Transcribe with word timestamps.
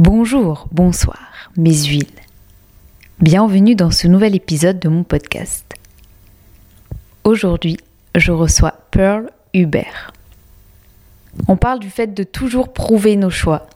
Bonjour, 0.00 0.66
bonsoir, 0.72 1.52
mes 1.56 1.84
huiles. 1.84 2.08
Bienvenue 3.20 3.76
dans 3.76 3.92
ce 3.92 4.08
nouvel 4.08 4.34
épisode 4.34 4.80
de 4.80 4.88
mon 4.88 5.04
podcast. 5.04 5.72
Aujourd'hui, 7.22 7.76
je 8.16 8.32
reçois 8.32 8.74
Pearl 8.90 9.30
Hubert. 9.52 10.12
On 11.46 11.56
parle 11.56 11.78
du 11.78 11.90
fait 11.90 12.12
de 12.12 12.24
toujours 12.24 12.72
prouver 12.72 13.14
nos 13.14 13.30
choix, 13.30 13.68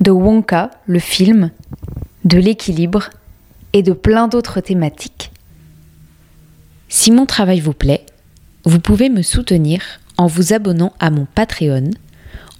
de 0.00 0.10
Wonka, 0.10 0.70
le 0.84 0.98
film, 0.98 1.50
de 2.26 2.36
l'équilibre 2.36 3.08
et 3.72 3.82
de 3.82 3.94
plein 3.94 4.28
d'autres 4.28 4.60
thématiques. 4.60 5.32
Si 6.90 7.10
mon 7.10 7.24
travail 7.24 7.60
vous 7.60 7.72
plaît, 7.72 8.04
vous 8.66 8.80
pouvez 8.80 9.08
me 9.08 9.22
soutenir 9.22 9.80
en 10.18 10.26
vous 10.26 10.52
abonnant 10.52 10.92
à 11.00 11.08
mon 11.08 11.24
Patreon, 11.24 11.90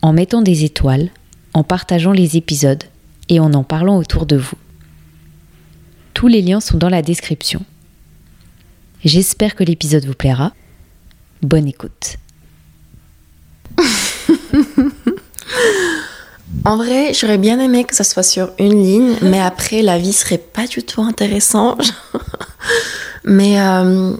en 0.00 0.14
mettant 0.14 0.40
des 0.40 0.64
étoiles 0.64 1.10
en 1.54 1.62
partageant 1.64 2.12
les 2.12 2.36
épisodes 2.36 2.84
et 3.28 3.40
en 3.40 3.52
en 3.54 3.64
parlant 3.64 3.96
autour 3.96 4.26
de 4.26 4.36
vous. 4.36 4.56
Tous 6.14 6.28
les 6.28 6.42
liens 6.42 6.60
sont 6.60 6.76
dans 6.76 6.88
la 6.88 7.02
description. 7.02 7.62
J'espère 9.04 9.54
que 9.54 9.64
l'épisode 9.64 10.04
vous 10.04 10.14
plaira. 10.14 10.52
Bonne 11.42 11.66
écoute. 11.66 12.16
en 16.64 16.76
vrai, 16.76 17.14
j'aurais 17.14 17.38
bien 17.38 17.58
aimé 17.60 17.84
que 17.84 17.94
ça 17.94 18.04
soit 18.04 18.22
sur 18.22 18.50
une 18.58 18.82
ligne, 18.82 19.16
mais 19.22 19.40
après, 19.40 19.80
la 19.80 19.98
vie 19.98 20.12
serait 20.12 20.36
pas 20.38 20.66
du 20.66 20.82
tout 20.82 21.00
intéressante. 21.00 21.94
mais 23.24 23.58
euh, 23.58 24.14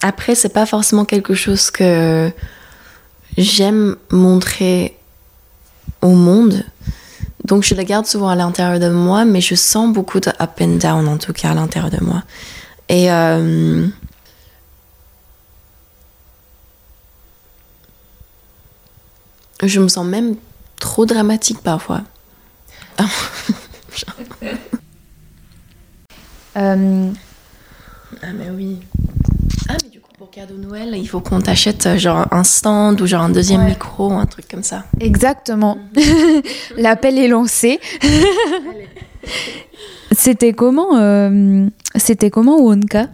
après, 0.00 0.34
c'est 0.34 0.48
pas 0.48 0.64
forcément 0.64 1.04
quelque 1.04 1.34
chose 1.34 1.70
que 1.70 2.32
j'aime 3.36 3.96
montrer 4.10 4.97
au 6.02 6.10
monde. 6.10 6.64
Donc 7.44 7.62
je 7.64 7.74
la 7.74 7.84
garde 7.84 8.06
souvent 8.06 8.28
à 8.28 8.36
l'intérieur 8.36 8.78
de 8.78 8.88
moi, 8.88 9.24
mais 9.24 9.40
je 9.40 9.54
sens 9.54 9.92
beaucoup 9.92 10.20
de 10.20 10.28
up 10.28 10.60
and 10.60 10.76
down 10.76 11.08
en 11.08 11.16
tout 11.18 11.32
cas 11.32 11.50
à 11.50 11.54
l'intérieur 11.54 11.90
de 11.90 12.04
moi. 12.04 12.22
Et 12.88 13.10
euh, 13.10 13.86
je 19.62 19.80
me 19.80 19.88
sens 19.88 20.06
même 20.06 20.36
trop 20.78 21.06
dramatique 21.06 21.60
parfois. 21.62 22.02
Euh, 26.56 27.12
ah 28.20 28.32
mais 28.34 28.50
oui. 28.50 28.80
Ah 29.68 29.76
mais 29.80 29.90
du 29.90 30.00
coup 30.00 30.10
pour 30.18 30.27
cadeau 30.38 30.56
Noël, 30.56 30.94
il 30.94 31.08
faut 31.08 31.18
qu'on 31.18 31.40
t'achète 31.40 31.86
euh, 31.86 31.98
genre 31.98 32.28
un 32.30 32.44
stand 32.44 33.00
ou 33.00 33.08
genre 33.08 33.22
un 33.22 33.28
deuxième 33.28 33.64
micro, 33.64 34.12
un 34.12 34.26
truc 34.26 34.46
comme 34.48 34.62
ça. 34.62 34.84
Exactement. 35.00 35.78
L'appel 36.76 37.18
est 37.18 37.26
lancé. 37.26 37.80
C'était 40.12 40.52
comment 40.52 40.96
euh, 40.96 41.66
C'était 41.96 42.30
comment 42.30 42.60
Wonka? 42.60 43.08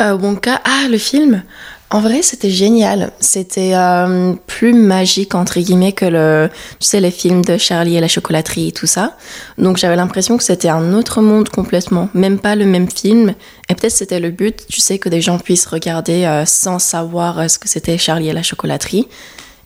Euh, 0.00 0.16
Wonka, 0.16 0.60
ah 0.64 0.88
le 0.90 0.98
film? 0.98 1.44
En 1.90 2.00
vrai, 2.00 2.22
c'était 2.22 2.50
génial. 2.50 3.12
C'était 3.20 3.74
euh, 3.74 4.34
plus 4.48 4.74
magique, 4.74 5.36
entre 5.36 5.60
guillemets, 5.60 5.92
que 5.92 6.04
le, 6.04 6.50
tu 6.80 6.86
sais, 6.86 7.00
les 7.00 7.12
films 7.12 7.44
de 7.44 7.56
Charlie 7.58 7.96
et 7.96 8.00
la 8.00 8.08
chocolaterie 8.08 8.68
et 8.68 8.72
tout 8.72 8.88
ça. 8.88 9.16
Donc, 9.56 9.76
j'avais 9.76 9.94
l'impression 9.94 10.36
que 10.36 10.42
c'était 10.42 10.68
un 10.68 10.92
autre 10.94 11.22
monde 11.22 11.48
complètement. 11.48 12.08
Même 12.12 12.40
pas 12.40 12.56
le 12.56 12.66
même 12.66 12.90
film. 12.90 13.34
Et 13.68 13.74
peut-être 13.76 13.92
c'était 13.92 14.18
le 14.18 14.30
but, 14.30 14.66
tu 14.68 14.80
sais, 14.80 14.98
que 14.98 15.08
des 15.08 15.20
gens 15.20 15.38
puissent 15.38 15.66
regarder 15.66 16.24
euh, 16.24 16.44
sans 16.44 16.80
savoir 16.80 17.38
euh, 17.38 17.48
ce 17.48 17.58
que 17.60 17.68
c'était 17.68 17.98
Charlie 17.98 18.30
et 18.30 18.32
la 18.32 18.42
chocolaterie. 18.42 19.06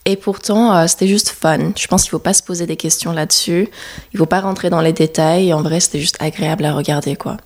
Et 0.05 0.17
pourtant, 0.17 0.87
c'était 0.89 1.07
juste 1.07 1.29
fun. 1.29 1.73
Je 1.77 1.87
pense 1.87 2.03
qu'il 2.03 2.11
faut 2.11 2.19
pas 2.19 2.33
se 2.33 2.43
poser 2.43 2.67
des 2.67 2.77
questions 2.77 3.13
là-dessus. 3.13 3.69
Il 4.15 4.19
faut 4.19 4.27
pas 4.27 4.41
rentrer 4.41 4.71
dans 4.71 4.81
les 4.81 4.95
détails. 4.95 5.53
En 5.53 5.61
vrai, 5.61 5.79
c'était 5.79 6.01
juste 6.01 6.17
agréable 6.21 6.65
à 6.65 6.73
regarder, 6.73 7.17
quoi. 7.17 7.37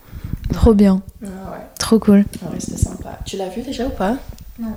Trop 0.52 0.72
bien. 0.72 1.02
Trop 1.80 1.98
cool. 1.98 2.18
Ouais, 2.18 2.58
c'était 2.60 2.78
sympa. 2.78 3.18
Tu 3.26 3.36
l'as 3.36 3.48
vu 3.48 3.62
déjà 3.62 3.86
ou 3.86 3.90
pas? 3.90 4.16
Non. 4.58 4.72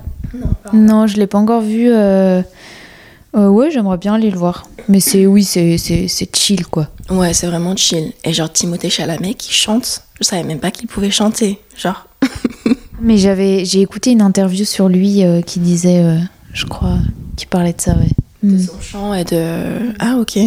Non, 0.73 1.07
je 1.07 1.17
l'ai 1.17 1.27
pas 1.27 1.37
encore 1.37 1.61
vu. 1.61 1.89
Euh... 1.91 2.41
euh 3.35 3.47
ouais, 3.47 3.71
j'aimerais 3.71 3.97
bien 3.97 4.15
aller 4.15 4.31
le 4.31 4.37
voir. 4.37 4.65
Mais 4.89 4.99
c'est 4.99 5.25
oui, 5.25 5.43
c'est 5.43 6.35
chill 6.35 6.65
quoi. 6.65 6.87
Ouais, 7.09 7.33
c'est 7.33 7.47
vraiment 7.47 7.75
chill. 7.75 8.13
Et 8.23 8.33
genre 8.33 8.51
Timothée 8.51 8.89
Chalamet 8.89 9.33
qui 9.33 9.53
chante, 9.53 10.03
je 10.19 10.25
savais 10.25 10.43
même 10.43 10.59
pas 10.59 10.71
qu'il 10.71 10.87
pouvait 10.87 11.11
chanter, 11.11 11.59
genre. 11.75 12.07
Mais 13.01 13.17
j'avais 13.17 13.65
j'ai 13.65 13.81
écouté 13.81 14.11
une 14.11 14.21
interview 14.21 14.65
sur 14.65 14.89
lui 14.89 15.23
euh, 15.23 15.41
qui 15.41 15.59
disait, 15.59 16.03
euh, 16.03 16.17
je 16.53 16.65
crois, 16.65 16.97
qui 17.35 17.45
parlait 17.45 17.73
de 17.73 17.81
ça, 17.81 17.93
ouais. 17.93 18.09
De 18.43 18.55
mm. 18.55 18.59
son 18.59 18.81
chant 18.81 19.13
et 19.13 19.23
de 19.23 19.93
ah 19.99 20.17
ok. 20.17 20.39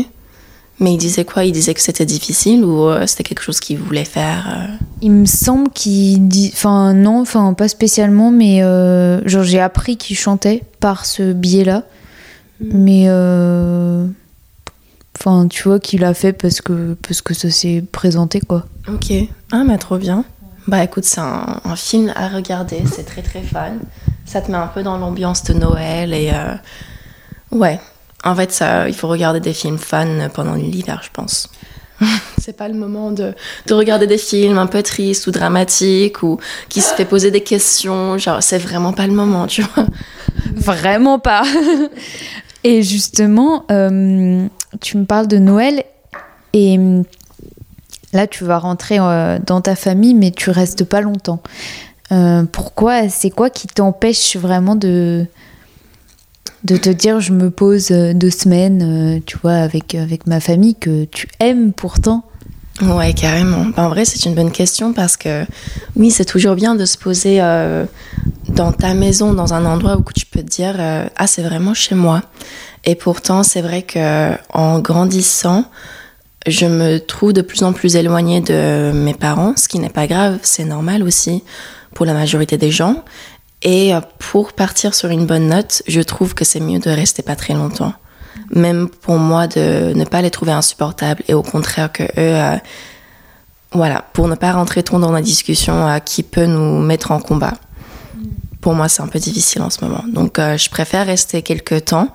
Mais 0.80 0.94
il 0.94 0.96
disait 0.96 1.26
quoi? 1.26 1.44
Il 1.44 1.52
disait 1.52 1.74
que 1.74 1.80
c'était 1.80 2.06
difficile 2.06 2.64
ou 2.64 2.88
euh, 2.88 3.06
c'était 3.06 3.22
quelque 3.22 3.42
chose 3.42 3.60
qu'il 3.60 3.78
voulait 3.78 4.06
faire 4.06 4.48
euh? 4.48 4.74
Il 5.02 5.12
me 5.12 5.26
semble 5.26 5.68
qu'il 5.70 6.26
dit. 6.26 6.50
Enfin, 6.54 6.94
non, 6.94 7.20
enfin, 7.20 7.52
pas 7.52 7.68
spécialement, 7.68 8.30
mais 8.30 8.62
euh, 8.62 9.26
genre, 9.28 9.42
j'ai 9.42 9.60
appris 9.60 9.98
qu'il 9.98 10.16
chantait 10.16 10.64
par 10.80 11.04
ce 11.04 11.32
biais-là. 11.32 11.84
Hmm. 12.60 12.68
Mais. 12.72 13.08
Enfin, 15.18 15.48
tu 15.48 15.64
vois 15.64 15.78
qu'il 15.78 16.02
a 16.04 16.14
fait 16.14 16.32
parce 16.32 16.62
que, 16.62 16.96
parce 17.06 17.20
que 17.20 17.34
ça 17.34 17.50
s'est 17.50 17.84
présenté, 17.92 18.40
quoi. 18.40 18.64
Ok. 18.88 19.12
Ah, 19.52 19.64
mais 19.64 19.76
trop 19.76 19.98
bien. 19.98 20.24
Bah 20.66 20.82
écoute, 20.82 21.04
c'est 21.04 21.20
un, 21.20 21.60
un, 21.64 21.76
film 21.76 22.12
à 22.16 22.28
regarder, 22.28 22.82
c'est 22.90 23.04
très 23.04 23.22
très 23.22 23.42
fun. 23.42 23.72
Ça 24.24 24.40
te 24.40 24.50
met 24.50 24.56
un 24.56 24.68
peu 24.68 24.82
dans 24.82 24.96
l'ambiance 24.96 25.44
de 25.44 25.52
Noël 25.52 26.14
et. 26.14 26.32
Ouais, 27.50 27.80
en 28.24 28.34
fait, 28.34 28.52
ça, 28.52 28.88
il 28.88 28.94
faut 28.94 29.08
regarder 29.08 29.40
des 29.40 29.52
films 29.52 29.78
fun 29.78 30.28
pendant 30.34 30.54
l'hiver, 30.54 31.00
je 31.02 31.10
pense. 31.12 31.48
c'est 32.40 32.56
pas 32.56 32.68
le 32.68 32.74
moment 32.74 33.10
de, 33.12 33.34
de, 33.66 33.74
regarder 33.74 34.06
des 34.06 34.18
films 34.18 34.56
un 34.56 34.66
peu 34.66 34.82
tristes 34.82 35.26
ou 35.26 35.30
dramatiques 35.30 36.22
ou 36.22 36.38
qui 36.68 36.80
se 36.80 36.94
fait 36.94 37.04
poser 37.04 37.30
des 37.30 37.42
questions. 37.42 38.16
Genre, 38.18 38.42
c'est 38.42 38.58
vraiment 38.58 38.92
pas 38.92 39.06
le 39.06 39.12
moment, 39.12 39.46
tu 39.46 39.62
vois. 39.62 39.86
Vraiment 40.54 41.18
pas. 41.18 41.42
Et 42.64 42.82
justement, 42.82 43.64
euh, 43.70 44.46
tu 44.80 44.98
me 44.98 45.04
parles 45.04 45.28
de 45.28 45.38
Noël 45.38 45.82
et 46.52 46.78
là, 48.12 48.26
tu 48.26 48.44
vas 48.44 48.58
rentrer 48.58 48.98
euh, 48.98 49.38
dans 49.44 49.60
ta 49.60 49.74
famille, 49.74 50.14
mais 50.14 50.30
tu 50.30 50.50
restes 50.50 50.84
pas 50.84 51.00
longtemps. 51.00 51.40
Euh, 52.12 52.44
pourquoi 52.50 53.08
C'est 53.08 53.30
quoi 53.30 53.48
qui 53.50 53.66
t'empêche 53.66 54.36
vraiment 54.36 54.74
de 54.74 55.24
de 56.64 56.76
te 56.76 56.90
dire 56.90 57.20
je 57.20 57.32
me 57.32 57.50
pose 57.50 57.90
euh, 57.90 58.12
deux 58.12 58.30
semaines, 58.30 58.82
euh, 58.82 59.20
tu 59.24 59.38
vois, 59.38 59.54
avec, 59.54 59.94
avec 59.94 60.26
ma 60.26 60.40
famille 60.40 60.74
que 60.74 61.04
tu 61.04 61.28
aimes 61.40 61.72
pourtant 61.72 62.24
Ouais, 62.82 63.12
carrément. 63.12 63.66
Ben, 63.76 63.84
en 63.84 63.88
vrai, 63.90 64.06
c'est 64.06 64.24
une 64.24 64.34
bonne 64.34 64.52
question 64.52 64.94
parce 64.94 65.18
que 65.18 65.44
oui, 65.96 66.10
c'est 66.10 66.24
toujours 66.24 66.54
bien 66.54 66.74
de 66.74 66.86
se 66.86 66.96
poser 66.96 67.38
euh, 67.40 67.84
dans 68.48 68.72
ta 68.72 68.94
maison, 68.94 69.34
dans 69.34 69.52
un 69.52 69.66
endroit 69.66 69.98
où 69.98 70.04
tu 70.14 70.24
peux 70.24 70.40
te 70.40 70.48
dire 70.48 70.76
ah 70.78 71.26
c'est 71.26 71.42
vraiment 71.42 71.74
chez 71.74 71.94
moi. 71.94 72.22
Et 72.86 72.94
pourtant, 72.94 73.42
c'est 73.42 73.60
vrai 73.60 73.82
que 73.82 74.32
en 74.54 74.78
grandissant, 74.78 75.66
je 76.46 76.64
me 76.64 76.98
trouve 76.98 77.34
de 77.34 77.42
plus 77.42 77.64
en 77.64 77.74
plus 77.74 77.96
éloignée 77.96 78.40
de 78.40 78.92
mes 78.94 79.12
parents, 79.12 79.52
ce 79.56 79.68
qui 79.68 79.78
n'est 79.78 79.90
pas 79.90 80.06
grave, 80.06 80.38
c'est 80.42 80.64
normal 80.64 81.02
aussi 81.02 81.42
pour 81.94 82.06
la 82.06 82.14
majorité 82.14 82.56
des 82.56 82.70
gens. 82.70 83.04
Et 83.62 83.94
euh, 83.94 84.00
pour 84.18 84.52
partir 84.52 84.94
sur 84.94 85.10
une 85.10 85.26
bonne 85.26 85.48
note, 85.48 85.82
je 85.86 86.00
trouve 86.00 86.34
que 86.34 86.44
c'est 86.44 86.60
mieux 86.60 86.78
de 86.78 86.90
rester 86.90 87.22
pas 87.22 87.36
très 87.36 87.54
longtemps. 87.54 87.92
Même 88.50 88.88
pour 88.88 89.18
moi, 89.18 89.46
de 89.46 89.92
ne 89.94 90.04
pas 90.04 90.22
les 90.22 90.30
trouver 90.30 90.52
insupportables 90.52 91.22
et 91.28 91.34
au 91.34 91.42
contraire 91.42 91.92
que 91.92 92.04
eux, 92.04 92.08
euh, 92.16 92.56
voilà, 93.72 94.04
pour 94.12 94.28
ne 94.28 94.34
pas 94.34 94.52
rentrer 94.52 94.82
trop 94.82 94.98
dans 94.98 95.12
la 95.12 95.22
discussion 95.22 95.86
euh, 95.86 95.98
qui 95.98 96.22
peut 96.22 96.46
nous 96.46 96.80
mettre 96.80 97.10
en 97.10 97.20
combat. 97.20 97.54
Pour 98.60 98.74
moi, 98.74 98.88
c'est 98.88 99.02
un 99.02 99.08
peu 99.08 99.18
difficile 99.18 99.62
en 99.62 99.70
ce 99.70 99.82
moment. 99.84 100.04
Donc, 100.06 100.36
je 100.36 100.68
préfère 100.68 101.06
rester 101.06 101.40
quelques 101.40 101.86
temps. 101.86 102.08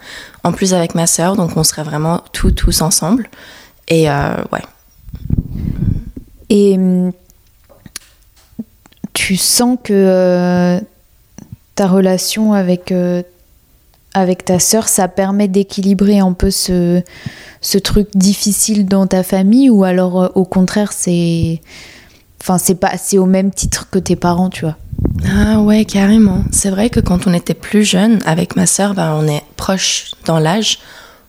En 0.44 0.52
plus, 0.52 0.76
avec 0.76 0.94
ma 0.94 1.08
sœur, 1.08 1.36
donc 1.36 1.58
on 1.58 1.64
serait 1.64 1.82
vraiment 1.82 2.22
tous, 2.34 2.52
tous 2.52 2.82
ensemble. 2.84 3.28
Et 3.88 4.08
ouais. 4.08 4.62
Et 6.50 6.76
hum, 6.76 7.14
tu 9.14 9.38
sens 9.38 9.80
que 9.84 10.80
ta 11.76 11.88
relation 11.88 12.54
avec, 12.54 12.92
euh, 12.92 13.22
avec 14.14 14.46
ta 14.46 14.60
sœur, 14.60 14.88
ça 14.88 15.08
permet 15.08 15.48
d'équilibrer 15.48 16.20
un 16.20 16.32
peu 16.34 16.50
ce, 16.50 17.02
ce 17.62 17.78
truc 17.78 18.08
difficile 18.16 18.86
dans 18.86 19.08
ta 19.08 19.24
famille 19.24 19.70
ou 19.70 19.84
alors 19.84 20.24
euh, 20.24 20.28
au 20.36 20.46
contraire 20.46 20.94
c'est 20.94 21.62
enfin 22.42 22.58
c'est 22.58 22.76
pas 22.76 22.98
c'est 22.98 23.18
au 23.18 23.26
même 23.26 23.52
titre 23.52 23.90
que 23.90 24.00
tes 24.00 24.16
parents 24.16 24.50
tu 24.50 24.62
vois? 24.62 24.78
Ah 25.28 25.60
ouais 25.60 25.84
carrément. 25.84 26.44
C'est 26.52 26.70
vrai 26.70 26.90
que 26.90 27.00
quand 27.00 27.28
on 27.28 27.34
était 27.34 27.54
plus 27.54 27.84
jeune 27.84 28.20
avec 28.26 28.56
ma 28.56 28.66
sœur 28.66 28.94
ben, 28.94 29.14
on 29.20 29.28
est 29.28 29.44
proche 29.58 30.12
dans 30.26 30.40
l'âge 30.40 30.80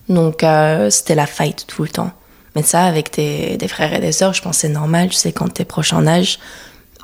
donc 0.08 0.44
euh, 0.44 0.90
c'était 0.90 1.16
la 1.16 1.26
fight 1.26 1.66
tout 1.66 1.82
le 1.82 1.88
temps. 1.88 2.12
Mais 2.54 2.62
ça 2.62 2.84
avec 2.84 3.10
tes, 3.10 3.56
des 3.56 3.68
frères 3.68 3.92
et 3.92 4.00
des 4.00 4.12
sœurs 4.12 4.32
je 4.32 4.42
pense 4.42 4.58
c'est 4.58 4.68
normal 4.68 5.08
tu 5.08 5.16
sais 5.16 5.32
quand 5.32 5.52
t'es 5.52 5.64
proche 5.64 5.92
en 5.92 6.06
âge 6.06 6.38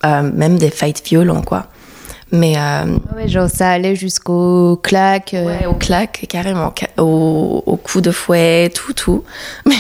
même 0.05 0.59
des 0.59 0.71
fights 0.71 1.03
violents 1.05 1.43
quoi 1.43 1.69
Mais 2.33 2.55
euh, 2.57 2.97
Ouais, 3.15 3.29
genre 3.29 3.49
ça 3.51 3.71
allait 3.71 3.95
jusqu'au 3.95 4.77
claque. 4.83 5.35
euh, 5.35 5.45
ouais, 5.45 5.67
au 5.67 5.75
claque, 5.75 6.25
carrément, 6.29 6.73
ca- 6.79 6.89
au, 7.03 7.63
au 7.67 7.77
coup 7.77 8.01
de 8.01 8.11
fouet, 8.11 8.71
tout, 8.75 8.95
tout. 8.95 9.23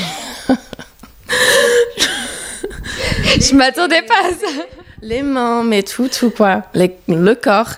Je 3.41 3.55
m'attendais 3.55 4.03
pas 4.03 4.15
à 4.29 4.31
ça. 4.31 4.63
Les 5.01 5.23
mains, 5.23 5.65
mais 5.65 5.83
tout, 5.83 6.09
tout 6.09 6.31
quoi. 6.31 6.63
Les- 6.75 6.97
le 7.09 7.35
corps. 7.35 7.71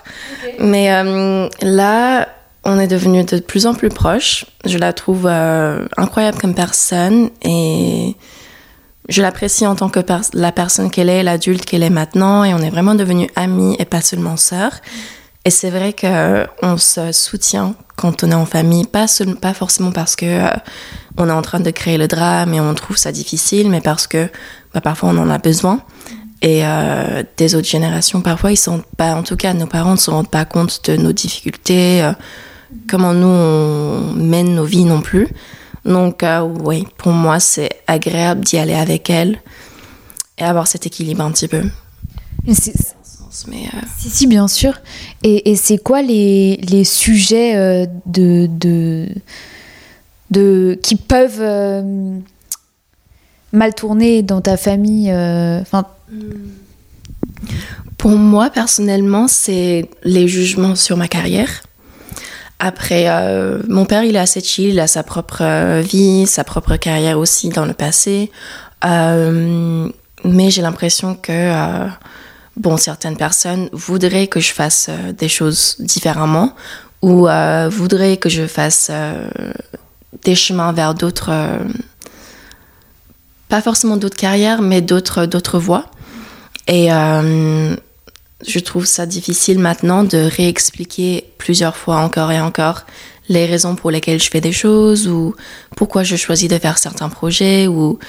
Mais 0.59 0.91
euh, 0.93 1.47
là, 1.61 2.27
on 2.63 2.77
est 2.79 2.87
devenus 2.87 3.25
de 3.25 3.39
plus 3.39 3.65
en 3.65 3.73
plus 3.73 3.89
proches. 3.89 4.45
Je 4.65 4.77
la 4.77 4.93
trouve 4.93 5.25
euh, 5.27 5.85
incroyable 5.97 6.37
comme 6.39 6.53
personne 6.53 7.29
et 7.43 8.15
je 9.09 9.21
l'apprécie 9.21 9.67
en 9.67 9.75
tant 9.75 9.89
que 9.89 9.99
la 10.33 10.51
personne 10.51 10.89
qu'elle 10.89 11.09
est, 11.09 11.23
l'adulte 11.23 11.65
qu'elle 11.65 11.83
est 11.83 11.89
maintenant. 11.89 12.43
Et 12.43 12.53
on 12.53 12.59
est 12.59 12.69
vraiment 12.69 12.95
devenus 12.95 13.29
amis 13.35 13.75
et 13.79 13.85
pas 13.85 14.01
seulement 14.01 14.37
sœurs. 14.37 14.81
Et 15.45 15.51
c'est 15.51 15.69
vrai 15.69 15.93
que 15.93 16.47
on 16.63 16.77
se 16.77 17.11
soutient 17.11 17.75
quand 17.95 18.23
on 18.23 18.31
est 18.31 18.35
en 18.35 18.47
famille, 18.47 18.85
pas, 18.85 19.05
pas 19.41 19.53
forcément 19.53 19.91
parce 19.91 20.15
que 20.15 20.25
euh, 20.25 20.49
on 21.17 21.29
est 21.29 21.33
en 21.33 21.43
train 21.43 21.59
de 21.59 21.69
créer 21.69 21.97
le 21.97 22.07
drame 22.07 22.53
et 22.53 22.59
on 22.59 22.73
trouve 22.73 22.97
ça 22.97 23.11
difficile, 23.11 23.69
mais 23.69 23.79
parce 23.79 24.07
que 24.07 24.27
bah, 24.73 24.81
parfois 24.81 25.09
on 25.09 25.17
en 25.17 25.29
a 25.29 25.37
besoin. 25.37 25.81
Et 26.41 26.61
euh, 26.65 27.23
des 27.37 27.55
autres 27.55 27.67
générations, 27.67 28.21
parfois, 28.21 28.51
ils 28.51 28.57
sont 28.57 28.83
pas, 28.97 29.15
en 29.15 29.23
tout 29.23 29.35
cas, 29.35 29.53
nos 29.53 29.65
parents 29.65 29.93
ne 29.93 29.97
se 29.97 30.11
rendent 30.11 30.29
pas 30.29 30.45
compte 30.45 30.81
de 30.89 30.97
nos 30.97 31.13
difficultés, 31.13 32.03
euh, 32.03 32.11
comment 32.89 33.13
nous 33.13 33.27
on 33.27 34.13
mène 34.13 34.53
nos 34.55 34.65
vies 34.65 34.83
non 34.83 35.01
plus. 35.01 35.27
Donc, 35.85 36.23
euh, 36.23 36.41
oui, 36.41 36.85
pour 36.97 37.11
moi, 37.11 37.39
c'est 37.39 37.69
agréable 37.87 38.41
d'y 38.41 38.57
aller 38.57 38.73
avec 38.73 39.09
elle 39.09 39.39
et 40.37 40.43
avoir 40.43 40.67
cet 40.67 40.85
équilibre 40.85 41.23
un 41.23 41.31
petit 41.31 41.47
peu. 41.47 41.63
Mais 43.47 43.65
euh, 43.73 43.79
Si, 43.97 44.09
si, 44.09 44.27
bien 44.27 44.47
sûr. 44.47 44.73
Et, 45.23 45.51
et 45.51 45.55
c'est 45.55 45.77
quoi 45.77 46.01
les, 46.01 46.57
les 46.57 46.83
sujets 46.83 47.55
euh, 47.55 47.85
de, 48.05 48.47
de, 48.49 49.07
de, 50.31 50.79
qui 50.81 50.95
peuvent 50.95 51.41
euh, 51.41 52.17
mal 53.51 53.75
tourner 53.75 54.21
dans 54.23 54.41
ta 54.41 54.57
famille 54.57 55.11
euh, 55.11 55.59
enfin, 55.61 55.85
Pour 57.97 58.11
moi, 58.11 58.49
personnellement, 58.49 59.27
c'est 59.27 59.89
les 60.03 60.27
jugements 60.27 60.75
sur 60.75 60.97
ma 60.97 61.07
carrière. 61.07 61.64
Après, 62.59 63.05
euh, 63.07 63.61
mon 63.67 63.85
père, 63.85 64.03
il 64.03 64.15
est 64.15 64.19
assez 64.19 64.41
chill, 64.41 64.69
il 64.69 64.79
a 64.79 64.87
sa 64.87 65.03
propre 65.03 65.39
euh, 65.41 65.81
vie, 65.81 66.25
sa 66.25 66.43
propre 66.43 66.77
carrière 66.77 67.19
aussi 67.19 67.49
dans 67.49 67.65
le 67.65 67.73
passé. 67.73 68.31
Euh, 68.85 69.89
mais 70.23 70.49
j'ai 70.49 70.61
l'impression 70.61 71.15
que, 71.15 71.51
bon, 72.57 72.77
certaines 72.77 73.17
personnes 73.17 73.69
voudraient 73.73 74.27
que 74.27 74.39
je 74.39 74.53
fasse 74.53 74.89
des 75.17 75.27
choses 75.27 75.75
différemment 75.79 76.55
ou 77.01 77.27
voudraient 77.69 78.17
que 78.17 78.29
je 78.29 78.47
fasse 78.47 78.89
des 80.23 80.33
chemins 80.33 80.71
vers 80.71 80.95
d'autres, 80.95 81.31
pas 83.49 83.61
forcément 83.61 83.97
d'autres 83.97 84.17
carrières, 84.17 84.63
mais 84.63 84.81
d'autres, 84.81 85.27
d'autres 85.27 85.59
voies. 85.59 85.85
Et 86.67 86.89
je 88.47 88.59
trouve 88.59 88.85
ça 88.85 89.05
difficile 89.05 89.59
maintenant 89.59 90.03
de 90.03 90.17
réexpliquer 90.17 91.25
plusieurs 91.37 91.75
fois 91.75 91.97
encore 91.97 92.31
et 92.31 92.39
encore 92.39 92.85
les 93.29 93.45
raisons 93.45 93.75
pour 93.75 93.91
lesquelles 93.91 94.21
je 94.21 94.29
fais 94.29 94.41
des 94.41 94.51
choses 94.51 95.07
ou 95.07 95.35
pourquoi 95.75 96.03
je 96.03 96.15
choisis 96.15 96.47
de 96.47 96.57
faire 96.57 96.77
certains 96.77 97.09
projets 97.09 97.67
ou 97.67 97.99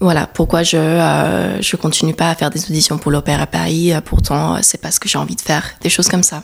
voilà 0.00 0.26
pourquoi 0.26 0.62
je 0.62 0.76
euh, 0.76 1.62
je 1.62 1.76
continue 1.76 2.14
pas 2.14 2.30
à 2.30 2.34
faire 2.34 2.50
des 2.50 2.64
auditions 2.64 2.98
pour 2.98 3.10
l'Opéra 3.10 3.46
Paris 3.46 3.92
euh, 3.92 4.00
pourtant 4.00 4.56
euh, 4.56 4.58
c'est 4.62 4.80
pas 4.80 4.90
ce 4.90 5.00
que 5.00 5.08
j'ai 5.08 5.18
envie 5.18 5.36
de 5.36 5.40
faire 5.40 5.64
des 5.80 5.88
choses 5.88 6.08
comme 6.08 6.22
ça. 6.22 6.42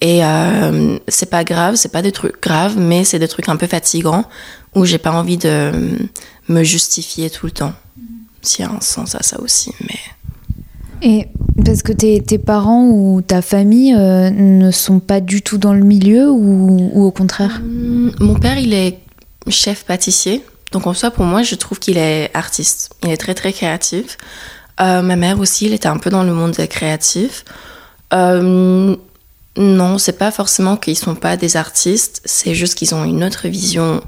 Et 0.00 0.20
c'est 1.08 1.30
pas 1.30 1.44
grave 1.44 1.76
c'est 1.76 1.90
pas 1.90 2.02
des 2.02 2.12
trucs 2.12 2.42
graves 2.42 2.76
mais 2.76 3.04
c'est 3.04 3.18
des 3.18 3.28
trucs 3.28 3.48
un 3.48 3.56
peu 3.56 3.66
fatigants 3.66 4.26
où 4.74 4.84
j'ai 4.84 4.98
pas 4.98 5.12
envie 5.12 5.38
de 5.38 5.72
me 6.48 6.62
justifier 6.62 7.30
tout 7.30 7.46
le 7.46 7.52
temps. 7.52 7.72
S'il 8.42 8.66
y 8.66 8.68
a 8.68 8.70
un 8.70 8.82
sens 8.82 9.14
à 9.14 9.22
ça 9.22 9.40
aussi 9.40 9.72
mais 9.80 9.98
Et 11.04 11.28
parce 11.64 11.82
que 11.82 11.92
tes, 11.92 12.22
tes 12.22 12.38
parents 12.38 12.86
ou 12.86 13.20
ta 13.20 13.42
famille 13.42 13.94
euh, 13.94 14.30
ne 14.30 14.70
sont 14.70 15.00
pas 15.00 15.20
du 15.20 15.42
tout 15.42 15.58
dans 15.58 15.74
le 15.74 15.84
milieu 15.84 16.30
ou, 16.30 16.90
au 16.94 17.10
contraire 17.10 17.60
Hum, 17.62 18.12
Mon 18.20 18.34
père, 18.34 18.58
il 18.58 18.72
est 18.72 18.98
chef 19.48 19.84
pâtissier. 19.84 20.42
Donc 20.72 20.86
en 20.86 20.94
soi, 20.94 21.10
pour 21.10 21.26
moi, 21.26 21.42
je 21.42 21.54
trouve 21.56 21.78
qu'il 21.78 21.98
est 21.98 22.30
artiste. 22.34 22.94
Il 23.04 23.10
est 23.10 23.18
très 23.18 23.34
très 23.34 23.52
créatif. 23.52 24.16
Euh, 24.80 25.02
ma 25.02 25.16
mère 25.16 25.38
aussi, 25.38 25.66
elle 25.66 25.74
était 25.74 25.88
un 25.88 25.98
peu 25.98 26.08
dans 26.08 26.24
le 26.24 26.32
monde 26.32 26.56
créatif. 26.68 27.44
Euh, 28.14 28.96
non, 29.56 29.98
c'est 29.98 30.18
pas 30.18 30.30
forcément 30.30 30.78
qu'ils 30.78 30.96
sont 30.96 31.14
pas 31.14 31.36
des 31.36 31.58
artistes. 31.58 32.22
C'est 32.24 32.54
juste 32.54 32.76
qu'ils 32.76 32.94
ont 32.94 33.04
une 33.04 33.22
autre 33.22 33.46
vision 33.48 34.02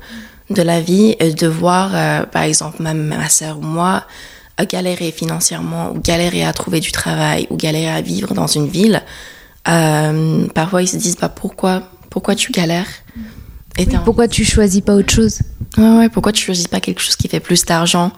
de 0.48 0.62
la 0.62 0.80
vie 0.80 1.14
et 1.20 1.32
de 1.32 1.46
voir, 1.46 1.90
euh, 1.94 2.24
par 2.24 2.42
exemple, 2.42 2.82
ma, 2.82 2.94
ma 2.94 3.28
soeur 3.28 3.58
ou 3.58 3.62
moi, 3.62 4.04
à 4.56 4.64
galérer 4.64 5.12
financièrement 5.12 5.92
ou 5.94 6.00
galérer 6.00 6.44
à 6.44 6.52
trouver 6.52 6.80
du 6.80 6.92
travail 6.92 7.46
ou 7.50 7.56
galérer 7.56 7.90
à 7.90 8.00
vivre 8.00 8.34
dans 8.34 8.46
une 8.46 8.68
ville. 8.68 9.02
Euh, 9.68 10.46
parfois, 10.54 10.82
ils 10.82 10.88
se 10.88 10.96
disent, 10.96 11.16
bah, 11.16 11.28
pourquoi, 11.28 11.82
pourquoi 12.10 12.34
tu 12.34 12.52
galères 12.52 12.86
Et 13.78 13.86
Pourquoi 14.04 14.28
tu 14.28 14.44
choisis 14.44 14.80
pas 14.80 14.94
autre 14.94 15.12
chose? 15.12 15.40
Ouais, 15.76 15.98
ouais, 15.98 16.08
pourquoi 16.08 16.32
tu 16.32 16.44
choisis 16.44 16.68
pas 16.68 16.80
quelque 16.80 17.00
chose 17.00 17.16
qui 17.16 17.28
fait 17.28 17.40
plus 17.40 17.64
d'argent? 17.64 18.12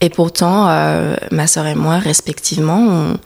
Et 0.00 0.10
pourtant, 0.10 0.68
euh, 0.68 1.16
ma 1.30 1.46
sœur 1.46 1.66
et 1.66 1.74
moi, 1.74 1.98
respectivement, 1.98 2.78
on, 2.78 3.18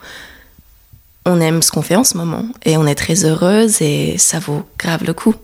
on 1.25 1.39
aime 1.41 1.61
ce 1.61 1.71
qu'on 1.71 1.81
fait 1.81 1.95
en 1.95 2.03
ce 2.03 2.17
moment. 2.17 2.45
Et 2.65 2.77
on 2.77 2.85
est 2.87 2.95
très 2.95 3.25
heureuse 3.25 3.81
et 3.81 4.17
ça 4.17 4.39
vaut 4.39 4.63
grave 4.77 5.03
le 5.03 5.13
coup. 5.13 5.35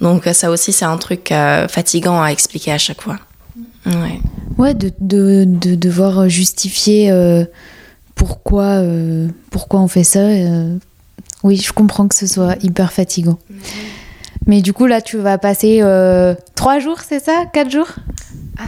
Donc, 0.00 0.26
euh, 0.26 0.32
ça 0.32 0.50
aussi, 0.50 0.72
c'est 0.72 0.84
un 0.84 0.98
truc 0.98 1.32
euh, 1.32 1.68
fatigant 1.68 2.22
à 2.22 2.28
expliquer 2.28 2.72
à 2.72 2.78
chaque 2.78 3.00
fois. 3.00 3.18
Ouais. 3.86 4.20
Ouais, 4.58 4.74
de, 4.74 4.92
de, 5.00 5.44
de 5.46 5.74
devoir 5.74 6.28
justifier 6.28 7.10
euh, 7.10 7.44
pourquoi, 8.14 8.64
euh, 8.82 9.28
pourquoi 9.50 9.80
on 9.80 9.88
fait 9.88 10.04
ça. 10.04 10.20
euh. 10.20 10.76
Oui, 11.42 11.56
je 11.56 11.72
comprends 11.72 12.08
que 12.08 12.14
ce 12.14 12.26
soit 12.26 12.56
hyper 12.62 12.92
fatigant. 12.92 13.38
Mais 14.46 14.62
du 14.62 14.72
coup, 14.72 14.86
là, 14.86 15.00
tu 15.00 15.18
vas 15.18 15.38
passer 15.38 15.80
trois 16.54 16.78
jours, 16.78 17.00
c'est 17.06 17.22
ça? 17.22 17.44
Quatre 17.52 17.70
jours? 17.70 17.88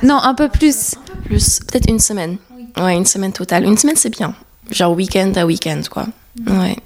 Non, 0.02 0.16
un 0.22 0.34
peu 0.34 0.48
plus. 0.48 0.94
Plus, 1.24 1.60
peut-être 1.60 1.88
une 1.88 1.98
semaine. 1.98 2.36
Ouais, 2.76 2.94
une 2.96 3.06
semaine 3.06 3.32
totale. 3.32 3.64
Une 3.64 3.76
semaine, 3.76 3.96
c'est 3.96 4.10
bien. 4.10 4.34
Genre 4.70 4.92
week-end 4.94 5.32
à 5.36 5.46
week-end, 5.46 5.80
quoi. 5.90 6.06
Ouais. 6.46 6.76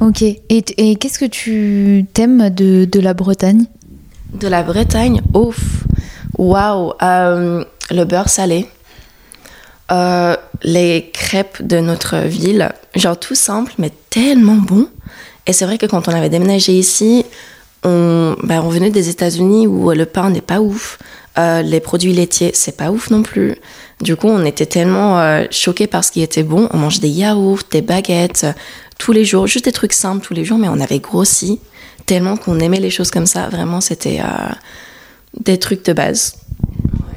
Ok. 0.00 0.22
Et, 0.22 0.38
et 0.48 0.96
qu'est-ce 0.96 1.18
que 1.18 1.24
tu 1.24 2.06
t'aimes 2.14 2.48
de, 2.50 2.84
de 2.84 3.00
la 3.00 3.12
Bretagne? 3.12 3.64
De 4.38 4.46
la 4.46 4.62
Bretagne, 4.62 5.20
ouf, 5.34 5.84
waouh, 6.36 6.92
euh, 7.02 7.64
le 7.90 8.04
beurre 8.04 8.28
salé, 8.28 8.66
Euh, 9.90 10.36
les 10.62 11.10
crêpes 11.14 11.62
de 11.66 11.78
notre 11.80 12.18
ville, 12.18 12.70
genre 12.94 13.18
tout 13.18 13.34
simple 13.34 13.72
mais 13.78 13.90
tellement 14.10 14.56
bon. 14.56 14.86
Et 15.46 15.54
c'est 15.54 15.64
vrai 15.64 15.78
que 15.78 15.86
quand 15.86 16.08
on 16.08 16.12
avait 16.12 16.28
déménagé 16.28 16.72
ici, 16.74 17.24
on, 17.84 18.36
ben, 18.42 18.60
on 18.60 18.68
venait 18.68 18.90
des 18.90 19.08
États-Unis 19.08 19.66
où 19.66 19.90
le 19.90 20.04
pain 20.04 20.28
n'est 20.28 20.42
pas 20.42 20.60
ouf, 20.60 20.98
Euh, 21.38 21.62
les 21.62 21.80
produits 21.80 22.12
laitiers 22.12 22.50
c'est 22.52 22.76
pas 22.76 22.90
ouf 22.90 23.10
non 23.10 23.22
plus. 23.22 23.54
Du 24.02 24.16
coup, 24.16 24.26
on 24.28 24.44
était 24.44 24.66
tellement 24.66 25.16
choqués 25.50 25.86
par 25.86 26.02
ce 26.04 26.10
qui 26.12 26.20
était 26.20 26.42
bon. 26.42 26.68
On 26.72 26.78
mangeait 26.78 27.00
des 27.00 27.08
yaourts, 27.08 27.62
des 27.70 27.80
baguettes 27.80 28.44
tous 28.98 29.12
les 29.12 29.24
jours, 29.24 29.46
juste 29.46 29.64
des 29.66 29.72
trucs 29.72 29.92
simples 29.94 30.22
tous 30.26 30.34
les 30.34 30.44
jours, 30.44 30.58
mais 30.58 30.68
on 30.68 30.80
avait 30.80 30.98
grossi 30.98 31.60
tellement 32.06 32.36
qu'on 32.36 32.58
aimait 32.58 32.80
les 32.80 32.90
choses 32.90 33.10
comme 33.10 33.26
ça. 33.26 33.48
Vraiment, 33.48 33.80
c'était 33.80 34.20
des 35.40 35.58
trucs 35.58 35.84
de 35.84 35.92
base. 35.92 36.36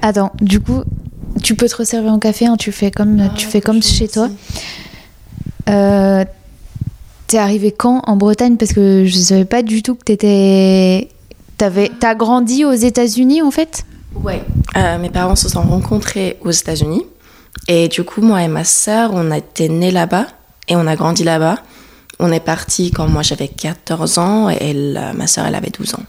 Attends, 0.02 0.32
du 0.42 0.60
coup, 0.60 0.84
tu 1.44 1.56
peux 1.56 1.68
te 1.68 1.76
resservir 1.76 2.12
en 2.12 2.20
café, 2.20 2.46
hein, 2.46 2.58
tu 2.58 2.72
fais 2.72 2.92
comme, 2.92 3.30
tu 3.36 3.48
fais 3.48 3.62
comme 3.62 3.82
chez 3.82 4.08
toi. 4.08 4.30
Euh, 5.70 6.26
T'es 7.32 7.38
arrivé 7.38 7.72
quand 7.72 8.02
en 8.08 8.18
Bretagne? 8.18 8.58
Parce 8.58 8.74
que 8.74 9.06
je 9.06 9.18
savais 9.18 9.46
pas 9.46 9.62
du 9.62 9.82
tout 9.82 9.96
que 9.96 10.04
t'étais. 10.04 11.08
T'avais, 11.58 11.90
t'as 11.98 12.14
grandi 12.14 12.66
aux 12.66 12.74
États-Unis 12.74 13.42
en 13.42 13.52
fait? 13.52 13.86
Ouais. 14.16 14.44
Euh, 14.76 14.98
mes 14.98 15.10
parents 15.10 15.38
se 15.38 15.48
sont 15.48 15.62
rencontrés 15.62 16.38
aux 16.42 16.52
États-Unis. 16.52 17.06
Et 17.70 17.88
du 17.88 18.04
coup, 18.04 18.20
moi 18.20 18.44
et 18.44 18.50
ma 18.50 18.66
sœur, 18.66 19.12
on 19.14 19.32
a 19.32 19.38
été 19.38 19.70
nés 19.70 19.92
là-bas 19.92 20.28
et 20.68 20.76
on 20.76 20.86
a 20.88 20.98
grandi 20.98 21.24
là-bas. 21.24 21.60
On 22.20 22.34
est 22.34 22.42
partis 22.42 22.92
quand 22.92 23.08
moi 23.08 23.22
j'avais 23.22 23.48
14 23.48 24.18
ans 24.18 24.50
et 24.50 24.58
elle, 24.60 25.00
euh, 25.02 25.14
ma 25.14 25.26
sœur, 25.26 25.46
elle 25.46 25.56
avait 25.56 25.70
12 25.70 25.96
ans. 25.96 26.04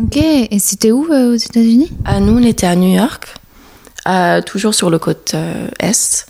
Ok, 0.00 0.16
et 0.16 0.58
c'était 0.60 0.92
où 0.92 1.06
euh, 1.12 1.32
aux 1.32 1.36
États-Unis? 1.36 1.90
Euh, 2.08 2.20
nous, 2.20 2.38
on 2.38 2.42
était 2.42 2.66
à 2.66 2.76
New 2.76 2.94
York, 2.94 3.34
euh, 4.06 4.40
toujours 4.42 4.74
sur 4.74 4.90
le 4.90 4.98
côte 4.98 5.32
euh, 5.34 5.68
est. 5.80 6.26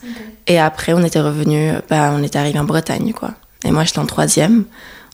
Et 0.47 0.59
après, 0.59 0.95
on 0.95 1.05
était 1.05 1.21
revenu, 1.21 1.73
bah, 1.91 2.13
on 2.17 2.23
était 2.23 2.39
arrivé 2.39 2.59
en 2.59 2.65
Bretagne, 2.65 3.13
quoi. 3.13 3.33
Et 3.65 3.71
moi, 3.71 3.85
j'étais 3.85 3.99
en 3.99 4.07
troisième. 4.07 4.65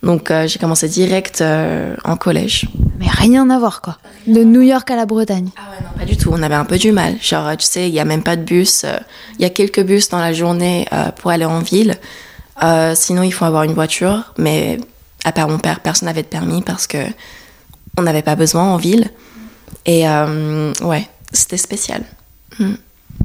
Donc, 0.04 0.30
euh, 0.30 0.46
j'ai 0.46 0.58
commencé 0.58 0.88
direct 0.88 1.40
euh, 1.40 1.96
en 2.04 2.16
collège. 2.16 2.68
Mais 3.00 3.06
rien 3.08 3.48
à 3.50 3.58
voir 3.58 3.80
quoi. 3.80 3.98
De 4.26 4.44
New 4.44 4.60
York 4.60 4.88
à 4.90 4.96
la 4.96 5.06
Bretagne. 5.06 5.48
Ah 5.56 5.70
ouais, 5.70 5.82
non, 5.82 5.98
pas 5.98 6.04
du 6.04 6.16
tout. 6.16 6.30
On 6.32 6.42
avait 6.42 6.54
un 6.54 6.66
peu 6.66 6.76
du 6.76 6.92
mal. 6.92 7.16
Genre, 7.22 7.56
tu 7.56 7.66
sais, 7.66 7.88
il 7.88 7.92
n'y 7.92 8.00
a 8.00 8.04
même 8.04 8.22
pas 8.22 8.36
de 8.36 8.42
bus. 8.42 8.84
euh, 8.84 8.98
Il 9.38 9.42
y 9.42 9.46
a 9.46 9.50
quelques 9.50 9.82
bus 9.82 10.10
dans 10.10 10.20
la 10.20 10.32
journée 10.34 10.86
euh, 10.92 11.10
pour 11.10 11.30
aller 11.30 11.46
en 11.46 11.60
ville. 11.60 11.96
Euh, 12.62 12.94
sinon, 12.94 13.22
il 13.22 13.32
faut 13.32 13.46
avoir 13.46 13.64
une 13.64 13.72
voiture, 13.72 14.32
mais 14.38 14.78
à 15.24 15.32
part 15.32 15.48
mon 15.48 15.58
père, 15.58 15.80
personne 15.80 16.06
n'avait 16.06 16.22
de 16.22 16.28
permis 16.28 16.60
parce 16.62 16.86
que 16.86 16.98
on 17.96 18.02
n'avait 18.02 18.22
pas 18.22 18.36
besoin 18.36 18.62
en 18.62 18.76
ville. 18.76 19.10
Et 19.86 20.08
euh, 20.08 20.72
ouais, 20.82 21.08
c'était 21.32 21.56
spécial. 21.56 22.02
Mm. 22.58 22.74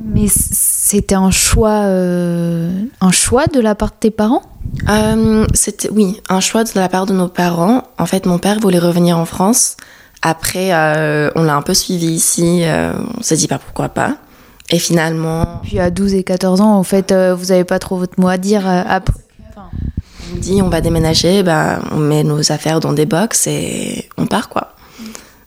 Mais 0.03 0.27
c'était 0.29 1.15
un 1.15 1.31
choix, 1.31 1.83
euh, 1.83 2.71
un 3.01 3.11
choix 3.11 3.47
de 3.47 3.59
la 3.59 3.75
part 3.75 3.89
de 3.89 3.95
tes 3.99 4.11
parents? 4.11 4.43
Euh, 4.87 5.45
C'était 5.53 5.89
oui, 5.89 6.21
un 6.29 6.39
choix 6.39 6.63
de 6.63 6.69
la 6.75 6.89
part 6.89 7.05
de 7.05 7.13
nos 7.13 7.27
parents. 7.27 7.83
En 7.97 8.05
fait, 8.05 8.25
mon 8.25 8.37
père 8.37 8.59
voulait 8.59 8.79
revenir 8.79 9.17
en 9.17 9.25
France. 9.25 9.77
Après, 10.21 10.73
euh, 10.73 11.31
on 11.35 11.43
l'a 11.43 11.55
un 11.55 11.61
peu 11.61 11.73
suivi 11.73 12.07
ici. 12.07 12.63
on 12.65 13.21
s'est 13.23 13.35
dit 13.35 13.47
pas 13.47 13.57
pourquoi 13.57 13.89
pas. 13.89 14.17
Et 14.69 14.77
finalement, 14.77 15.61
Puis 15.63 15.79
à 15.79 15.89
12 15.89 16.13
et 16.13 16.23
14 16.23 16.61
ans, 16.61 16.75
en 16.75 16.83
fait, 16.83 17.11
vous 17.11 17.45
n'avez 17.45 17.63
pas 17.63 17.79
trop 17.79 17.97
votre 17.97 18.19
mot 18.19 18.27
à 18.27 18.37
dire 18.37 18.67
après. 18.67 19.13
On 20.33 20.37
dit 20.37 20.61
on 20.61 20.69
va 20.69 20.81
déménager, 20.81 21.43
bah, 21.43 21.79
on 21.91 21.97
met 21.97 22.23
nos 22.23 22.51
affaires 22.51 22.79
dans 22.79 22.93
des 22.93 23.05
box 23.05 23.47
et 23.47 24.09
on 24.17 24.25
part 24.25 24.49
quoi. 24.49 24.73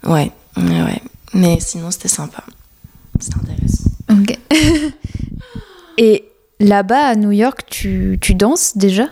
Ouais, 0.05 0.33
ouais, 0.57 0.83
ouais. 0.83 1.03
Mais 1.35 1.59
sinon, 1.61 1.91
c'était 1.91 2.09
sympa. 2.09 2.43
C'était 3.19 3.37
intéressant. 3.37 3.91
Ok. 4.11 4.39
et 5.99 6.25
là-bas, 6.61 7.07
à 7.07 7.15
New 7.15 7.33
York, 7.33 7.65
tu, 7.69 8.19
tu 8.21 8.35
danses 8.35 8.77
déjà? 8.77 9.07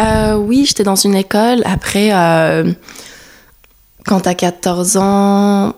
Euh, 0.00 0.36
oui, 0.36 0.64
j'étais 0.66 0.84
dans 0.84 0.96
une 0.96 1.14
école. 1.14 1.62
Après, 1.64 2.10
euh, 2.12 2.72
quand 4.04 4.20
t'as 4.20 4.34
14 4.34 4.96
ans, 4.96 5.74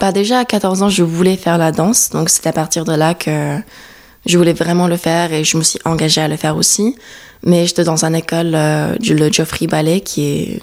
bah 0.00 0.12
déjà 0.12 0.40
à 0.40 0.44
14 0.44 0.82
ans, 0.82 0.88
je 0.88 1.02
voulais 1.02 1.36
faire 1.36 1.58
la 1.58 1.72
danse. 1.72 2.10
Donc 2.10 2.28
c'est 2.28 2.46
à 2.46 2.52
partir 2.52 2.84
de 2.84 2.92
là 2.92 3.14
que 3.14 3.58
je 4.26 4.36
voulais 4.38 4.52
vraiment 4.52 4.88
le 4.88 4.96
faire 4.96 5.32
et 5.32 5.44
je 5.44 5.56
me 5.56 5.62
suis 5.62 5.78
engagée 5.84 6.20
à 6.20 6.28
le 6.28 6.36
faire 6.36 6.56
aussi. 6.56 6.96
Mais 7.42 7.66
j'étais 7.66 7.84
dans 7.84 8.04
une 8.04 8.14
école, 8.14 8.52
euh, 8.54 8.96
du 8.96 9.14
le 9.14 9.30
Geoffrey 9.30 9.66
Ballet, 9.66 10.00
qui 10.00 10.22
est 10.24 10.60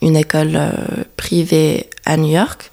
une 0.00 0.16
école 0.16 0.52
euh, 0.54 0.70
privée 1.16 1.90
à 2.04 2.16
New 2.16 2.30
York, 2.30 2.70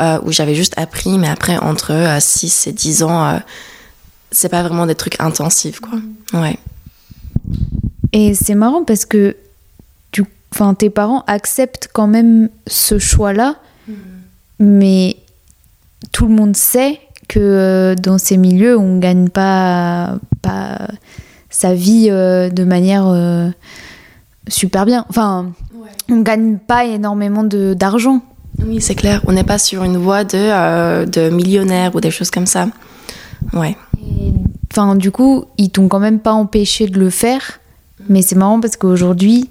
euh, 0.00 0.18
où 0.24 0.32
j'avais 0.32 0.54
juste 0.54 0.78
appris. 0.78 1.18
Mais 1.18 1.28
après, 1.28 1.58
entre 1.58 1.92
euh, 1.92 2.18
6 2.18 2.68
et 2.68 2.72
10 2.72 3.02
ans, 3.02 3.26
euh, 3.26 3.38
c'est 4.30 4.48
pas 4.48 4.62
vraiment 4.62 4.86
des 4.86 4.94
trucs 4.94 5.20
intensifs, 5.20 5.80
quoi. 5.80 5.98
Ouais. 6.32 6.58
Et 8.12 8.34
c'est 8.34 8.54
marrant 8.54 8.84
parce 8.84 9.04
que 9.04 9.36
tu, 10.10 10.24
tes 10.78 10.90
parents 10.90 11.24
acceptent 11.26 11.88
quand 11.92 12.06
même 12.06 12.48
ce 12.66 12.98
choix-là, 12.98 13.56
mais 14.58 15.16
tout 16.12 16.26
le 16.26 16.34
monde 16.34 16.56
sait 16.56 17.00
que 17.32 17.40
euh, 17.40 17.94
dans 17.94 18.18
ces 18.18 18.36
milieux, 18.36 18.76
on 18.78 18.98
gagne 18.98 19.30
pas, 19.30 20.18
pas 20.42 20.88
sa 21.48 21.72
vie 21.72 22.08
euh, 22.10 22.50
de 22.50 22.64
manière 22.64 23.06
euh, 23.06 23.48
super 24.48 24.84
bien. 24.84 25.06
Enfin, 25.08 25.52
on 26.10 26.20
gagne 26.20 26.58
pas 26.58 26.84
énormément 26.84 27.42
d'argent. 27.44 28.20
Oui, 28.66 28.82
c'est 28.82 28.94
clair. 28.94 29.22
On 29.26 29.32
n'est 29.32 29.44
pas 29.44 29.58
sur 29.58 29.82
une 29.82 29.96
voie 29.96 30.24
de, 30.24 30.36
euh, 30.36 31.06
de 31.06 31.30
millionnaire 31.30 31.94
ou 31.94 32.00
des 32.00 32.10
choses 32.10 32.30
comme 32.30 32.46
ça. 32.46 32.68
Ouais. 33.54 33.76
Enfin, 34.70 34.94
du 34.94 35.10
coup, 35.10 35.46
ils 35.56 35.70
t'ont 35.70 35.88
quand 35.88 36.00
même 36.00 36.18
pas 36.18 36.32
empêché 36.32 36.86
de 36.86 36.98
le 36.98 37.08
faire. 37.08 37.60
Mais 38.08 38.20
c'est 38.20 38.34
marrant 38.34 38.60
parce 38.60 38.76
qu'aujourd'hui, 38.76 39.48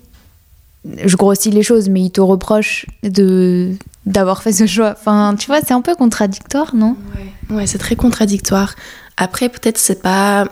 je 1.04 1.16
grossis 1.16 1.50
les 1.52 1.64
choses, 1.64 1.90
mais 1.90 2.02
ils 2.02 2.12
te 2.12 2.22
reprochent 2.22 2.86
de 3.04 3.72
d'avoir 4.06 4.44
fait 4.44 4.52
ce 4.52 4.66
choix. 4.66 4.96
Enfin, 5.00 5.36
tu 5.38 5.48
vois, 5.48 5.62
c'est 5.62 5.74
un 5.74 5.82
peu 5.82 5.96
contradictoire, 5.96 6.76
non? 6.76 6.96
Ouais, 7.16 7.31
c'est 7.66 7.78
très 7.78 7.96
contradictoire. 7.96 8.76
Après, 9.18 9.50
peut-être 9.50 9.78
c'est 9.78 10.02
pas 10.02 10.46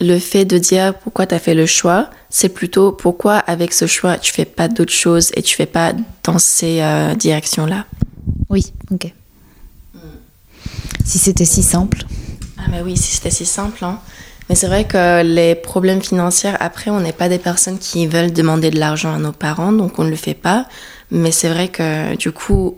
le 0.00 0.18
fait 0.18 0.44
de 0.44 0.58
dire 0.58 0.94
pourquoi 0.94 1.26
tu 1.26 1.34
as 1.34 1.38
fait 1.38 1.54
le 1.54 1.66
choix, 1.66 2.10
c'est 2.30 2.48
plutôt 2.48 2.92
pourquoi 2.92 3.36
avec 3.36 3.72
ce 3.72 3.86
choix 3.86 4.18
tu 4.18 4.32
fais 4.32 4.44
pas 4.44 4.68
d'autres 4.68 4.92
choses 4.92 5.30
et 5.36 5.42
tu 5.42 5.54
fais 5.54 5.66
pas 5.66 5.92
dans 6.24 6.38
ces 6.38 6.80
euh, 6.80 7.14
directions-là. 7.14 7.86
Oui, 8.48 8.72
ok. 8.90 9.12
Si 11.04 11.18
c'était 11.18 11.44
si 11.44 11.62
simple. 11.62 12.04
Ah 12.58 12.62
mais 12.70 12.80
oui, 12.80 12.96
si 12.96 13.14
c'était 13.14 13.30
si 13.30 13.44
simple. 13.44 13.84
Hein. 13.84 14.00
Mais 14.48 14.54
c'est 14.54 14.66
vrai 14.66 14.84
que 14.84 15.22
les 15.22 15.54
problèmes 15.54 16.02
financiers, 16.02 16.52
après, 16.60 16.90
on 16.90 17.00
n'est 17.00 17.12
pas 17.12 17.28
des 17.28 17.38
personnes 17.38 17.78
qui 17.78 18.06
veulent 18.06 18.32
demander 18.32 18.70
de 18.70 18.78
l'argent 18.78 19.14
à 19.14 19.18
nos 19.18 19.32
parents, 19.32 19.72
donc 19.72 19.98
on 19.98 20.04
ne 20.04 20.10
le 20.10 20.16
fait 20.16 20.34
pas. 20.34 20.66
Mais 21.10 21.30
c'est 21.30 21.48
vrai 21.48 21.68
que 21.68 22.16
du 22.16 22.32
coup, 22.32 22.76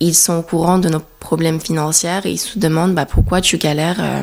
ils 0.00 0.14
sont 0.14 0.34
au 0.34 0.42
courant 0.42 0.78
de 0.78 0.88
nos 0.88 1.00
problèmes 1.20 1.60
financiers 1.60 2.20
et 2.24 2.30
ils 2.30 2.38
se 2.38 2.58
demandent 2.58 2.94
bah, 2.94 3.06
pourquoi 3.06 3.40
tu 3.40 3.56
galères 3.58 4.00
euh, 4.00 4.22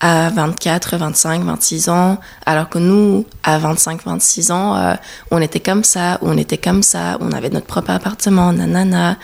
à 0.00 0.30
24, 0.30 0.96
25, 0.96 1.44
26 1.44 1.88
ans, 1.88 2.18
alors 2.44 2.68
que 2.68 2.78
nous, 2.78 3.24
à 3.44 3.58
25, 3.58 4.04
26 4.04 4.50
ans, 4.50 4.76
euh, 4.76 4.94
on 5.30 5.40
était 5.40 5.60
comme 5.60 5.84
ça, 5.84 6.18
on 6.22 6.36
était 6.36 6.58
comme 6.58 6.82
ça, 6.82 7.18
on 7.20 7.30
avait 7.30 7.50
notre 7.50 7.66
propre 7.66 7.90
appartement, 7.90 8.52
nanana. 8.52 9.16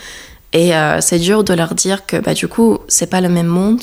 Et 0.53 0.73
euh, 0.75 1.01
c'est 1.01 1.19
dur 1.19 1.43
de 1.43 1.53
leur 1.53 1.75
dire 1.75 2.05
que 2.05 2.17
bah, 2.17 2.33
du 2.33 2.47
coup, 2.47 2.79
c'est 2.87 3.09
pas 3.09 3.19
le 3.19 3.29
même 3.29 3.47
monde, 3.47 3.81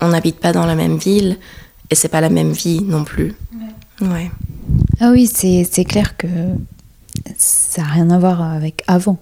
on 0.00 0.08
n'habite 0.08 0.38
pas 0.38 0.52
dans 0.52 0.66
la 0.66 0.74
même 0.74 0.98
ville 0.98 1.38
et 1.88 1.94
c'est 1.94 2.08
pas 2.08 2.20
la 2.20 2.30
même 2.30 2.52
vie 2.52 2.82
non 2.82 3.04
plus. 3.04 3.34
Ouais. 4.00 4.30
Ah 5.00 5.10
oui, 5.10 5.26
c'est 5.26 5.68
c'est 5.70 5.84
clair 5.84 6.16
que 6.16 6.26
ça 7.36 7.82
n'a 7.82 7.88
rien 7.88 8.10
à 8.10 8.18
voir 8.18 8.42
avec 8.42 8.82
avant. 8.86 9.18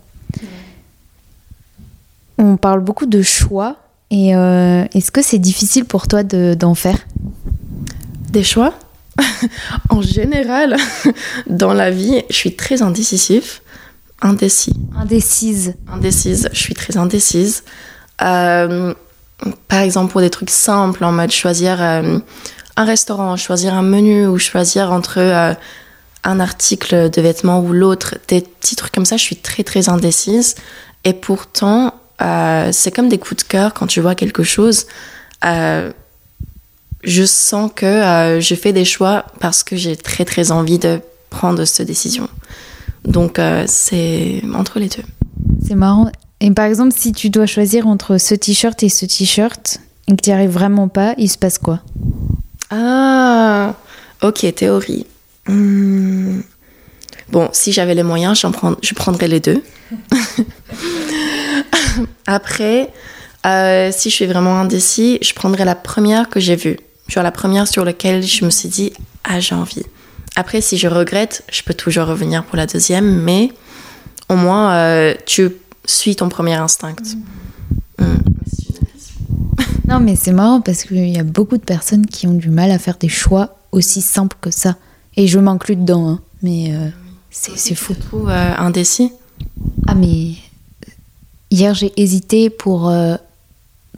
On 2.38 2.57
parle 2.57 2.80
beaucoup 2.80 3.07
de 3.07 3.23
choix. 3.23 3.76
Et 4.11 4.35
euh, 4.35 4.85
est-ce 4.95 5.11
que 5.11 5.21
c'est 5.23 5.38
difficile 5.38 5.85
pour 5.85 6.09
toi 6.09 6.23
de- 6.23 6.54
d'en 6.54 6.75
faire? 6.75 6.99
Des 8.30 8.45
choix? 8.45 8.73
En 9.90 10.00
général, 10.00 10.76
dans 11.49 11.73
la 11.75 11.90
vie, 11.90 12.23
je 12.30 12.35
suis 12.37 12.54
très 12.57 12.83
indécisif. 12.83 13.62
Indécis. 14.23 14.75
Indécise. 14.97 15.75
Indécise. 15.92 16.49
Je 16.52 16.59
suis 16.59 16.75
très 16.75 16.97
indécise. 16.97 17.64
Euh, 18.23 18.95
par 19.68 19.80
exemple, 19.80 20.12
pour 20.12 20.21
des 20.21 20.30
trucs 20.30 20.50
simples, 20.50 21.04
en 21.04 21.12
mode 21.12 21.30
choisir 21.30 21.80
euh, 21.83 22.18
un 22.76 22.85
restaurant, 22.85 23.37
choisir 23.37 23.75
un 23.75 23.83
menu 23.83 24.26
ou 24.26 24.38
choisir 24.38 24.92
entre 24.92 25.18
un 26.25 26.40
article 26.40 27.11
de 27.11 27.21
vêtements 27.21 27.61
ou 27.61 27.73
l'autre, 27.73 28.16
des 28.28 28.40
petits 28.40 28.75
trucs 28.76 28.92
comme 28.92 29.04
ça, 29.04 29.16
je 29.16 29.23
suis 29.23 29.37
très 29.37 29.62
très 29.64 29.88
indécise. 29.88 30.54
Et 31.04 31.12
pourtant, 31.12 31.95
euh, 32.22 32.70
c'est 32.72 32.90
comme 32.90 33.08
des 33.08 33.18
coups 33.18 33.44
de 33.44 33.48
cœur 33.48 33.75
quand 33.75 33.87
tu 33.87 34.00
vois 34.00 34.14
quelque 34.14 34.42
chose. 34.42 34.87
Euh, 35.44 35.92
je 37.04 37.25
sens 37.25 37.70
que 37.75 37.87
euh, 37.87 38.40
je 38.40 38.54
fais 38.54 38.72
des 38.72 38.84
choix 38.84 39.25
parce 39.40 39.62
que 39.62 39.76
j'ai 39.76 39.96
très 39.96 40.25
très 40.25 40.50
envie 40.50 40.78
de 40.78 41.00
prendre 41.30 41.64
cette 41.64 41.87
décision. 41.87 42.28
Donc 43.04 43.40
c'est 43.66 44.42
entre 44.54 44.78
les 44.80 44.88
deux. 44.88 45.04
C'est 45.66 45.75
marrant. 45.76 46.10
Et 46.40 46.50
par 46.50 46.66
exemple, 46.66 46.94
si 46.96 47.12
tu 47.12 47.30
dois 47.30 47.46
choisir 47.46 47.87
entre 47.87 48.18
ce 48.18 48.34
t-shirt 48.34 48.82
et 48.82 48.88
ce 48.88 49.06
t-shirt 49.06 49.80
et 50.08 50.16
que 50.16 50.22
tu 50.22 50.30
n'y 50.30 50.34
arrives 50.34 50.50
vraiment 50.50 50.88
pas, 50.88 51.14
il 51.18 51.28
se 51.28 51.38
passe 51.38 51.58
quoi? 51.58 51.80
Ah, 52.70 53.75
ok, 54.22 54.54
théorie. 54.54 55.06
Hmm. 55.46 56.40
Bon, 57.30 57.48
si 57.52 57.72
j'avais 57.72 57.94
les 57.94 58.02
moyens, 58.02 58.38
j'en 58.40 58.52
prends- 58.52 58.76
je 58.82 58.94
prendrais 58.94 59.28
les 59.28 59.40
deux. 59.40 59.62
Après, 62.26 62.90
euh, 63.46 63.90
si 63.92 64.10
je 64.10 64.14
suis 64.14 64.26
vraiment 64.26 64.60
indécis, 64.60 65.18
je 65.22 65.32
prendrais 65.34 65.64
la 65.64 65.74
première 65.74 66.28
que 66.28 66.40
j'ai 66.40 66.56
vue. 66.56 66.78
Genre 67.08 67.22
la 67.22 67.32
première 67.32 67.66
sur 67.66 67.84
laquelle 67.84 68.22
je 68.22 68.44
me 68.44 68.50
suis 68.50 68.68
dit, 68.68 68.92
ah, 69.24 69.40
j'ai 69.40 69.54
envie. 69.54 69.84
Après, 70.36 70.60
si 70.60 70.76
je 70.76 70.88
regrette, 70.88 71.42
je 71.50 71.62
peux 71.62 71.74
toujours 71.74 72.06
revenir 72.06 72.44
pour 72.44 72.56
la 72.56 72.66
deuxième, 72.66 73.22
mais 73.22 73.50
au 74.28 74.36
moins, 74.36 74.74
euh, 74.74 75.14
tu 75.26 75.50
suis 75.86 76.16
ton 76.16 76.28
premier 76.28 76.54
instinct. 76.54 76.96
Hmm. 77.98 78.04
Non, 79.88 80.00
mais 80.00 80.16
c'est 80.16 80.32
marrant 80.32 80.60
parce 80.60 80.82
qu'il 80.82 81.08
y 81.08 81.18
a 81.18 81.22
beaucoup 81.22 81.56
de 81.56 81.62
personnes 81.62 82.04
qui 82.04 82.26
ont 82.26 82.34
du 82.34 82.50
mal 82.50 82.70
à 82.70 82.78
faire 82.78 82.98
des 82.98 83.08
choix 83.08 83.56
aussi 83.72 84.02
simples 84.02 84.36
que 84.38 84.50
ça. 84.50 84.76
Et 85.16 85.26
je 85.26 85.38
m'inclus 85.38 85.76
dedans, 85.76 86.08
hein. 86.10 86.20
mais 86.42 86.74
euh, 86.74 86.90
c'est 87.30 87.56
c'est 87.56 87.74
fou. 87.74 87.94
Tu 87.94 88.00
te 88.00 88.06
trouves 88.06 88.28
euh, 88.28 88.54
indécis? 88.58 89.12
Ah, 89.86 89.94
mais 89.94 90.34
hier 91.50 91.74
j'ai 91.74 91.92
hésité 92.00 92.50
pour. 92.50 92.88
euh, 92.88 93.16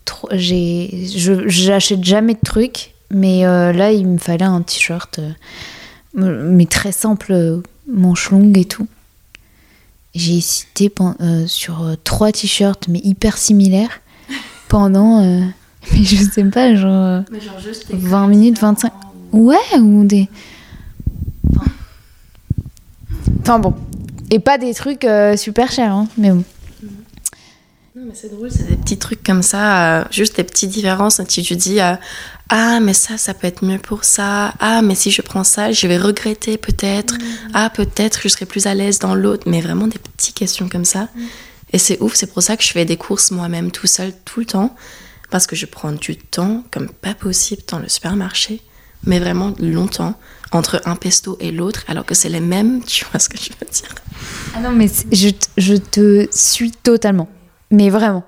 tro- 0.05 0.29
j'ai, 0.33 1.07
je, 1.17 1.49
j'achète 1.49 2.05
jamais 2.05 2.35
de 2.35 2.41
trucs, 2.45 2.95
mais 3.11 3.45
euh, 3.47 3.73
là 3.73 3.93
il 3.93 4.07
me 4.07 4.19
fallait 4.19 4.45
un 4.45 4.63
t-shirt, 4.63 5.19
euh, 5.21 6.51
mais 6.51 6.67
très 6.67 6.93
simple, 6.93 7.61
manche 7.89 8.31
longue 8.31 8.57
et 8.59 8.65
tout. 8.65 8.87
J'ai 10.15 10.39
hésité 10.39 10.93
euh, 11.21 11.47
sur 11.47 11.83
euh, 11.85 11.95
trois 12.03 12.33
t-shirts, 12.33 12.89
mais 12.89 13.01
hyper 13.05 13.39
similaires, 13.39 14.01
pendant. 14.69 15.23
euh, 15.25 15.41
mais 15.93 16.03
je 16.05 16.17
sais 16.17 16.45
pas, 16.45 16.75
genre. 16.75 16.93
euh, 16.93 17.21
20 17.91 18.27
minutes, 18.29 18.59
25. 18.59 18.93
Ouais, 19.33 19.57
ou 19.79 20.05
des. 20.05 20.29
Enfin, 21.57 21.71
Enfin 23.41 23.59
bon. 23.61 23.75
Et 24.31 24.39
pas 24.41 24.59
des 24.59 24.75
trucs 24.75 25.05
euh, 25.05 25.37
super 25.37 25.71
chers, 25.73 25.93
hein, 25.93 26.07
mais 26.19 26.31
bon. 26.31 26.43
Mais 28.07 28.15
c'est 28.15 28.31
drôle, 28.31 28.51
c'est 28.51 28.67
des 28.69 28.77
petits 28.77 28.99
trucs 28.99 29.23
comme 29.23 29.43
ça, 29.43 30.01
euh, 30.01 30.05
juste 30.11 30.37
des 30.37 30.45
petites 30.45 30.71
différences. 30.71 31.21
Si 31.29 31.43
tu 31.43 31.55
dis, 31.57 31.81
euh, 31.81 31.95
ah 32.49 32.81
mais 32.81 32.95
ça 32.95 33.19
ça 33.19 33.35
peut 33.35 33.47
être 33.47 33.65
mieux 33.65 33.79
pour 33.79 34.03
ça 34.05 34.55
ah 34.59 34.83
mais 34.83 34.97
si 34.97 35.13
je 35.13 35.23
prends 35.23 35.45
ça 35.45 35.71
je 35.71 35.87
vais 35.87 35.99
regretter 35.99 36.59
peut-être 36.59 37.15
Mm. 37.15 37.51
ah 37.55 37.71
peut-être 37.71 38.21
je 38.25 38.29
serai 38.29 38.45
plus 38.45 38.67
à 38.67 38.75
l'aise 38.75 38.99
dans 38.99 39.15
l'autre 39.15 39.45
mais 39.49 39.61
vraiment 39.61 39.87
des 39.87 40.01
petites 40.01 40.35
questions 40.35 40.69
comme 40.69 40.85
ça 40.85 41.03
Mm. 41.15 41.21
et 41.75 41.79
c'est 41.79 42.01
ouf 42.03 42.15
c'est 42.17 42.27
pour 42.27 42.43
ça 42.43 42.57
que 42.57 42.65
je 42.65 42.73
fais 42.73 42.85
des 42.85 42.97
courses 42.97 43.31
moi-même 43.31 43.71
tout 43.71 43.87
seul 43.87 44.13
tout 44.25 44.41
le 44.41 44.47
temps 44.47 44.75
parce 45.31 45.47
que 45.47 45.55
je 45.55 45.65
prends 45.67 45.93
du 45.93 46.17
temps 46.17 46.65
comme 46.73 46.89
pas 46.89 47.15
possible 47.15 47.63
dans 47.69 47.79
le 47.79 47.89
supermarché 47.89 48.61
mais 49.05 49.21
vraiment 49.21 49.55
longtemps 49.61 50.15
entre 50.51 50.83
un 50.87 50.97
pesto 50.97 51.37
et 51.39 51.53
l'autre 51.53 51.85
alors 51.87 52.05
que 52.05 52.17
c'est 52.17 52.31
les 52.31 52.41
mêmes 52.41 52.83
tu 52.85 53.05
vois 53.13 53.21
ce 53.21 53.29
que 53.29 53.39
je 53.39 53.51
veux 53.51 53.71
dire 53.71 53.95
Ah 54.57 54.61
non, 54.61 54.73
mais 54.73 54.89
je, 55.13 55.29
je 55.57 55.75
te 55.77 56.27
suis 56.33 56.73
totalement. 56.73 57.29
Mais 57.71 57.91
vraiment. 57.91 58.25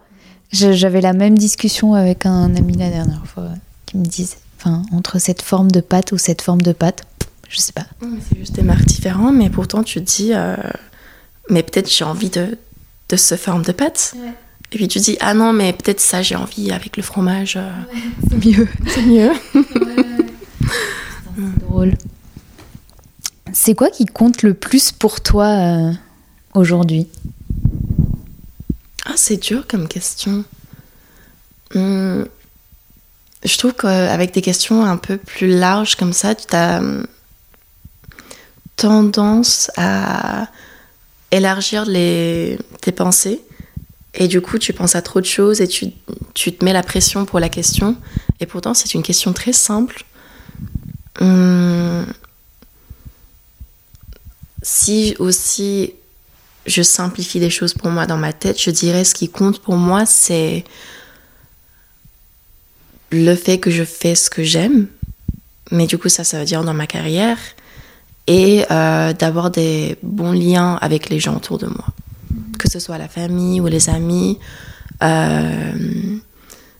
J'avais 0.52 1.00
la 1.00 1.14
même 1.14 1.38
discussion 1.38 1.94
avec 1.94 2.26
un 2.26 2.54
ami 2.54 2.76
la 2.76 2.90
dernière 2.90 3.26
fois 3.26 3.48
qui 3.86 3.96
me 3.96 4.04
disait, 4.04 4.36
enfin, 4.58 4.82
entre 4.92 5.18
cette 5.18 5.40
forme 5.42 5.70
de 5.70 5.80
pâte 5.80 6.12
ou 6.12 6.18
cette 6.18 6.42
forme 6.42 6.60
de 6.60 6.72
pâte, 6.72 7.04
je 7.48 7.58
sais 7.58 7.72
pas. 7.72 7.86
C'est 8.28 8.38
juste 8.38 8.54
des 8.54 8.62
marques 8.62 8.84
différentes, 8.84 9.34
mais 9.34 9.48
pourtant 9.48 9.82
tu 9.82 10.00
te 10.00 10.04
dis, 10.04 10.32
euh, 10.34 10.56
mais 11.48 11.62
peut-être 11.62 11.90
j'ai 11.90 12.04
envie 12.04 12.28
de, 12.28 12.58
de 13.08 13.16
ce 13.16 13.36
forme 13.36 13.62
de 13.62 13.72
pâte. 13.72 14.14
Et 14.72 14.76
puis 14.76 14.88
tu 14.88 14.98
dis, 15.00 15.16
ah 15.20 15.32
non, 15.32 15.54
mais 15.54 15.72
peut-être 15.72 16.00
ça 16.00 16.20
j'ai 16.22 16.36
envie 16.36 16.70
avec 16.70 16.98
le 16.98 17.02
fromage. 17.02 17.56
euh, 17.56 17.70
C'est 18.28 18.44
mieux. 18.44 18.68
C'est 18.88 19.02
mieux. 19.06 19.32
Drôle. 21.60 21.94
C'est 23.54 23.74
quoi 23.74 23.88
qui 23.90 24.04
compte 24.06 24.42
le 24.42 24.52
plus 24.54 24.92
pour 24.92 25.20
toi 25.22 25.46
euh, 25.46 25.92
aujourd'hui? 26.54 27.08
C'est 29.22 29.36
dur 29.36 29.66
comme 29.68 29.86
question. 29.86 30.44
Hum, 31.74 32.26
je 33.44 33.56
trouve 33.56 33.72
qu'avec 33.74 34.34
des 34.34 34.42
questions 34.42 34.84
un 34.84 34.96
peu 34.96 35.16
plus 35.16 35.48
larges 35.48 35.94
comme 35.94 36.12
ça, 36.12 36.34
tu 36.34 36.54
as 36.54 36.78
hum, 36.78 37.06
tendance 38.76 39.70
à 39.76 40.48
élargir 41.30 41.84
les, 41.86 42.58
tes 42.80 42.92
pensées. 42.92 43.40
Et 44.14 44.28
du 44.28 44.40
coup, 44.40 44.58
tu 44.58 44.72
penses 44.72 44.96
à 44.96 45.02
trop 45.02 45.20
de 45.20 45.26
choses 45.26 45.60
et 45.60 45.68
tu, 45.68 45.86
tu 46.34 46.52
te 46.52 46.64
mets 46.64 46.74
la 46.74 46.82
pression 46.82 47.24
pour 47.24 47.38
la 47.40 47.48
question. 47.48 47.96
Et 48.40 48.46
pourtant, 48.46 48.74
c'est 48.74 48.92
une 48.92 49.02
question 49.02 49.32
très 49.32 49.52
simple. 49.52 50.04
Hum, 51.20 52.06
si 54.62 55.14
aussi 55.20 55.94
je 56.66 56.82
simplifie 56.82 57.38
les 57.38 57.50
choses 57.50 57.74
pour 57.74 57.90
moi 57.90 58.06
dans 58.06 58.16
ma 58.16 58.32
tête, 58.32 58.60
je 58.60 58.70
dirais 58.70 59.04
ce 59.04 59.14
qui 59.14 59.28
compte 59.28 59.60
pour 59.60 59.76
moi, 59.76 60.06
c'est 60.06 60.64
le 63.10 63.34
fait 63.34 63.58
que 63.58 63.70
je 63.70 63.84
fais 63.84 64.14
ce 64.14 64.30
que 64.30 64.42
j'aime. 64.42 64.86
Mais 65.70 65.86
du 65.86 65.98
coup, 65.98 66.08
ça, 66.08 66.24
ça 66.24 66.38
veut 66.38 66.44
dire 66.44 66.64
dans 66.64 66.74
ma 66.74 66.86
carrière. 66.86 67.38
Et 68.26 68.64
euh, 68.70 69.12
d'avoir 69.12 69.50
des 69.50 69.98
bons 70.02 70.32
liens 70.32 70.78
avec 70.80 71.08
les 71.08 71.18
gens 71.18 71.36
autour 71.36 71.58
de 71.58 71.66
moi. 71.66 71.86
Que 72.58 72.70
ce 72.70 72.78
soit 72.78 72.98
la 72.98 73.08
famille 73.08 73.60
ou 73.60 73.66
les 73.66 73.90
amis. 73.90 74.38
Euh, 75.02 75.72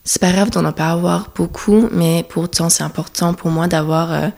c'est 0.05 0.21
pas 0.21 0.33
grave 0.33 0.51
d'en 0.51 0.71
pas 0.73 0.91
avoir 0.91 1.31
beaucoup, 1.35 1.89
mais 1.93 2.25
pourtant, 2.29 2.69
c'est 2.69 2.85
important 2.85 3.35
pour 3.35 3.51
moi 3.51 3.67
d'avoir 3.67 4.13
euh, 4.13 4.29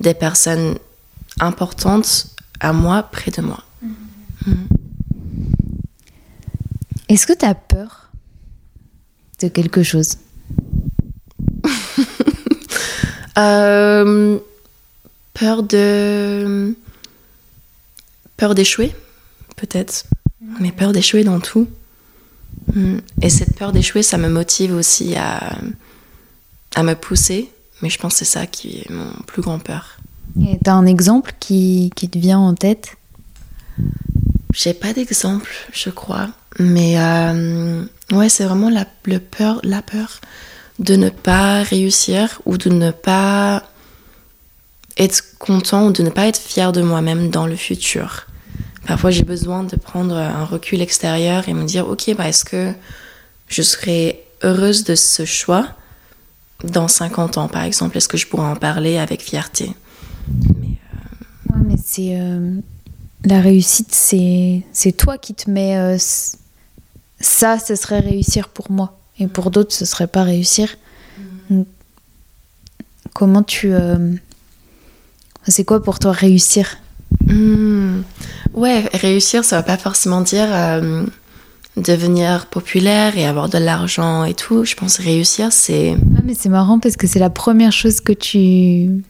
des 0.00 0.14
personnes 0.14 0.76
importantes 1.40 2.26
à 2.60 2.72
moi 2.72 3.02
près 3.02 3.30
de 3.30 3.40
moi. 3.40 3.64
Est-ce 7.12 7.26
que 7.26 7.34
tu 7.34 7.44
as 7.44 7.54
peur 7.54 8.08
de 9.42 9.48
quelque 9.48 9.82
chose 9.82 10.16
Euh, 13.38 14.38
peur 15.32 15.62
de. 15.62 16.74
Peur 18.36 18.54
d'échouer, 18.54 18.94
peut-être. 19.56 20.04
Mais 20.60 20.70
peur 20.70 20.92
d'échouer 20.92 21.24
dans 21.24 21.40
tout. 21.40 21.66
Et 23.22 23.30
cette 23.30 23.56
peur 23.56 23.72
d'échouer, 23.72 24.02
ça 24.02 24.18
me 24.18 24.28
motive 24.28 24.74
aussi 24.74 25.16
à, 25.16 25.58
à 26.74 26.82
me 26.82 26.94
pousser. 26.94 27.50
Mais 27.80 27.88
je 27.88 27.98
pense 27.98 28.12
que 28.12 28.18
c'est 28.18 28.24
ça 28.26 28.46
qui 28.46 28.80
est 28.80 28.90
mon 28.90 29.10
plus 29.26 29.40
grand 29.40 29.58
peur. 29.58 29.96
Et 30.46 30.58
T'as 30.62 30.74
un 30.74 30.84
exemple 30.84 31.34
qui, 31.40 31.90
qui 31.96 32.10
te 32.10 32.18
vient 32.18 32.38
en 32.38 32.54
tête? 32.54 32.96
J'ai 34.52 34.74
pas 34.74 34.92
d'exemple, 34.92 35.50
je 35.72 35.88
crois. 35.88 36.28
Mais 36.58 36.98
euh, 36.98 37.84
ouais, 38.12 38.28
c'est 38.28 38.44
vraiment 38.44 38.70
la, 38.70 38.84
peur, 38.84 39.60
la 39.62 39.82
peur 39.82 40.20
de 40.78 40.96
ne 40.96 41.08
pas 41.08 41.62
réussir 41.62 42.40
ou 42.44 42.58
de 42.58 42.68
ne 42.70 42.90
pas 42.90 43.62
être 44.98 45.22
content 45.38 45.86
ou 45.86 45.92
de 45.92 46.02
ne 46.02 46.10
pas 46.10 46.26
être 46.26 46.38
fier 46.40 46.72
de 46.72 46.82
moi-même 46.82 47.30
dans 47.30 47.46
le 47.46 47.56
futur. 47.56 48.26
Parfois, 48.86 49.10
j'ai 49.10 49.22
besoin 49.22 49.62
de 49.64 49.76
prendre 49.76 50.14
un 50.16 50.44
recul 50.44 50.80
extérieur 50.82 51.48
et 51.48 51.54
me 51.54 51.64
dire, 51.64 51.88
ok, 51.88 52.14
bah, 52.16 52.28
est-ce 52.28 52.44
que 52.44 52.72
je 53.48 53.62
serai 53.62 54.22
heureuse 54.42 54.84
de 54.84 54.94
ce 54.94 55.24
choix 55.24 55.68
dans 56.64 56.88
50 56.88 57.38
ans, 57.38 57.48
par 57.48 57.62
exemple? 57.62 57.96
Est-ce 57.96 58.08
que 58.08 58.16
je 58.16 58.26
pourrais 58.26 58.46
en 58.46 58.56
parler 58.56 58.98
avec 58.98 59.22
fierté? 59.22 59.72
Ouais, 61.50 61.60
mais 61.64 61.76
c'est. 61.82 62.18
euh, 62.20 62.56
la 63.24 63.40
réussite, 63.40 63.94
c'est 63.94 64.92
toi 64.98 65.16
qui 65.16 65.34
te 65.34 65.48
mets. 65.48 65.76
euh, 65.76 65.96
ça, 67.22 67.58
ce 67.58 67.74
serait 67.74 68.00
réussir 68.00 68.48
pour 68.50 68.70
moi. 68.70 68.98
Et 69.18 69.26
pour 69.26 69.50
d'autres, 69.50 69.72
ce 69.72 69.84
serait 69.86 70.06
pas 70.06 70.22
réussir. 70.24 70.76
Donc, 71.48 71.66
comment 73.14 73.42
tu. 73.42 73.72
euh, 73.72 74.12
c'est 75.48 75.64
quoi 75.64 75.82
pour 75.82 75.98
toi 75.98 76.12
réussir? 76.12 76.76
Hmm. 77.26 78.02
Ouais, 78.54 78.84
réussir, 78.94 79.44
ça 79.44 79.56
va 79.56 79.62
pas 79.62 79.76
forcément 79.76 80.20
dire 80.20 80.48
euh, 80.50 81.04
devenir 81.76 82.46
populaire 82.46 83.16
et 83.16 83.26
avoir 83.26 83.48
de 83.48 83.58
l'argent 83.58 84.24
et 84.24 84.34
tout. 84.34 84.64
Je 84.64 84.74
pense 84.74 84.98
réussir, 84.98 85.52
c'est. 85.52 85.94
Ah, 86.16 86.20
mais 86.24 86.34
c'est 86.34 86.48
marrant 86.48 86.78
parce 86.78 86.96
que 86.96 87.06
c'est 87.06 87.18
la 87.18 87.30
première 87.30 87.72
chose 87.72 88.00
que 88.00 88.12
tu. 88.12 89.02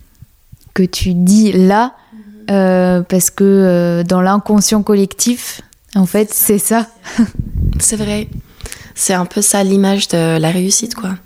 que 0.75 0.83
tu 0.83 1.15
dis 1.15 1.53
là. 1.53 1.95
euh, 2.51 3.03
parce 3.03 3.31
que 3.31 3.45
euh, 3.45 4.03
dans 4.05 4.21
l'inconscient 4.21 4.83
collectif, 4.83 5.61
en 5.95 6.07
fait, 6.07 6.33
c'est 6.35 6.59
ça. 6.59 6.89
C'est 7.83 7.97
vrai. 7.97 8.29
C'est 8.95 9.15
un 9.15 9.27
peu 9.27 9.43
ça 9.43 9.65
l'image 9.65 10.09
de 10.09 10.39
la 10.39 10.51
réussite, 10.51 10.95
quoi. 10.95 11.17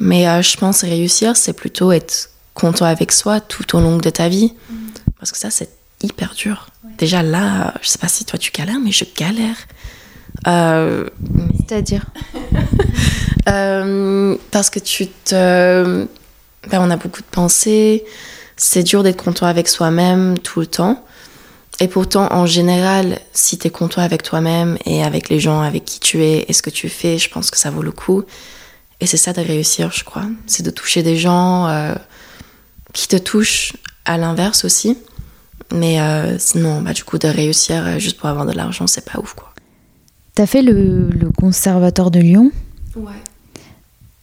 Mais 0.00 0.28
euh, 0.28 0.42
je 0.42 0.56
pense 0.56 0.82
réussir, 0.82 1.36
c'est 1.36 1.52
plutôt 1.52 1.92
être 1.92 2.30
content 2.54 2.86
avec 2.86 3.12
soi 3.12 3.40
tout 3.40 3.76
au 3.76 3.80
long 3.80 3.98
de 3.98 4.10
ta 4.10 4.28
vie. 4.28 4.54
Parce 5.18 5.30
que 5.32 5.38
ça, 5.38 5.50
c'est 5.50 5.70
hyper 6.02 6.34
dur. 6.34 6.68
Déjà 6.98 7.22
là, 7.22 7.74
je 7.82 7.88
sais 7.88 7.98
pas 7.98 8.08
si 8.08 8.24
toi 8.24 8.38
tu 8.38 8.50
galères, 8.52 8.80
mais 8.82 8.92
je 8.92 9.04
galère. 9.16 9.56
Euh, 10.46 11.08
C'est-à-dire 11.68 12.06
Euh, 13.46 14.36
parce 14.50 14.70
que 14.70 14.78
tu 14.78 15.06
te. 15.06 16.06
ben, 16.70 16.80
on 16.80 16.90
a 16.90 16.96
beaucoup 16.96 17.20
de 17.20 17.26
pensées. 17.30 18.04
C'est 18.56 18.82
dur 18.82 19.02
d'être 19.02 19.22
content 19.22 19.44
avec 19.44 19.68
soi-même 19.68 20.38
tout 20.38 20.60
le 20.60 20.66
temps. 20.66 21.04
Et 21.80 21.88
pourtant, 21.88 22.32
en 22.32 22.46
général, 22.46 23.18
si 23.32 23.58
tu 23.58 23.66
es 23.66 23.70
content 23.70 24.00
avec 24.00 24.22
toi-même 24.22 24.78
et 24.84 25.02
avec 25.02 25.28
les 25.28 25.40
gens 25.40 25.60
avec 25.60 25.84
qui 25.84 25.98
tu 25.98 26.22
es 26.22 26.44
et 26.48 26.52
ce 26.52 26.62
que 26.62 26.70
tu 26.70 26.88
fais, 26.88 27.18
je 27.18 27.28
pense 27.28 27.50
que 27.50 27.58
ça 27.58 27.70
vaut 27.70 27.82
le 27.82 27.90
coup. 27.92 28.22
Et 29.00 29.06
c'est 29.06 29.16
ça 29.16 29.32
de 29.32 29.40
réussir, 29.40 29.90
je 29.92 30.04
crois. 30.04 30.24
C'est 30.46 30.62
de 30.62 30.70
toucher 30.70 31.02
des 31.02 31.16
gens 31.16 31.66
euh, 31.66 31.94
qui 32.92 33.08
te 33.08 33.16
touchent 33.16 33.72
à 34.04 34.16
l'inverse 34.18 34.64
aussi. 34.64 34.96
Mais 35.72 36.00
euh, 36.00 36.38
sinon, 36.38 36.80
bah, 36.80 36.92
du 36.92 37.02
coup, 37.02 37.18
de 37.18 37.26
réussir 37.26 37.84
euh, 37.84 37.98
juste 37.98 38.18
pour 38.18 38.28
avoir 38.28 38.46
de 38.46 38.52
l'argent, 38.52 38.86
c'est 38.86 39.04
pas 39.04 39.18
ouf, 39.18 39.34
quoi. 39.34 39.52
T'as 40.36 40.46
fait 40.46 40.62
le, 40.62 41.08
le 41.10 41.30
conservatoire 41.30 42.10
de 42.10 42.20
Lyon? 42.20 42.52
Ouais. 42.94 43.12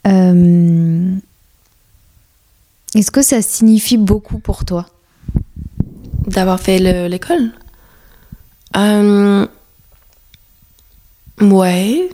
Euh, 0.07 1.13
Est-ce 2.95 3.11
que 3.11 3.21
ça 3.21 3.41
signifie 3.41 3.97
beaucoup 3.97 4.39
pour 4.39 4.63
toi? 4.65 4.87
D'avoir 6.27 6.59
fait 6.59 6.79
le- 6.79 7.07
l'école 7.07 7.51
Euh, 8.77 9.45
Ouais. 11.41 12.09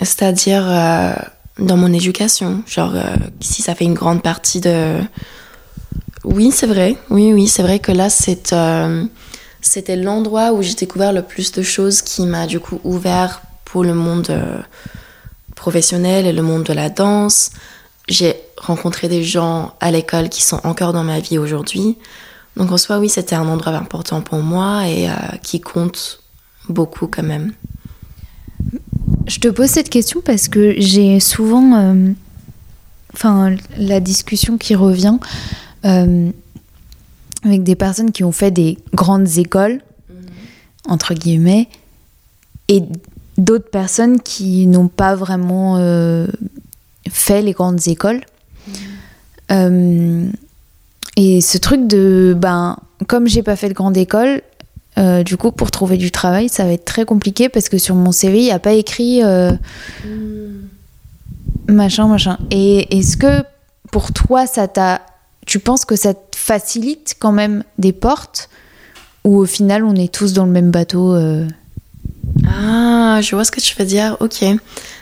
C'est-à-dire 0.00 0.64
euh, 0.68 1.14
dans 1.58 1.76
mon 1.76 1.92
éducation. 1.92 2.62
Genre, 2.66 2.92
euh, 2.94 3.14
si 3.40 3.62
ça 3.62 3.74
fait 3.74 3.84
une 3.84 3.94
grande 3.94 4.22
partie 4.22 4.60
de. 4.60 4.98
Oui, 6.24 6.50
c'est 6.50 6.66
vrai. 6.66 6.96
Oui, 7.10 7.32
oui, 7.32 7.46
c'est 7.46 7.62
vrai 7.62 7.78
que 7.78 7.92
là, 7.92 8.10
c'est, 8.10 8.52
euh, 8.52 9.04
c'était 9.60 9.96
l'endroit 9.96 10.52
où 10.52 10.62
j'ai 10.62 10.74
découvert 10.74 11.12
le 11.12 11.22
plus 11.22 11.52
de 11.52 11.62
choses 11.62 12.02
qui 12.02 12.26
m'a 12.26 12.46
du 12.46 12.58
coup 12.60 12.80
ouvert 12.82 13.42
pour 13.64 13.84
le 13.84 13.94
monde 13.94 14.28
euh, 14.30 14.58
professionnel 15.54 16.26
et 16.26 16.32
le 16.32 16.42
monde 16.42 16.64
de 16.64 16.72
la 16.72 16.90
danse. 16.90 17.50
J'ai 18.08 18.34
rencontré 18.56 19.08
des 19.08 19.22
gens 19.22 19.74
à 19.80 19.90
l'école 19.90 20.28
qui 20.28 20.42
sont 20.42 20.60
encore 20.64 20.92
dans 20.92 21.04
ma 21.04 21.20
vie 21.20 21.38
aujourd'hui. 21.38 21.96
Donc 22.56 22.70
en 22.70 22.76
soi, 22.76 22.98
oui, 22.98 23.08
c'était 23.08 23.34
un 23.34 23.48
endroit 23.48 23.72
important 23.72 24.20
pour 24.20 24.38
moi 24.38 24.86
et 24.88 25.08
euh, 25.08 25.12
qui 25.42 25.60
compte 25.60 26.20
beaucoup 26.68 27.06
quand 27.06 27.22
même. 27.22 27.52
Je 29.26 29.38
te 29.38 29.48
pose 29.48 29.68
cette 29.68 29.90
question 29.90 30.20
parce 30.20 30.48
que 30.48 30.74
j'ai 30.78 31.18
souvent 31.18 31.74
euh, 31.76 32.12
enfin, 33.14 33.56
la 33.76 34.00
discussion 34.00 34.58
qui 34.58 34.74
revient 34.74 35.18
euh, 35.84 36.30
avec 37.42 37.62
des 37.62 37.74
personnes 37.74 38.12
qui 38.12 38.24
ont 38.24 38.32
fait 38.32 38.50
des 38.50 38.78
grandes 38.92 39.38
écoles, 39.38 39.80
entre 40.88 41.14
guillemets, 41.14 41.68
et 42.68 42.82
d'autres 43.38 43.70
personnes 43.70 44.20
qui 44.20 44.66
n'ont 44.66 44.88
pas 44.88 45.14
vraiment 45.14 45.76
euh, 45.78 46.26
fait 47.08 47.42
les 47.42 47.52
grandes 47.52 47.86
écoles. 47.88 48.22
Euh, 49.50 50.26
et 51.16 51.40
ce 51.40 51.58
truc 51.58 51.86
de, 51.86 52.34
ben, 52.36 52.76
comme 53.06 53.28
j'ai 53.28 53.42
pas 53.42 53.56
fait 53.56 53.68
de 53.68 53.74
grande 53.74 53.96
école, 53.96 54.42
euh, 54.96 55.22
du 55.22 55.36
coup, 55.36 55.50
pour 55.52 55.70
trouver 55.70 55.96
du 55.96 56.10
travail, 56.10 56.48
ça 56.48 56.64
va 56.64 56.72
être 56.72 56.84
très 56.84 57.04
compliqué 57.04 57.48
parce 57.48 57.68
que 57.68 57.78
sur 57.78 57.94
mon 57.94 58.12
CV, 58.12 58.38
il 58.38 58.44
n'y 58.44 58.52
a 58.52 58.58
pas 58.58 58.72
écrit 58.72 59.22
euh, 59.22 59.52
machin, 61.68 62.08
machin. 62.08 62.38
Et 62.50 62.96
est-ce 62.96 63.16
que 63.16 63.42
pour 63.90 64.12
toi, 64.12 64.46
ça 64.46 64.68
t'a. 64.68 65.02
Tu 65.46 65.58
penses 65.58 65.84
que 65.84 65.96
ça 65.96 66.14
te 66.14 66.36
facilite 66.36 67.16
quand 67.18 67.32
même 67.32 67.64
des 67.78 67.92
portes 67.92 68.48
ou 69.24 69.36
au 69.36 69.46
final, 69.46 69.84
on 69.84 69.94
est 69.94 70.12
tous 70.12 70.32
dans 70.32 70.46
le 70.46 70.50
même 70.50 70.70
bateau 70.70 71.16
Ah, 72.46 73.20
je 73.20 73.34
vois 73.34 73.44
ce 73.44 73.50
que 73.50 73.60
tu 73.60 73.74
veux 73.78 73.84
dire. 73.84 74.16
Ok. 74.20 74.44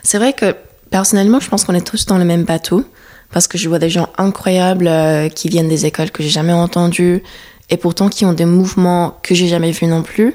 C'est 0.02 0.18
vrai 0.18 0.32
que 0.32 0.56
personnellement, 0.90 1.38
je 1.38 1.48
pense 1.48 1.64
qu'on 1.64 1.74
est 1.74 1.86
tous 1.86 2.06
dans 2.06 2.18
le 2.18 2.24
même 2.24 2.44
bateau 2.44 2.84
parce 3.32 3.48
que 3.48 3.58
je 3.58 3.68
vois 3.68 3.78
des 3.78 3.90
gens 3.90 4.08
incroyables 4.18 4.86
euh, 4.86 5.28
qui 5.28 5.48
viennent 5.48 5.68
des 5.68 5.86
écoles 5.86 6.10
que 6.10 6.22
j'ai 6.22 6.28
jamais 6.28 6.52
entendues 6.52 7.22
et 7.70 7.76
pourtant 7.76 8.08
qui 8.08 8.24
ont 8.24 8.34
des 8.34 8.44
mouvements 8.44 9.18
que 9.22 9.34
j'ai 9.34 9.48
jamais 9.48 9.72
vus 9.72 9.86
non 9.86 10.02
plus. 10.02 10.34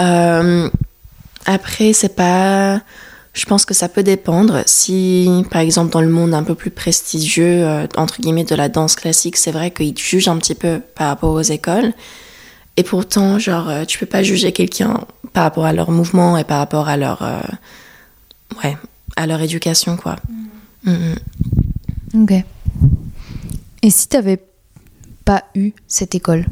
Euh, 0.00 0.68
après, 1.46 1.92
c'est 1.92 2.14
pas. 2.16 2.80
Je 3.32 3.46
pense 3.46 3.64
que 3.64 3.74
ça 3.74 3.88
peut 3.88 4.02
dépendre. 4.02 4.62
Si, 4.66 5.44
par 5.50 5.60
exemple, 5.60 5.92
dans 5.92 6.00
le 6.00 6.08
monde 6.08 6.34
un 6.34 6.42
peu 6.42 6.54
plus 6.54 6.70
prestigieux, 6.70 7.64
euh, 7.64 7.86
entre 7.96 8.20
guillemets, 8.20 8.44
de 8.44 8.54
la 8.54 8.68
danse 8.68 8.96
classique, 8.96 9.36
c'est 9.36 9.50
vrai 9.52 9.70
qu'ils 9.70 9.96
jugent 9.96 10.28
un 10.28 10.38
petit 10.38 10.54
peu 10.54 10.80
par 10.94 11.08
rapport 11.08 11.30
aux 11.30 11.42
écoles. 11.42 11.92
Et 12.76 12.82
pourtant, 12.82 13.38
genre, 13.38 13.70
tu 13.86 13.98
peux 13.98 14.06
pas 14.06 14.24
juger 14.24 14.50
quelqu'un 14.50 15.00
par 15.32 15.44
rapport 15.44 15.64
à 15.64 15.72
leur 15.72 15.92
mouvement 15.92 16.36
et 16.36 16.44
par 16.44 16.58
rapport 16.58 16.88
à 16.88 16.96
leur. 16.96 17.22
ouais, 18.64 18.76
à 19.16 19.26
leur 19.28 19.40
éducation, 19.40 19.96
quoi. 19.96 20.16
Mhm. 20.84 21.14
Ok. 22.14 22.32
Et 23.82 23.90
si 23.90 24.08
t'avais 24.08 24.40
pas 25.24 25.44
eu 25.54 25.72
cette 25.86 26.14
école, 26.14 26.46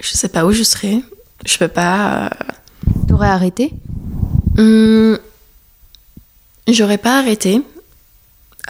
Je 0.00 0.12
sais 0.12 0.28
pas 0.28 0.44
où 0.44 0.52
je 0.52 0.62
serais. 0.62 1.00
Je 1.46 1.56
peux 1.58 1.68
pas. 1.68 2.26
euh, 2.26 2.28
t'aurais 3.08 3.28
arrêté? 3.28 3.72
Hum, 4.58 5.18
J'aurais 6.68 6.98
pas 6.98 7.18
arrêté 7.18 7.62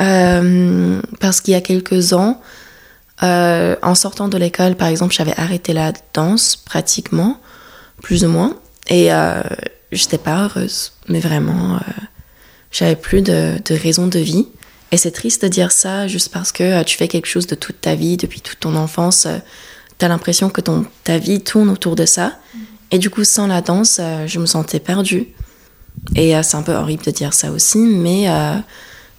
euh, 0.01 1.01
parce 1.21 1.41
qu'il 1.41 1.53
y 1.53 1.57
a 1.57 1.61
quelques 1.61 2.13
ans, 2.13 2.41
euh, 3.23 3.77
en 3.83 3.95
sortant 3.95 4.29
de 4.29 4.37
l'école, 4.37 4.75
par 4.77 4.89
exemple, 4.89 5.15
j'avais 5.15 5.37
arrêté 5.39 5.73
la 5.73 5.93
danse 6.13 6.57
pratiquement, 6.57 7.39
plus 8.03 8.25
ou 8.25 8.29
moins, 8.29 8.57
et 8.89 9.13
euh, 9.13 9.43
j'étais 9.93 10.19
pas 10.19 10.45
heureuse, 10.45 10.93
mais 11.09 11.21
vraiment, 11.21 11.79
j'avais 12.73 12.97
plus 12.97 13.23
de, 13.23 13.61
de 13.65 13.75
raison 13.75 14.09
de 14.09 14.19
vie. 14.19 14.49
Et 14.93 14.97
c'est 14.97 15.11
triste 15.11 15.43
de 15.43 15.49
dire 15.49 15.73
ça 15.73 16.07
juste 16.07 16.33
parce 16.33 16.53
que 16.53 16.63
euh, 16.63 16.85
tu 16.85 16.97
fais 16.97 17.09
quelque 17.09 17.27
chose 17.27 17.47
de 17.47 17.55
toute 17.55 17.81
ta 17.81 17.95
vie, 17.95 18.17
depuis 18.17 18.41
toute 18.41 18.61
ton 18.61 18.77
enfance, 18.77 19.27
euh, 19.27 19.39
t'as 19.99 20.09
l'impression 20.09 20.51
que 20.51 20.61
ton, 20.61 20.87
ta 21.03 21.19
vie 21.19 21.41
tourne 21.41 21.69
autour 21.71 21.97
de 21.97 22.07
ça. 22.07 22.39
Et 22.91 22.99
du 22.99 23.11
coup, 23.11 23.25
sans 23.25 23.47
la 23.47 23.61
danse, 23.61 23.99
euh, 24.01 24.27
je 24.27 24.39
me 24.39 24.47
sentais 24.47 24.81
perdue. 24.81 25.29
Et 26.17 26.35
c'est 26.43 26.57
un 26.57 26.63
peu 26.63 26.75
horrible 26.75 27.05
de 27.05 27.11
dire 27.11 27.33
ça 27.33 27.51
aussi, 27.51 27.79
mais 27.79 28.29
euh, 28.29 28.57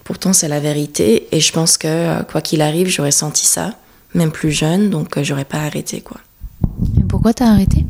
pourtant 0.04 0.34
c'est 0.34 0.48
la 0.48 0.60
vérité. 0.60 1.28
Et 1.32 1.40
je 1.40 1.52
pense 1.52 1.78
que 1.78 2.22
quoi 2.24 2.42
qu'il 2.42 2.62
arrive, 2.62 2.88
j'aurais 2.88 3.12
senti 3.12 3.46
ça, 3.46 3.72
même 4.14 4.32
plus 4.32 4.52
jeune, 4.52 4.90
donc 4.90 5.22
j'aurais 5.24 5.46
pas 5.46 5.60
arrêté 5.60 6.02
quoi. 6.02 6.18
Et 7.00 7.04
pourquoi 7.04 7.34
t'as 7.34 7.48
arrêté? 7.48 7.86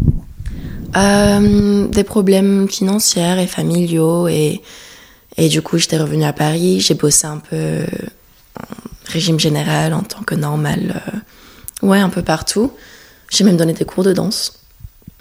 Euh, 0.96 1.88
des 1.88 2.04
problèmes 2.04 2.70
financiers 2.70 3.42
et 3.42 3.48
familiaux 3.48 4.28
et, 4.28 4.62
et 5.38 5.50
du 5.50 5.62
coup 5.62 5.78
j'étais 5.78 5.98
revenue 5.98 6.24
à 6.26 6.34
Paris, 6.34 6.80
j'ai 6.80 6.94
bossé 6.94 7.28
un 7.28 7.38
peu 7.38 7.86
en 8.60 8.66
régime 9.08 9.40
général 9.40 9.94
en 9.94 10.02
tant 10.04 10.24
que 10.24 10.36
normal, 10.36 11.02
euh, 11.84 11.88
ouais 11.88 12.00
un 12.00 12.10
peu 12.10 12.22
partout. 12.22 12.72
J'ai 13.30 13.44
même 13.44 13.58
donné 13.58 13.74
des 13.74 13.86
cours 13.86 14.04
de 14.04 14.14
danse, 14.14 14.60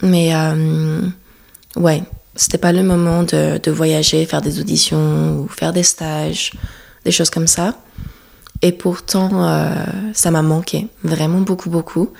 mais 0.02 0.34
euh, 0.34 1.02
ouais 1.76 2.02
c'était 2.36 2.58
pas 2.58 2.72
le 2.72 2.82
moment 2.82 3.22
de, 3.22 3.58
de 3.58 3.70
voyager, 3.70 4.26
faire 4.26 4.42
des 4.42 4.58
auditions 4.58 5.38
ou 5.38 5.48
faire 5.48 5.72
des 5.72 5.84
stages, 5.84 6.52
des 7.04 7.12
choses 7.12 7.30
comme 7.30 7.46
ça. 7.46 7.76
Et 8.62 8.72
pourtant 8.72 9.30
euh, 9.44 9.74
ça 10.14 10.30
m'a 10.30 10.42
manqué 10.42 10.88
vraiment 11.02 11.40
beaucoup 11.40 11.70
beaucoup. 11.70 12.12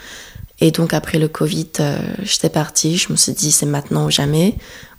Et 0.61 0.71
donc 0.71 0.95
après 0.95 1.19
le 1.19 1.29
Covid, 1.29 1.69
euh, 1.81 1.99
j'étais 2.23 2.49
partie, 2.49 2.97
je 2.97 3.11
me 3.13 3.17
suis 3.17 3.33
dit 3.33 3.53
c'est 3.53 3.67
maintenant 3.67 4.07
ou 4.07 4.11
jamais. 4.11 4.57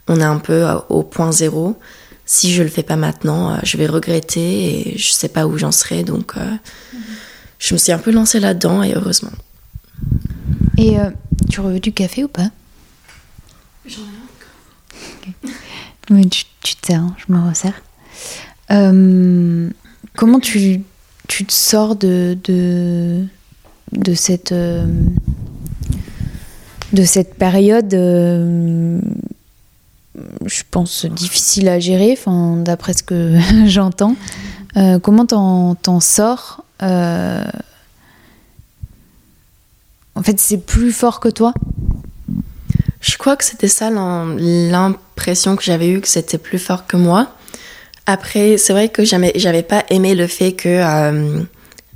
On 0.08 0.20
est 0.20 0.24
un 0.24 0.38
peu 0.38 0.64
au 0.88 1.02
point 1.02 1.32
zéro. 1.32 1.76
Si 2.26 2.52
je 2.52 2.62
le 2.62 2.68
fais 2.68 2.82
pas 2.82 2.96
maintenant, 2.96 3.52
euh, 3.52 3.58
je 3.62 3.76
vais 3.76 3.86
regretter 3.86 4.90
et 4.90 4.98
je 4.98 5.12
sais 5.12 5.28
pas 5.28 5.46
où 5.46 5.56
j'en 5.56 5.72
serai. 5.72 6.02
Donc 6.02 6.36
euh, 6.36 6.56
je 7.58 7.74
me 7.74 7.78
suis 7.78 7.92
un 7.92 7.98
peu 7.98 8.10
lancée 8.10 8.40
là-dedans 8.40 8.82
et 8.82 8.94
heureusement. 8.94 9.30
Et 10.76 10.98
euh, 10.98 11.10
tu 11.48 11.60
veux 11.60 11.80
du 11.80 11.92
café 11.92 12.24
ou 12.24 12.28
pas? 12.28 12.50
Mais 16.10 16.24
tu, 16.26 16.44
tu 16.62 16.76
te 16.76 16.86
sers, 16.86 17.00
hein, 17.00 17.16
je 17.16 17.32
me 17.32 17.48
resserre. 17.48 17.80
Euh, 18.70 19.70
comment 20.16 20.40
tu, 20.40 20.82
tu 21.28 21.44
te 21.44 21.52
sors 21.52 21.96
de, 21.96 22.36
de, 22.44 23.24
de 23.92 24.14
cette, 24.14 24.52
euh, 24.52 24.86
de 26.92 27.04
cette 27.04 27.34
période, 27.34 27.94
euh, 27.94 29.00
je 30.44 30.62
pense, 30.70 31.04
difficile 31.06 31.68
à 31.68 31.78
gérer, 31.80 32.18
d'après 32.64 32.92
ce 32.94 33.02
que 33.02 33.38
j'entends 33.66 34.16
Euh, 34.76 34.98
Comment 34.98 35.24
t'en 35.26 36.00
sors 36.00 36.64
euh, 36.82 37.42
En 40.14 40.22
fait, 40.22 40.38
c'est 40.40 40.58
plus 40.58 40.92
fort 40.92 41.20
que 41.20 41.28
toi? 41.28 41.52
Je 43.00 43.16
crois 43.18 43.36
que 43.36 43.44
c'était 43.44 43.68
ça 43.68 43.90
l'im- 43.90 44.36
l'impression 44.38 45.56
que 45.56 45.62
j'avais 45.62 45.88
eue, 45.88 46.00
que 46.00 46.08
c'était 46.08 46.38
plus 46.38 46.58
fort 46.58 46.86
que 46.86 46.96
moi. 46.96 47.28
Après, 48.06 48.56
c'est 48.58 48.72
vrai 48.72 48.88
que 48.88 49.04
j'avais 49.04 49.62
pas 49.62 49.84
aimé 49.90 50.14
le 50.14 50.26
fait 50.26 50.52
que, 50.52 50.68
euh, 50.68 51.42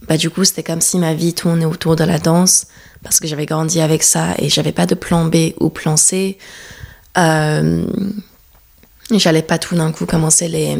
bah, 0.09 0.17
du 0.17 0.29
coup, 0.31 0.45
c'était 0.45 0.63
comme 0.63 0.81
si 0.81 0.99
ma 0.99 1.15
vie 1.15 1.35
tournait 1.35 1.65
autour 1.65 1.97
de 1.97 2.05
la 2.05 2.19
danse, 2.19 2.67
parce 3.03 3.21
que 3.21 3.27
j'avais 3.29 3.47
grandi 3.47 3.81
avec 3.81 4.03
ça 4.03 4.35
et 4.39 4.49
j'avais 4.49 4.73
pas 4.73 4.87
de 4.87 4.95
plan 4.95 5.25
B 5.27 5.53
ou 5.61 5.69
plan 5.71 5.97
C. 5.97 6.37
Euh, 7.19 7.87
J'allais 9.19 9.43
pas 9.43 9.59
tout 9.59 9.75
d'un 9.75 9.91
coup 9.91 10.07
commencer 10.07 10.47
les, 10.47 10.77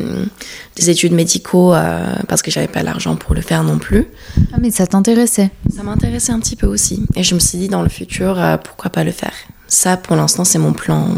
les 0.79 0.91
études 0.91 1.13
médicaux 1.13 1.75
euh, 1.75 2.15
parce 2.29 2.43
que 2.43 2.51
j'avais 2.51 2.69
pas 2.69 2.83
l'argent 2.83 3.17
pour 3.17 3.35
le 3.35 3.41
faire 3.41 3.65
non 3.65 3.79
plus. 3.79 4.07
Ah, 4.53 4.59
mais 4.61 4.71
ça 4.71 4.87
t'intéressait 4.87 5.51
Ça 5.75 5.83
m'intéressait 5.83 6.33
un 6.33 6.39
petit 6.39 6.55
peu 6.55 6.69
aussi. 6.69 7.05
Et 7.17 7.25
je 7.25 7.35
me 7.35 7.41
suis 7.41 7.59
dit, 7.59 7.69
dans 7.69 7.83
le 7.83 7.89
futur, 7.89 8.39
euh, 8.39 8.57
pourquoi 8.57 8.91
pas 8.91 9.03
le 9.03 9.11
faire 9.11 9.33
Ça, 9.67 9.97
pour 9.97 10.15
l'instant, 10.15 10.45
c'est 10.45 10.59
mon 10.59 10.73
plan 10.73 11.09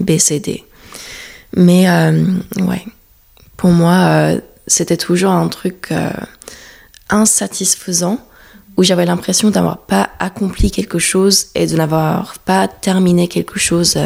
BCD. 0.00 0.64
Mais, 1.56 1.88
euh, 1.88 2.24
ouais, 2.60 2.84
pour 3.56 3.70
moi, 3.70 3.92
euh, 3.92 4.40
c'était 4.66 4.96
toujours 4.96 5.30
un 5.30 5.46
truc 5.48 5.88
euh, 5.92 6.10
insatisfaisant 7.08 8.18
où 8.76 8.82
j'avais 8.82 9.06
l'impression 9.06 9.50
d'avoir 9.50 9.78
pas 9.78 10.10
accompli 10.18 10.70
quelque 10.72 10.98
chose 10.98 11.46
et 11.54 11.66
de 11.66 11.76
n'avoir 11.76 12.38
pas 12.40 12.66
terminé 12.66 13.28
quelque 13.28 13.58
chose. 13.58 13.96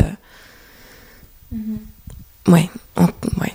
Ouais, 2.49 2.69
en- 2.97 3.07
ouais. 3.41 3.53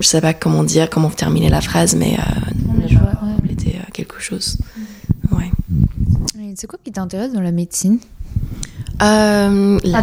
Je 0.00 0.06
sais 0.06 0.20
pas 0.20 0.34
comment 0.34 0.64
dire, 0.64 0.88
comment 0.90 1.10
terminer 1.10 1.48
la 1.48 1.60
phrase, 1.60 1.94
mais 1.94 2.18
euh, 2.18 2.86
je 2.88 2.96
vois, 2.98 3.08
ouais. 3.22 3.34
compléter 3.36 3.76
euh, 3.78 3.90
quelque 3.92 4.20
chose. 4.20 4.58
Ouais. 5.30 5.50
Et 6.40 6.54
C'est 6.56 6.66
quoi 6.66 6.78
qui 6.82 6.90
t'intéresse 6.92 7.32
dans 7.32 7.40
la 7.40 7.52
médecine? 7.52 7.98
Euh, 9.02 9.78
la- 9.84 10.02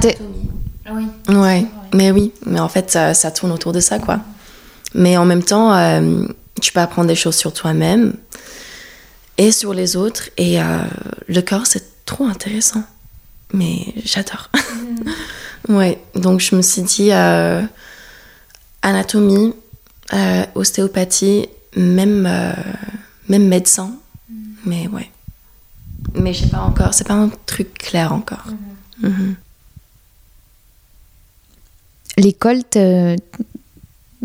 Ah, 0.86 0.92
Oui. 0.94 1.08
Ouais, 1.36 1.66
mais 1.94 2.12
oui, 2.12 2.32
mais 2.46 2.60
en 2.60 2.68
fait, 2.70 2.90
ça, 2.92 3.14
ça 3.14 3.30
tourne 3.32 3.52
autour 3.52 3.74
de 3.74 3.80
ça, 3.80 4.00
quoi. 4.00 4.20
Mais 4.96 5.18
en 5.18 5.26
même 5.26 5.44
temps, 5.44 5.72
euh, 5.74 6.26
tu 6.62 6.72
peux 6.74 6.80
apprendre 6.80 7.08
des 7.08 7.16
choses 7.16 7.36
sur 7.36 7.54
toi-même 7.54 8.16
et 9.38 9.52
sur 9.52 9.74
les 9.74 9.96
autres. 9.96 10.30
Et 10.38 10.60
euh, 10.62 10.80
le 11.28 11.42
corps, 11.42 11.68
c'est 11.68 12.06
trop 12.06 12.26
intéressant. 12.26 12.84
Mais 13.54 13.94
j'adore. 14.04 14.50
ouais, 15.70 16.02
donc 16.16 16.40
je 16.40 16.56
me 16.56 16.62
suis 16.62 16.82
dit 16.82 17.12
euh, 17.12 17.62
anatomie, 18.82 19.54
euh, 20.14 20.44
ostéopathie, 20.56 21.48
même, 21.76 22.26
euh, 22.28 22.54
même 23.28 23.48
médecin. 23.48 23.92
Mais 24.66 24.88
ouais. 24.88 25.10
Mais 26.16 26.34
je 26.34 26.44
sais 26.44 26.50
pas 26.50 26.60
encore, 26.62 26.94
c'est 26.94 27.08
pas 27.08 27.14
un 27.14 27.30
truc 27.46 27.74
clair 27.78 28.12
encore. 28.14 28.46
Mhm. 29.02 29.36
L'école, 32.18 32.64
te- 32.66 33.16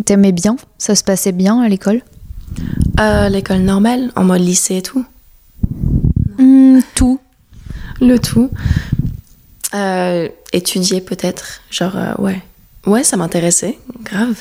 t'aimais 0.04 0.32
bien? 0.32 0.56
Ça 0.78 0.94
se 0.94 1.04
passait 1.04 1.32
bien 1.32 1.60
à 1.60 1.68
l'école? 1.68 2.02
Euh, 3.00 3.28
L'école 3.28 3.58
normale, 3.60 4.10
en 4.16 4.24
mode 4.24 4.40
lycée 4.40 4.76
et 4.76 4.82
tout 4.82 5.04
Hmm, 6.38 6.80
Tout. 6.96 7.20
Le 8.00 8.18
tout. 8.18 8.50
Euh, 9.74 10.28
étudier 10.52 11.00
peut-être, 11.00 11.60
genre, 11.70 11.96
euh, 11.96 12.12
ouais. 12.18 12.40
Ouais, 12.86 13.02
ça 13.02 13.16
m'intéressait, 13.16 13.78
grave. 14.02 14.36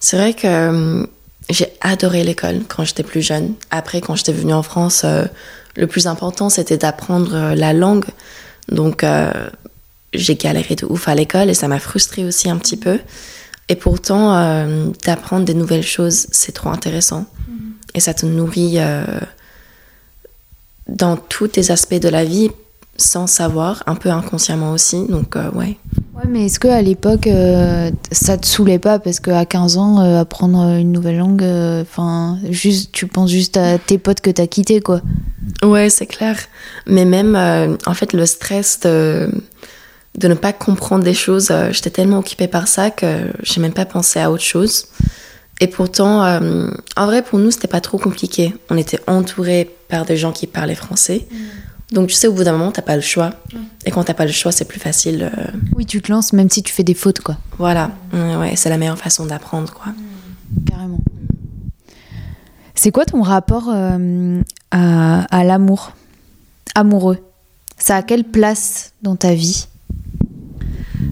C'est 0.00 0.16
vrai 0.16 0.32
que 0.32 0.46
euh, 0.46 1.06
j'ai 1.50 1.66
adoré 1.82 2.24
l'école 2.24 2.62
quand 2.68 2.84
j'étais 2.84 3.02
plus 3.02 3.20
jeune. 3.20 3.54
Après, 3.70 4.00
quand 4.00 4.14
j'étais 4.14 4.32
venue 4.32 4.54
en 4.54 4.62
France, 4.62 5.04
le 5.76 5.86
plus 5.86 6.06
important, 6.06 6.48
c'était 6.48 6.78
d'apprendre 6.78 7.54
la 7.54 7.72
langue. 7.72 8.06
Donc, 8.68 9.04
j'ai 10.14 10.36
galéré 10.36 10.76
de 10.76 10.86
ouf 10.86 11.08
à 11.08 11.14
l'école 11.14 11.50
et 11.50 11.54
ça 11.54 11.66
m'a 11.68 11.80
frustrée 11.80 12.24
aussi 12.24 12.48
un 12.48 12.56
petit 12.56 12.76
peu. 12.76 13.00
Et 13.68 13.74
pourtant, 13.74 14.64
d'apprendre 15.04 15.44
des 15.44 15.54
nouvelles 15.54 15.82
choses, 15.82 16.28
c'est 16.30 16.52
trop 16.52 16.70
intéressant. 16.70 17.26
Et 17.94 18.00
ça 18.00 18.14
te 18.14 18.24
nourrit 18.24 18.78
dans 20.88 21.16
tous 21.16 21.48
tes 21.48 21.72
aspects 21.72 21.94
de 21.94 22.08
la 22.08 22.24
vie 22.24 22.50
sans 22.96 23.26
savoir, 23.26 23.82
un 23.86 23.94
peu 23.94 24.10
inconsciemment 24.10 24.72
aussi. 24.72 25.06
Donc, 25.08 25.36
euh, 25.36 25.50
ouais. 25.52 25.78
Ouais, 26.14 26.24
mais 26.28 26.46
est-ce 26.46 26.60
que 26.60 26.68
à 26.68 26.82
l'époque, 26.82 27.26
euh, 27.26 27.90
ça 28.10 28.36
te 28.36 28.46
saoulait 28.46 28.78
pas 28.78 28.98
Parce 28.98 29.18
qu'à 29.18 29.44
15 29.44 29.76
ans, 29.76 30.00
euh, 30.00 30.20
apprendre 30.20 30.76
une 30.78 30.92
nouvelle 30.92 31.18
langue, 31.18 31.44
enfin, 31.80 32.38
juste, 32.50 32.92
tu 32.92 33.06
penses 33.06 33.30
juste 33.30 33.56
à 33.56 33.78
tes 33.78 33.98
potes 33.98 34.20
que 34.20 34.30
t'as 34.30 34.46
quittés, 34.46 34.80
quoi. 34.80 35.00
Ouais, 35.62 35.90
c'est 35.90 36.06
clair. 36.06 36.36
Mais 36.86 37.04
même, 37.04 37.36
euh, 37.36 37.76
en 37.86 37.94
fait, 37.94 38.12
le 38.12 38.26
stress 38.26 38.80
de, 38.80 39.30
de 40.18 40.28
ne 40.28 40.34
pas 40.34 40.52
comprendre 40.52 41.04
des 41.04 41.14
choses, 41.14 41.50
euh, 41.50 41.70
j'étais 41.72 41.90
tellement 41.90 42.18
occupée 42.18 42.48
par 42.48 42.68
ça 42.68 42.90
que 42.90 43.28
j'ai 43.42 43.60
même 43.60 43.72
pas 43.72 43.86
pensé 43.86 44.20
à 44.20 44.30
autre 44.30 44.42
chose. 44.42 44.86
Et 45.60 45.68
pourtant, 45.68 46.24
euh, 46.24 46.70
en 46.96 47.06
vrai, 47.06 47.22
pour 47.22 47.38
nous, 47.38 47.50
c'était 47.50 47.68
pas 47.68 47.80
trop 47.80 47.98
compliqué. 47.98 48.54
On 48.70 48.76
était 48.76 48.98
entourés 49.06 49.70
par 49.88 50.04
des 50.04 50.16
gens 50.16 50.32
qui 50.32 50.46
parlaient 50.46 50.74
français. 50.74 51.26
Donc, 51.92 52.08
tu 52.08 52.14
sais, 52.14 52.26
au 52.26 52.32
bout 52.32 52.42
d'un 52.44 52.52
moment, 52.52 52.72
t'as 52.72 52.82
pas 52.82 52.96
le 52.96 53.02
choix. 53.02 53.30
Et 53.84 53.90
quand 53.90 54.04
t'as 54.04 54.14
pas 54.14 54.24
le 54.24 54.32
choix, 54.32 54.50
c'est 54.50 54.64
plus 54.64 54.80
facile. 54.80 55.30
euh, 55.36 55.46
Oui, 55.76 55.84
tu 55.86 56.00
te 56.00 56.10
lances 56.10 56.32
même 56.32 56.48
si 56.50 56.62
tu 56.62 56.72
fais 56.72 56.84
des 56.84 56.94
fautes, 56.94 57.20
quoi. 57.20 57.36
voilà. 57.58 57.90
Ouais, 58.12 58.36
ouais, 58.36 58.56
c'est 58.56 58.70
la 58.70 58.78
meilleure 58.78 58.98
façon 58.98 59.26
d'apprendre, 59.26 59.72
quoi. 59.72 59.92
Carrément. 60.68 61.00
C'est 62.74 62.90
quoi 62.90 63.04
ton 63.04 63.22
rapport 63.22 63.68
euh, 63.72 64.40
à, 64.70 65.22
à 65.24 65.44
l'amour? 65.44 65.92
Amoureux. 66.74 67.18
Ça 67.76 67.96
a 67.96 68.02
quelle 68.02 68.24
place 68.24 68.92
dans 69.02 69.16
ta 69.16 69.34
vie? 69.34 69.66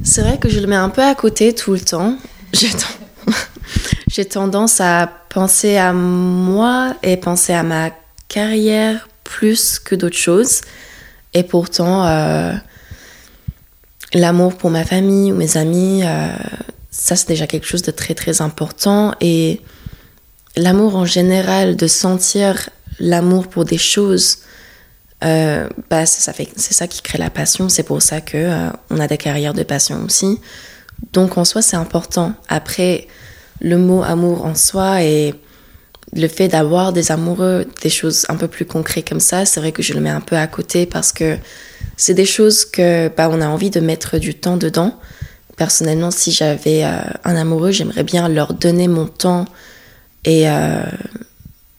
C'est 0.03 0.23
vrai 0.23 0.39
que 0.39 0.49
je 0.49 0.61
le 0.61 0.67
mets 0.67 0.77
un 0.77 0.89
peu 0.89 1.03
à 1.03 1.15
côté 1.15 1.55
tout 1.55 1.73
le 1.73 1.81
temps. 1.81 2.17
J'ai 2.55 2.71
ten- 2.71 3.35
j'ai 4.11 4.25
tendance 4.25 4.81
à 4.81 5.07
penser 5.29 5.77
à 5.77 5.93
moi 5.93 6.95
et 7.03 7.17
penser 7.19 7.53
à 7.53 7.63
ma 7.63 7.91
carrière 8.29 9.09
plus 9.37 9.79
que 9.79 9.95
d'autres 9.95 10.17
choses. 10.31 10.61
Et 11.35 11.45
pourtant, 11.45 12.05
euh, 12.07 12.53
l'amour 14.15 14.57
pour 14.57 14.71
ma 14.71 14.85
famille 14.85 15.31
ou 15.33 15.37
mes 15.37 15.57
amis, 15.57 16.03
euh, 16.05 16.29
ça 16.91 17.15
c'est 17.17 17.29
déjà 17.29 17.47
quelque 17.47 17.67
chose 17.67 17.83
de 17.83 17.93
très 17.93 18.15
très 18.15 18.43
important. 18.43 19.15
Et 19.21 19.61
l'amour 20.57 20.97
en 20.97 21.05
général, 21.05 21.77
de 21.77 21.87
sentir 21.87 22.69
l'amour 22.99 23.47
pour 23.49 23.65
des 23.65 23.79
choses, 23.79 24.39
euh, 25.23 25.69
bah, 25.91 26.07
ça, 26.07 26.33
fait- 26.33 26.51
c'est 26.57 26.75
ça 26.75 26.89
qui 26.89 27.01
crée 27.03 27.19
la 27.19 27.31
passion. 27.31 27.69
C'est 27.69 27.85
pour 27.85 28.03
ça 28.03 28.21
que 28.21 28.43
on 28.91 28.99
a 28.99 29.07
des 29.07 29.19
carrières 29.19 29.55
de 29.55 29.63
passion 29.63 30.03
aussi. 30.05 30.41
Donc 31.13 31.39
en 31.39 31.45
soi, 31.45 31.63
c'est 31.63 31.77
important. 31.77 32.33
Après, 32.49 33.07
le 33.61 33.79
mot 33.79 34.03
amour 34.03 34.45
en 34.45 34.55
soi 34.57 35.03
et 35.03 35.35
le 36.15 36.29
fait 36.29 36.49
d'avoir 36.49 36.93
des 36.93 37.13
amoureux, 37.13 37.67
des 37.83 37.91
choses 37.91 38.27
un 38.29 38.37
peu 38.37 38.49
plus 38.49 38.65
concrètes 38.65 39.09
comme 39.09 39.21
ça, 39.21 39.45
c'est 39.45 39.61
vrai 39.61 39.73
que 39.73 39.83
je 39.83 39.95
le 39.95 40.01
mets 40.01 40.11
un 40.11 40.21
peu 40.21 40.37
à 40.37 40.47
côté 40.47 40.87
parce 40.87 41.13
que 41.13 41.37
c'est 41.97 42.15
des 42.15 42.25
choses 42.25 42.65
que 42.65 43.09
bah, 43.09 43.29
on 43.31 43.41
a 43.41 43.47
envie 43.47 43.71
de 43.71 43.81
mettre 43.81 44.19
du 44.19 44.35
temps 44.35 44.57
dedans. 44.57 44.99
Personnellement, 45.57 46.11
si 46.11 46.33
j'avais 46.33 46.85
euh, 46.85 46.99
un 47.25 47.37
amoureux, 47.37 47.71
j'aimerais 47.71 48.03
bien 48.03 48.29
leur 48.29 48.55
donner 48.55 48.89
mon 48.89 49.07
temps 49.07 49.47
et 50.25 50.49
euh, 50.49 50.83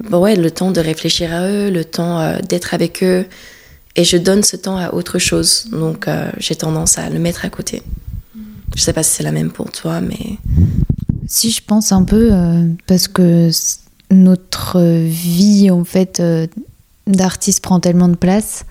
bah 0.10 0.18
ouais, 0.18 0.36
le 0.36 0.50
temps 0.52 0.72
de 0.72 0.80
réfléchir 0.80 1.34
à 1.34 1.48
eux, 1.48 1.70
le 1.70 1.86
temps 1.86 2.20
euh, 2.20 2.40
d'être 2.40 2.74
avec 2.74 3.04
eux. 3.04 3.26
Et 3.96 4.04
je 4.04 4.18
donne 4.18 4.42
ce 4.42 4.56
temps 4.56 4.78
à 4.78 4.94
autre 4.94 5.20
chose. 5.20 5.68
Donc 5.72 6.08
euh, 6.08 6.32
j'ai 6.38 6.56
tendance 6.56 6.98
à 6.98 7.10
le 7.10 7.20
mettre 7.20 7.46
à 7.46 7.50
côté. 7.50 7.84
Je 8.76 8.82
sais 8.82 8.94
pas 8.94 9.04
si 9.04 9.16
c'est 9.16 9.24
la 9.24 9.34
même 9.34 9.52
pour 9.52 9.70
toi, 9.72 10.00
mais 10.00 10.38
Si 11.28 11.52
je 11.52 11.62
pense 11.62 11.92
un 11.92 12.04
peu, 12.04 12.32
parce 12.88 13.08
que 13.08 13.50
notre 14.12 14.80
vie, 14.82 15.72
en 15.72 15.84
fait, 15.84 16.20
euh, 16.20 16.48
d'artiste 17.08 17.64
prend 17.64 17.80
tellement 17.80 18.08
de 18.08 18.16
place 18.16 18.66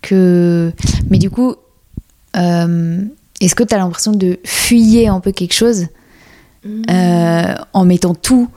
que. 0.00 0.72
Mais 1.10 1.18
du 1.18 1.30
coup, 1.30 1.54
euh, 2.36 3.00
est-ce 3.40 3.54
que 3.54 3.64
tu 3.64 3.74
as 3.74 3.78
l'impression 3.78 4.12
de 4.12 4.38
fuyer 4.44 5.08
un 5.08 5.20
peu 5.20 5.32
quelque 5.32 5.54
chose 5.54 5.86
euh, 6.90 7.54
en 7.72 7.84
mettant 7.84 8.14
tout 8.14 8.48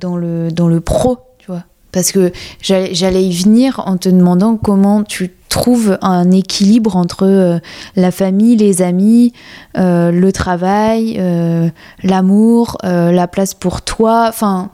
dans, 0.00 0.16
le, 0.16 0.50
dans 0.50 0.68
le 0.68 0.80
pro, 0.80 1.18
tu 1.38 1.46
vois? 1.46 1.64
Parce 1.92 2.12
que 2.12 2.32
j'allais 2.60 3.24
y 3.24 3.32
venir 3.32 3.80
en 3.86 3.96
te 3.96 4.08
demandant 4.08 4.56
comment 4.56 5.02
tu 5.02 5.30
trouves 5.50 5.98
un 6.00 6.30
équilibre 6.30 6.96
entre 6.96 7.60
la 7.96 8.10
famille, 8.10 8.56
les 8.56 8.82
amis, 8.82 9.34
euh, 9.76 10.10
le 10.10 10.32
travail, 10.32 11.16
euh, 11.18 11.68
l'amour, 12.02 12.78
euh, 12.84 13.12
la 13.12 13.28
place 13.28 13.52
pour 13.52 13.82
toi. 13.82 14.26
Enfin, 14.28 14.70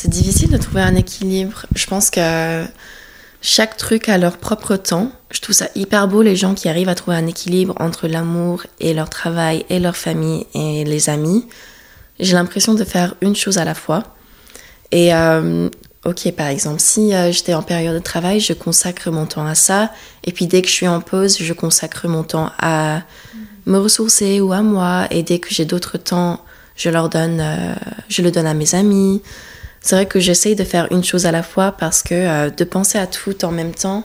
c'est 0.00 0.08
difficile 0.08 0.48
de 0.48 0.56
trouver 0.56 0.80
un 0.80 0.94
équilibre. 0.94 1.66
Je 1.74 1.86
pense 1.86 2.08
que 2.08 2.64
chaque 3.42 3.76
truc 3.76 4.08
a 4.08 4.16
leur 4.16 4.38
propre 4.38 4.76
temps. 4.76 5.12
Je 5.30 5.42
trouve 5.42 5.54
ça 5.54 5.68
hyper 5.74 6.08
beau 6.08 6.22
les 6.22 6.36
gens 6.36 6.54
qui 6.54 6.70
arrivent 6.70 6.88
à 6.88 6.94
trouver 6.94 7.18
un 7.18 7.26
équilibre 7.26 7.74
entre 7.78 8.08
l'amour 8.08 8.62
et 8.78 8.94
leur 8.94 9.10
travail 9.10 9.66
et 9.68 9.78
leur 9.78 9.96
famille 9.96 10.46
et 10.54 10.84
les 10.84 11.10
amis. 11.10 11.46
J'ai 12.18 12.32
l'impression 12.32 12.72
de 12.72 12.82
faire 12.82 13.14
une 13.20 13.36
chose 13.36 13.58
à 13.58 13.66
la 13.66 13.74
fois. 13.74 14.04
Et 14.90 15.14
euh, 15.14 15.68
ok, 16.06 16.32
par 16.32 16.46
exemple, 16.46 16.80
si 16.80 17.12
euh, 17.12 17.30
j'étais 17.30 17.52
en 17.52 17.62
période 17.62 17.94
de 17.94 18.02
travail, 18.02 18.40
je 18.40 18.54
consacre 18.54 19.10
mon 19.10 19.26
temps 19.26 19.44
à 19.44 19.54
ça. 19.54 19.92
Et 20.24 20.32
puis 20.32 20.46
dès 20.46 20.62
que 20.62 20.68
je 20.68 20.72
suis 20.72 20.88
en 20.88 21.02
pause, 21.02 21.36
je 21.38 21.52
consacre 21.52 22.08
mon 22.08 22.22
temps 22.22 22.50
à 22.58 23.02
me 23.66 23.76
ressourcer 23.76 24.40
ou 24.40 24.54
à 24.54 24.62
moi. 24.62 25.08
Et 25.10 25.22
dès 25.22 25.40
que 25.40 25.48
j'ai 25.50 25.66
d'autres 25.66 25.98
temps, 25.98 26.42
je 26.74 26.88
leur 26.88 27.10
donne, 27.10 27.40
euh, 27.42 27.74
je 28.08 28.22
le 28.22 28.30
donne 28.30 28.46
à 28.46 28.54
mes 28.54 28.74
amis. 28.74 29.20
C'est 29.80 29.94
vrai 29.94 30.06
que 30.06 30.20
j'essaye 30.20 30.56
de 30.56 30.64
faire 30.64 30.88
une 30.92 31.02
chose 31.04 31.26
à 31.26 31.32
la 31.32 31.42
fois 31.42 31.72
parce 31.72 32.02
que 32.02 32.14
euh, 32.14 32.50
de 32.50 32.64
penser 32.64 32.98
à 32.98 33.06
tout 33.06 33.44
en 33.44 33.50
même 33.50 33.72
temps, 33.72 34.04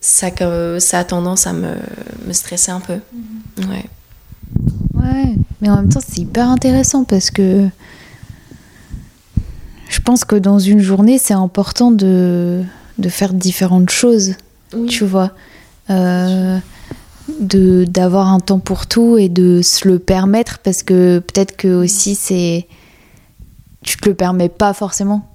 ça, 0.00 0.28
ça 0.78 0.98
a 0.98 1.04
tendance 1.04 1.46
à 1.46 1.52
me, 1.52 1.74
me 2.26 2.32
stresser 2.32 2.70
un 2.70 2.80
peu. 2.80 2.98
Ouais. 3.58 3.84
ouais, 4.94 5.34
mais 5.60 5.70
en 5.70 5.76
même 5.76 5.88
temps, 5.88 6.00
c'est 6.06 6.20
hyper 6.20 6.48
intéressant 6.48 7.04
parce 7.04 7.30
que 7.30 7.66
je 9.88 10.00
pense 10.00 10.24
que 10.24 10.36
dans 10.36 10.58
une 10.58 10.80
journée, 10.80 11.18
c'est 11.18 11.34
important 11.34 11.90
de, 11.90 12.62
de 12.98 13.08
faire 13.08 13.32
différentes 13.32 13.90
choses. 13.90 14.34
tu 14.88 15.04
vois. 15.04 15.32
Euh, 15.90 16.58
de 17.40 17.84
d'avoir 17.84 18.28
un 18.28 18.40
temps 18.40 18.58
pour 18.58 18.86
tout 18.86 19.16
et 19.16 19.28
de 19.28 19.60
se 19.62 19.88
le 19.88 19.98
permettre 19.98 20.58
parce 20.58 20.82
que 20.82 21.20
peut-être 21.20 21.56
que 21.56 21.68
aussi 21.68 22.14
c'est 22.14 22.66
tu 23.84 23.96
te 23.96 24.08
le 24.08 24.14
permets 24.14 24.48
pas 24.48 24.72
forcément 24.72 25.26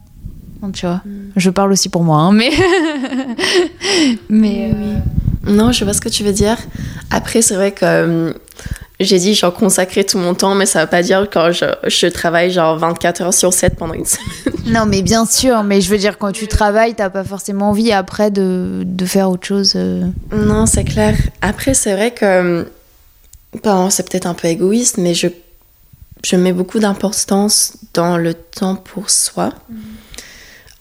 tu 0.73 0.87
vois 0.87 1.01
je 1.35 1.49
parle 1.51 1.71
aussi 1.71 1.89
pour 1.89 2.03
moi 2.03 2.17
hein, 2.17 2.31
mais 2.31 2.49
mais 4.29 4.71
euh, 4.73 5.51
Non, 5.51 5.71
je 5.71 5.83
vois 5.83 5.93
ce 5.93 6.01
que 6.01 6.09
tu 6.09 6.23
veux 6.23 6.33
dire. 6.33 6.57
Après, 7.11 7.43
c'est 7.43 7.53
vrai 7.55 7.71
que 7.71 7.85
euh, 7.85 8.33
j'ai 8.99 9.19
dit 9.19 9.35
genre 9.35 9.53
consacrer 9.53 10.03
tout 10.03 10.17
mon 10.17 10.33
temps, 10.33 10.55
mais 10.55 10.65
ça 10.65 10.81
veut 10.81 10.89
pas 10.89 11.03
dire 11.03 11.27
quand 11.31 11.51
je, 11.51 11.65
je 11.87 12.07
travaille 12.07 12.49
genre 12.49 12.77
24 12.77 13.21
heures 13.21 13.33
sur 13.33 13.53
7 13.53 13.75
pendant 13.75 13.93
une 13.93 14.05
semaine. 14.13 14.55
non 14.65 14.85
mais 14.87 15.01
bien 15.03 15.25
sûr 15.25 15.63
mais 15.63 15.81
je 15.81 15.89
veux 15.89 15.97
dire 15.99 16.17
quand 16.17 16.31
tu 16.31 16.47
travailles 16.47 16.95
t'as 16.95 17.09
pas 17.11 17.23
forcément 17.23 17.69
envie 17.69 17.91
après 17.91 18.31
de, 18.31 18.81
de 18.85 19.05
faire 19.05 19.29
autre 19.29 19.45
chose 19.45 19.73
euh. 19.75 20.05
Non, 20.33 20.65
c'est 20.65 20.83
clair. 20.85 21.15
Après, 21.41 21.73
c'est 21.75 21.93
vrai 21.93 22.11
que 22.11 22.65
bon, 23.63 23.89
c'est 23.91 24.09
peut-être 24.09 24.25
un 24.25 24.33
peu 24.33 24.47
égoïste, 24.47 24.97
mais 24.97 25.13
je, 25.13 25.27
je 26.25 26.35
mets 26.35 26.53
beaucoup 26.53 26.79
d'importance 26.79 27.77
dans 27.93 28.17
le 28.17 28.33
temps 28.33 28.75
pour 28.75 29.11
soi. 29.11 29.53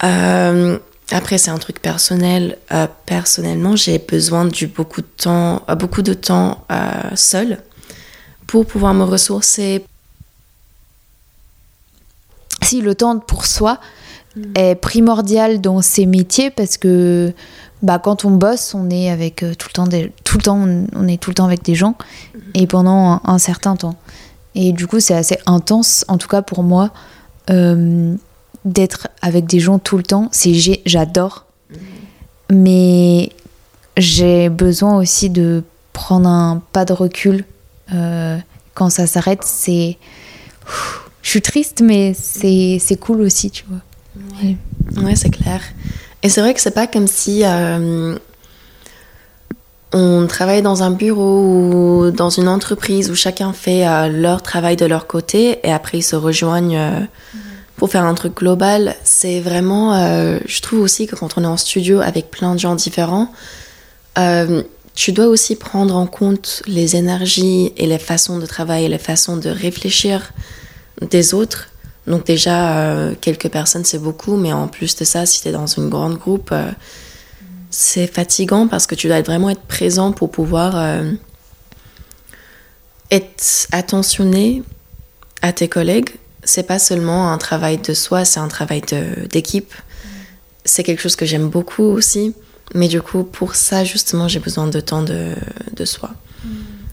Euh, 0.02 0.78
après, 1.10 1.36
c'est 1.36 1.50
un 1.50 1.58
truc 1.58 1.82
personnel. 1.82 2.56
Euh, 2.72 2.86
personnellement, 3.04 3.76
j'ai 3.76 3.98
besoin 3.98 4.46
du 4.46 4.68
beaucoup 4.68 5.02
de 5.02 5.06
temps, 5.06 5.62
euh, 5.68 5.74
beaucoup 5.74 6.00
de 6.00 6.14
temps 6.14 6.66
seul 7.14 7.58
pour 8.46 8.64
pouvoir 8.64 8.94
me 8.94 9.04
ressourcer. 9.04 9.84
si 12.62 12.80
le 12.80 12.94
temps 12.94 13.18
pour 13.18 13.44
soi 13.44 13.78
est 14.54 14.74
primordial 14.74 15.60
dans 15.60 15.82
ces 15.82 16.06
métiers 16.06 16.50
parce 16.50 16.78
que 16.78 17.34
bah, 17.82 17.98
quand 17.98 18.24
on 18.24 18.30
bosse, 18.30 18.74
on 18.74 18.88
est 18.88 19.10
avec 19.10 19.44
tout 19.58 19.68
le 19.68 19.72
temps, 19.74 19.86
tout 20.24 20.38
le 20.38 20.42
temps, 20.42 20.58
on, 20.94 21.06
est 21.06 21.20
tout 21.20 21.28
le 21.28 21.34
temps 21.34 21.44
avec 21.44 21.62
des 21.62 21.74
gens 21.74 21.94
et 22.54 22.66
pendant 22.66 23.20
un 23.22 23.38
certain 23.38 23.76
temps. 23.76 23.96
Et 24.54 24.72
du 24.72 24.86
coup, 24.86 25.00
c'est 25.00 25.14
assez 25.14 25.38
intense, 25.46 26.04
en 26.08 26.18
tout 26.18 26.28
cas 26.28 26.42
pour 26.42 26.62
moi, 26.62 26.90
euh, 27.50 28.14
d'être 28.64 29.08
avec 29.20 29.46
des 29.46 29.60
gens 29.60 29.78
tout 29.78 29.96
le 29.96 30.02
temps. 30.02 30.28
C'est 30.32 30.52
j'adore, 30.86 31.46
mais 32.50 33.32
j'ai 33.96 34.48
besoin 34.48 34.96
aussi 34.96 35.30
de 35.30 35.64
prendre 35.92 36.28
un 36.28 36.62
pas 36.72 36.84
de 36.84 36.92
recul 36.92 37.44
euh, 37.92 38.38
quand 38.74 38.90
ça 38.90 39.06
s'arrête. 39.06 39.42
C'est, 39.44 39.98
je 41.22 41.30
suis 41.30 41.42
triste, 41.42 41.82
mais 41.82 42.14
c'est 42.14 42.98
cool 43.00 43.20
aussi, 43.20 43.50
tu 43.50 43.64
vois. 43.68 43.80
Ouais 45.02 45.16
c'est 45.16 45.30
clair. 45.30 45.60
Et 46.22 46.28
c'est 46.28 46.40
vrai 46.40 46.54
que 46.54 46.60
c'est 46.60 46.70
pas 46.70 46.86
comme 46.86 47.06
si 47.06 47.42
euh, 47.44 48.16
on 49.94 50.26
travaille 50.26 50.60
dans 50.60 50.82
un 50.82 50.90
bureau 50.90 51.40
ou 51.40 52.10
dans 52.10 52.28
une 52.28 52.48
entreprise 52.48 53.10
où 53.10 53.14
chacun 53.14 53.52
fait 53.52 53.86
euh, 53.86 54.08
leur 54.08 54.42
travail 54.42 54.74
de 54.74 54.84
leur 54.84 55.06
côté 55.06 55.60
et 55.62 55.72
après 55.72 55.98
ils 55.98 56.02
se 56.02 56.16
rejoignent 56.16 56.76
euh, 56.76 57.00
pour 57.76 57.90
faire 57.90 58.04
un 58.04 58.14
truc 58.14 58.36
global. 58.36 58.96
C'est 59.04 59.38
vraiment, 59.38 59.94
euh, 59.94 60.40
je 60.46 60.60
trouve 60.62 60.80
aussi 60.80 61.06
que 61.06 61.14
quand 61.14 61.38
on 61.38 61.44
est 61.44 61.46
en 61.46 61.56
studio 61.56 62.00
avec 62.00 62.28
plein 62.32 62.54
de 62.54 62.58
gens 62.58 62.74
différents, 62.74 63.30
tu 64.94 65.10
dois 65.12 65.26
aussi 65.26 65.56
prendre 65.56 65.96
en 65.96 66.06
compte 66.06 66.62
les 66.66 66.94
énergies 66.94 67.72
et 67.76 67.86
les 67.86 67.98
façons 67.98 68.38
de 68.38 68.46
travailler, 68.46 68.88
les 68.88 68.98
façons 68.98 69.36
de 69.36 69.48
réfléchir 69.48 70.32
des 71.00 71.34
autres. 71.34 71.68
Donc 72.06 72.24
déjà, 72.24 73.10
quelques 73.20 73.48
personnes, 73.48 73.84
c'est 73.84 73.98
beaucoup, 73.98 74.36
mais 74.36 74.52
en 74.52 74.68
plus 74.68 74.94
de 74.94 75.04
ça, 75.04 75.26
si 75.26 75.42
tu 75.42 75.48
es 75.48 75.52
dans 75.52 75.66
une 75.66 75.88
grande 75.88 76.16
groupe, 76.16 76.54
c'est 77.76 78.06
fatigant 78.06 78.68
parce 78.68 78.86
que 78.86 78.94
tu 78.94 79.08
dois 79.08 79.20
vraiment 79.20 79.50
être 79.50 79.62
présent 79.62 80.12
pour 80.12 80.30
pouvoir 80.30 80.76
euh, 80.76 81.10
être 83.10 83.66
attentionné 83.72 84.62
à 85.42 85.52
tes 85.52 85.66
collègues. 85.66 86.10
C'est 86.44 86.62
pas 86.62 86.78
seulement 86.78 87.32
un 87.32 87.38
travail 87.38 87.78
de 87.78 87.92
soi, 87.92 88.24
c'est 88.24 88.38
un 88.38 88.46
travail 88.46 88.82
d'équipe. 89.28 89.74
C'est 90.64 90.84
quelque 90.84 91.00
chose 91.00 91.16
que 91.16 91.26
j'aime 91.26 91.48
beaucoup 91.48 91.82
aussi. 91.82 92.32
Mais 92.74 92.86
du 92.86 93.02
coup, 93.02 93.24
pour 93.24 93.56
ça, 93.56 93.82
justement, 93.82 94.28
j'ai 94.28 94.38
besoin 94.38 94.68
de 94.68 94.78
temps 94.78 95.02
de, 95.02 95.34
de 95.72 95.84
soi. 95.84 96.10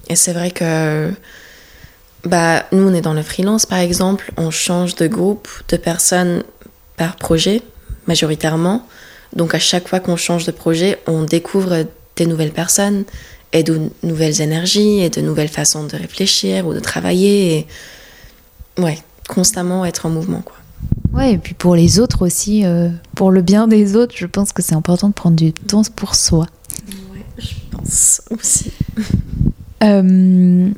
Et 0.09 0.15
c'est 0.15 0.33
vrai 0.33 0.49
que 0.49 1.11
bah, 2.23 2.65
nous, 2.71 2.89
on 2.89 2.93
est 2.95 3.01
dans 3.01 3.13
le 3.13 3.21
freelance, 3.21 3.67
par 3.67 3.79
exemple. 3.79 4.31
On 4.35 4.49
change 4.49 4.95
de 4.95 5.05
groupe 5.05 5.47
de 5.69 5.77
personnes 5.77 6.43
par 6.97 7.17
projet, 7.17 7.61
majoritairement. 8.07 8.87
Donc 9.35 9.55
à 9.55 9.59
chaque 9.59 9.87
fois 9.87 9.99
qu'on 9.99 10.17
change 10.17 10.45
de 10.45 10.51
projet, 10.51 10.99
on 11.07 11.23
découvre 11.23 11.85
des 12.15 12.25
nouvelles 12.25 12.51
personnes 12.51 13.03
et 13.53 13.63
de 13.63 13.79
nouvelles 14.03 14.41
énergies 14.41 14.99
et 14.99 15.09
de 15.09 15.21
nouvelles 15.21 15.49
façons 15.49 15.85
de 15.85 15.95
réfléchir 15.95 16.67
ou 16.67 16.73
de 16.73 16.79
travailler. 16.79 17.57
Et... 17.57 17.67
Ouais, 18.81 18.97
constamment 19.27 19.85
être 19.85 20.05
en 20.05 20.09
mouvement. 20.09 20.41
Quoi. 20.41 20.55
Ouais, 21.13 21.33
et 21.33 21.37
puis 21.37 21.53
pour 21.53 21.75
les 21.75 21.99
autres 21.99 22.25
aussi, 22.25 22.65
euh, 22.65 22.89
pour 23.15 23.31
le 23.31 23.41
bien 23.41 23.67
des 23.67 23.95
autres, 23.95 24.15
je 24.17 24.25
pense 24.25 24.53
que 24.53 24.61
c'est 24.61 24.75
important 24.75 25.09
de 25.09 25.13
prendre 25.13 25.35
du 25.35 25.51
temps 25.53 25.83
pour 25.95 26.15
soi. 26.15 26.47
Ouais, 27.13 27.25
je 27.37 27.55
pense 27.71 28.21
aussi. 28.29 28.71
euh... 29.83 30.69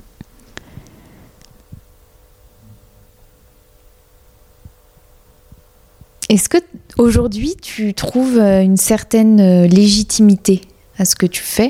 Est-ce 6.33 6.49
que 6.49 6.57
aujourd'hui 6.97 7.55
tu 7.61 7.93
trouves 7.93 8.39
euh, 8.39 8.63
une 8.63 8.75
certaine 8.75 9.39
euh, 9.39 9.67
légitimité 9.67 10.61
à 10.97 11.05
ce 11.05 11.15
que 11.15 11.27
tu 11.27 11.43
fais? 11.43 11.69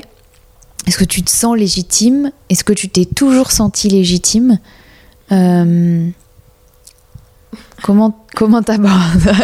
Est-ce 0.86 0.96
que 0.96 1.04
tu 1.04 1.22
te 1.22 1.30
sens 1.30 1.54
légitime? 1.54 2.32
Est-ce 2.48 2.64
que 2.64 2.72
tu 2.72 2.88
t'es 2.88 3.04
toujours 3.04 3.52
senti 3.52 3.90
légitime? 3.90 4.58
Euh... 5.32 6.08
Comment 7.82 8.24
comment 8.34 8.62
t'abordes? 8.62 9.34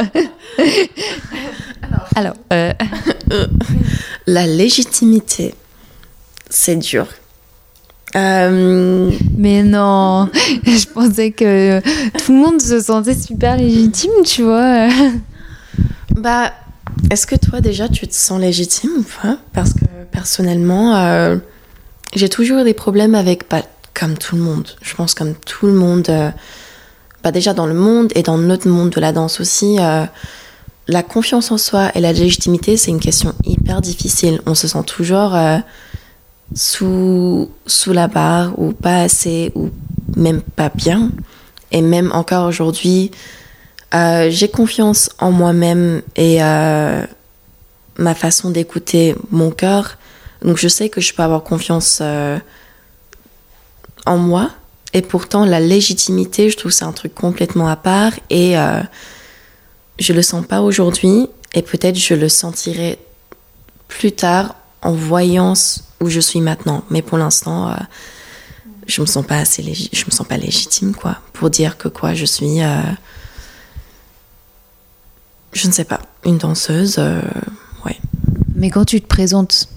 Alors, 2.17 2.37
la 4.27 4.47
légitimité, 4.47 5.55
c'est 6.49 6.77
dur. 6.77 7.07
Euh... 8.17 9.11
Mais 9.37 9.63
non, 9.63 10.29
je 10.65 10.87
pensais 10.87 11.31
que 11.31 11.81
tout 12.25 12.33
le 12.33 12.39
monde 12.39 12.61
se 12.61 12.81
sentait 12.81 13.15
super 13.15 13.57
légitime, 13.57 14.11
tu 14.25 14.43
vois. 14.43 14.89
Bah, 16.17 16.53
est-ce 17.11 17.27
que 17.27 17.37
toi 17.37 17.61
déjà 17.61 17.89
tu 17.89 18.07
te 18.07 18.15
sens 18.15 18.41
légitime 18.41 18.91
ou 18.99 19.05
pas? 19.23 19.39
Parce 19.53 19.73
que 19.75 19.85
personnellement, 20.11 20.97
euh, 20.97 21.37
j'ai 22.15 22.29
toujours 22.29 22.59
eu 22.59 22.65
des 22.65 22.75
problèmes 22.75 23.15
avec, 23.15 23.49
bah, 23.49 23.63
comme 23.95 24.19
tout 24.19 24.37
le 24.37 24.43
monde, 24.43 24.69
je 24.83 24.95
pense 24.95 25.15
comme 25.15 25.35
tout 25.35 25.67
le 25.67 25.73
monde, 25.75 26.09
euh, 26.09 26.31
bah, 27.23 27.31
déjà 27.31 27.55
dans 27.55 27.67
le 27.67 27.75
monde 27.75 28.13
et 28.15 28.23
dans 28.23 28.39
notre 28.39 28.69
monde 28.69 28.91
de 28.91 29.01
la 29.01 29.13
danse 29.13 29.41
aussi, 29.41 29.77
la 30.89 31.03
confiance 31.05 31.53
en 31.53 31.59
soi 31.59 31.91
et 31.95 32.01
la 32.01 32.13
légitimité, 32.13 32.77
c'est 32.77 32.91
une 32.91 33.01
question 33.01 33.35
hyper 33.45 33.81
difficile. 33.81 34.41
On 34.47 34.55
se 34.57 34.67
sent 34.67 34.83
toujours 34.87 35.37
sous, 36.55 37.49
la 37.87 38.09
barre 38.09 38.59
ou 38.59 38.73
pas 38.73 39.03
assez 39.03 39.53
ou 39.55 39.71
même 40.17 40.43
pas 40.43 40.71
bien. 40.71 41.11
Et 41.73 41.83
même 41.83 42.11
encore 42.13 42.49
aujourd'hui, 42.49 43.11
euh, 43.95 44.29
j'ai 44.31 44.49
confiance 44.49 45.11
en 45.19 45.31
moi-même 45.31 46.03
et 46.17 46.43
euh, 46.43 47.05
ma 47.97 48.15
façon 48.15 48.51
d'écouter 48.51 49.15
mon 49.31 49.51
cœur. 49.51 49.99
Donc 50.43 50.57
je 50.57 50.69
sais 50.69 50.89
que 50.89 51.01
je 51.01 51.15
peux 51.15 51.23
avoir 51.23 51.43
confiance 51.43 51.99
euh, 52.01 52.39
en 54.07 54.19
moi. 54.19 54.51
Et 54.93 55.03
pourtant, 55.03 55.45
la 55.45 55.61
légitimité, 55.61 56.51
je 56.51 56.57
trouve 56.57 56.73
c'est 56.73 56.85
un 56.85 56.93
truc 56.93 57.15
complètement 57.15 57.69
à 57.69 57.77
part. 57.77 58.13
Et 58.29 58.57
je 60.01 60.13
le 60.13 60.23
sens 60.23 60.45
pas 60.45 60.63
aujourd'hui. 60.63 61.29
Et 61.55 61.63
peut-être 61.63 61.97
je 61.97 62.15
le 62.15 62.29
sentirai 62.29 62.99
plus 63.87 64.11
tard 64.11 64.57
en 64.83 64.93
voyant 64.93 65.55
où 66.01 66.09
je 66.09 66.21
suis 66.21 66.41
maintenant. 66.41 66.85
Mais 66.91 67.03
pour 67.03 67.19
l'instant, 67.19 67.71
euh, 67.71 67.75
je 68.87 69.01
me 69.01 69.07
sens 69.07 69.25
pas 69.25 69.39
assez 69.39 69.63
je 69.63 70.05
me 70.05 70.11
sens 70.11 70.27
pas 70.27 70.37
légitime 70.37 70.95
quoi 70.95 71.19
pour 71.33 71.51
dire 71.51 71.79
que 71.79 71.87
quoi 71.89 72.13
je 72.15 72.25
suis 72.25 72.63
euh, 72.63 72.81
je 75.53 75.69
ne 75.69 75.73
sais 75.73 75.85
pas 75.85 76.01
une 76.25 76.39
danseuse 76.39 76.97
euh, 76.99 77.21
ouais 77.87 77.97
Mais 78.55 78.71
quand 78.71 78.85
tu 78.85 79.01
te 79.01 79.07
présentes, 79.07 79.69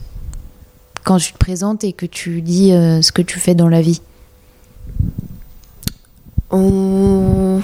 quand 1.03 1.17
tu 1.17 1.33
te 1.33 1.37
présentes 1.37 1.83
et 1.83 1.93
que 1.93 2.05
tu 2.05 2.41
dis 2.41 2.69
ce 2.69 3.11
que 3.11 3.21
tu 3.21 3.39
fais 3.39 3.55
dans 3.55 3.67
la 3.67 3.81
vie, 3.81 4.01
Oh. 6.55 7.63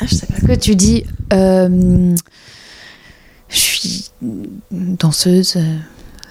Ah, 0.00 0.06
je 0.06 0.14
sais 0.16 0.26
pas 0.26 0.34
est-ce 0.34 0.44
que 0.44 0.54
tu 0.58 0.74
dis 0.74 1.04
danseuse 4.70 5.56
euh. 5.56 5.76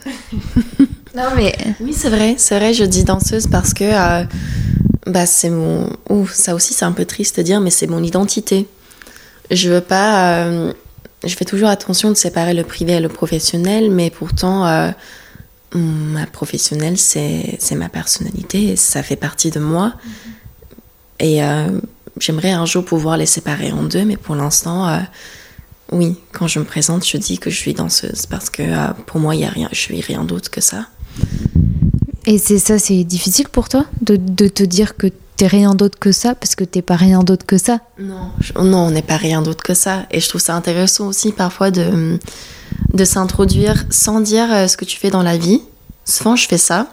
Non 1.15 1.29
mais 1.35 1.55
Oui, 1.81 1.93
c'est 1.93 2.09
vrai, 2.09 2.35
c'est 2.37 2.57
vrai, 2.57 2.73
je 2.73 2.83
dis 2.83 3.03
danseuse 3.03 3.47
parce 3.47 3.73
que 3.73 3.83
euh, 3.83 4.23
bah, 5.07 5.25
c'est 5.25 5.49
mon. 5.49 5.89
Ouh, 6.09 6.27
ça 6.27 6.53
aussi, 6.53 6.73
c'est 6.73 6.85
un 6.85 6.91
peu 6.91 7.05
triste 7.05 7.37
de 7.37 7.41
dire, 7.43 7.59
mais 7.61 7.71
c'est 7.71 7.87
mon 7.87 8.03
identité. 8.03 8.67
Je 9.49 9.69
veux 9.69 9.81
pas. 9.81 10.35
euh, 10.43 10.71
Je 11.25 11.35
fais 11.35 11.45
toujours 11.45 11.69
attention 11.69 12.09
de 12.09 12.15
séparer 12.15 12.53
le 12.53 12.63
privé 12.63 12.93
et 12.93 12.99
le 12.99 13.09
professionnel, 13.09 13.89
mais 13.89 14.11
pourtant, 14.11 14.65
ma 15.73 16.25
professionnelle, 16.27 16.97
c'est 16.97 17.57
ma 17.75 17.89
personnalité, 17.89 18.75
ça 18.75 19.01
fait 19.03 19.15
partie 19.15 19.49
de 19.49 19.59
moi. 19.59 19.93
Et 21.19 21.41
j'aimerais 22.19 22.51
un 22.51 22.65
jour 22.65 22.85
pouvoir 22.85 23.17
les 23.17 23.25
séparer 23.25 23.71
en 23.71 23.83
deux, 23.83 24.05
mais 24.05 24.15
pour 24.17 24.35
l'instant, 24.35 25.01
oui, 25.91 26.15
quand 26.31 26.47
je 26.47 26.59
me 26.59 26.65
présente, 26.65 27.05
je 27.07 27.17
dis 27.17 27.37
que 27.39 27.49
je 27.49 27.57
suis 27.57 27.73
danseuse 27.73 28.25
parce 28.27 28.49
que 28.49 28.61
euh, 28.63 28.87
pour 29.07 29.19
moi, 29.19 29.35
il 29.35 29.41
y 29.41 29.45
a 29.45 29.49
rien, 29.49 29.69
je 29.71 29.79
suis 29.79 30.01
rien 30.01 30.23
d'autre 30.23 30.49
que 30.51 30.61
ça. 30.61 30.85
et 32.25 32.37
c'est 32.37 32.59
ça, 32.59 32.77
c'est 32.79 33.03
difficile 33.03 33.47
pour 33.49 33.69
toi 33.69 33.85
de, 34.01 34.15
de 34.15 34.47
te 34.47 34.63
dire 34.63 34.97
que 34.97 35.07
t'es 35.37 35.47
rien 35.47 35.73
d'autre 35.73 35.97
que 35.97 36.11
ça 36.11 36.35
parce 36.35 36.55
que 36.55 36.63
t'es 36.63 36.81
pas 36.81 36.95
rien 36.97 37.23
d'autre 37.23 37.45
que 37.45 37.57
ça? 37.57 37.79
Non, 37.97 38.31
je- 38.41 38.53
non, 38.53 38.87
on 38.87 38.91
n'est 38.91 39.01
pas 39.01 39.17
rien 39.17 39.41
d'autre 39.41 39.63
que 39.63 39.73
ça. 39.73 40.05
Et 40.11 40.19
je 40.19 40.27
trouve 40.29 40.41
ça 40.41 40.53
intéressant 40.55 41.07
aussi 41.07 41.31
parfois 41.31 41.71
de, 41.71 42.19
de 42.93 43.05
s'introduire 43.05 43.85
sans 43.89 44.19
dire 44.19 44.51
euh, 44.53 44.67
ce 44.67 44.75
que 44.77 44.85
tu 44.85 44.97
fais 44.97 45.09
dans 45.09 45.23
la 45.23 45.37
vie. 45.37 45.61
Souvent, 46.05 46.35
je 46.35 46.45
fais 46.47 46.57
ça. 46.57 46.87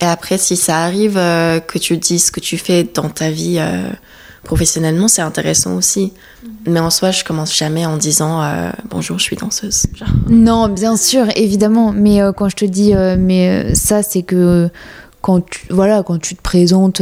Et 0.00 0.04
après, 0.04 0.36
si 0.36 0.56
ça 0.56 0.82
arrive 0.84 1.16
euh, 1.16 1.60
que 1.60 1.78
tu 1.78 1.96
dises 1.96 2.26
ce 2.26 2.32
que 2.32 2.40
tu 2.40 2.58
fais 2.58 2.84
dans 2.84 3.08
ta 3.08 3.30
vie 3.30 3.56
euh, 3.58 3.88
professionnellement, 4.44 5.08
c'est 5.08 5.22
intéressant 5.22 5.76
aussi. 5.76 6.12
Mais 6.66 6.80
en 6.80 6.90
soi, 6.90 7.10
je 7.10 7.24
commence 7.24 7.56
jamais 7.56 7.86
en 7.86 7.96
disant 7.96 8.42
euh, 8.42 8.70
bonjour, 8.90 9.18
je 9.18 9.24
suis 9.24 9.36
danseuse. 9.36 9.86
Genre. 9.94 10.08
Non, 10.28 10.68
bien 10.68 10.96
sûr, 10.96 11.26
évidemment. 11.36 11.92
Mais 11.92 12.20
euh, 12.20 12.32
quand 12.32 12.48
je 12.48 12.56
te 12.56 12.64
dis, 12.64 12.94
euh, 12.94 13.16
mais 13.18 13.74
ça, 13.74 14.02
c'est 14.02 14.22
que 14.22 14.68
quand 15.20 15.40
tu, 15.48 15.66
voilà, 15.70 16.02
quand 16.02 16.18
tu 16.20 16.34
te 16.34 16.42
présentes 16.42 17.00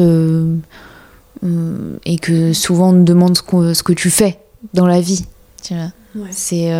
et 2.05 2.19
que 2.19 2.53
souvent 2.53 2.91
on 2.91 3.05
te 3.05 3.09
demande 3.09 3.37
ce, 3.37 3.83
que 3.83 3.93
tu 3.93 4.11
fais 4.11 4.39
dans 4.75 4.87
la 4.87 5.01
vie. 5.01 5.25
Tu 5.63 5.75
vois. 5.75 5.93
Ouais. 6.15 6.29
C'est 6.31 6.71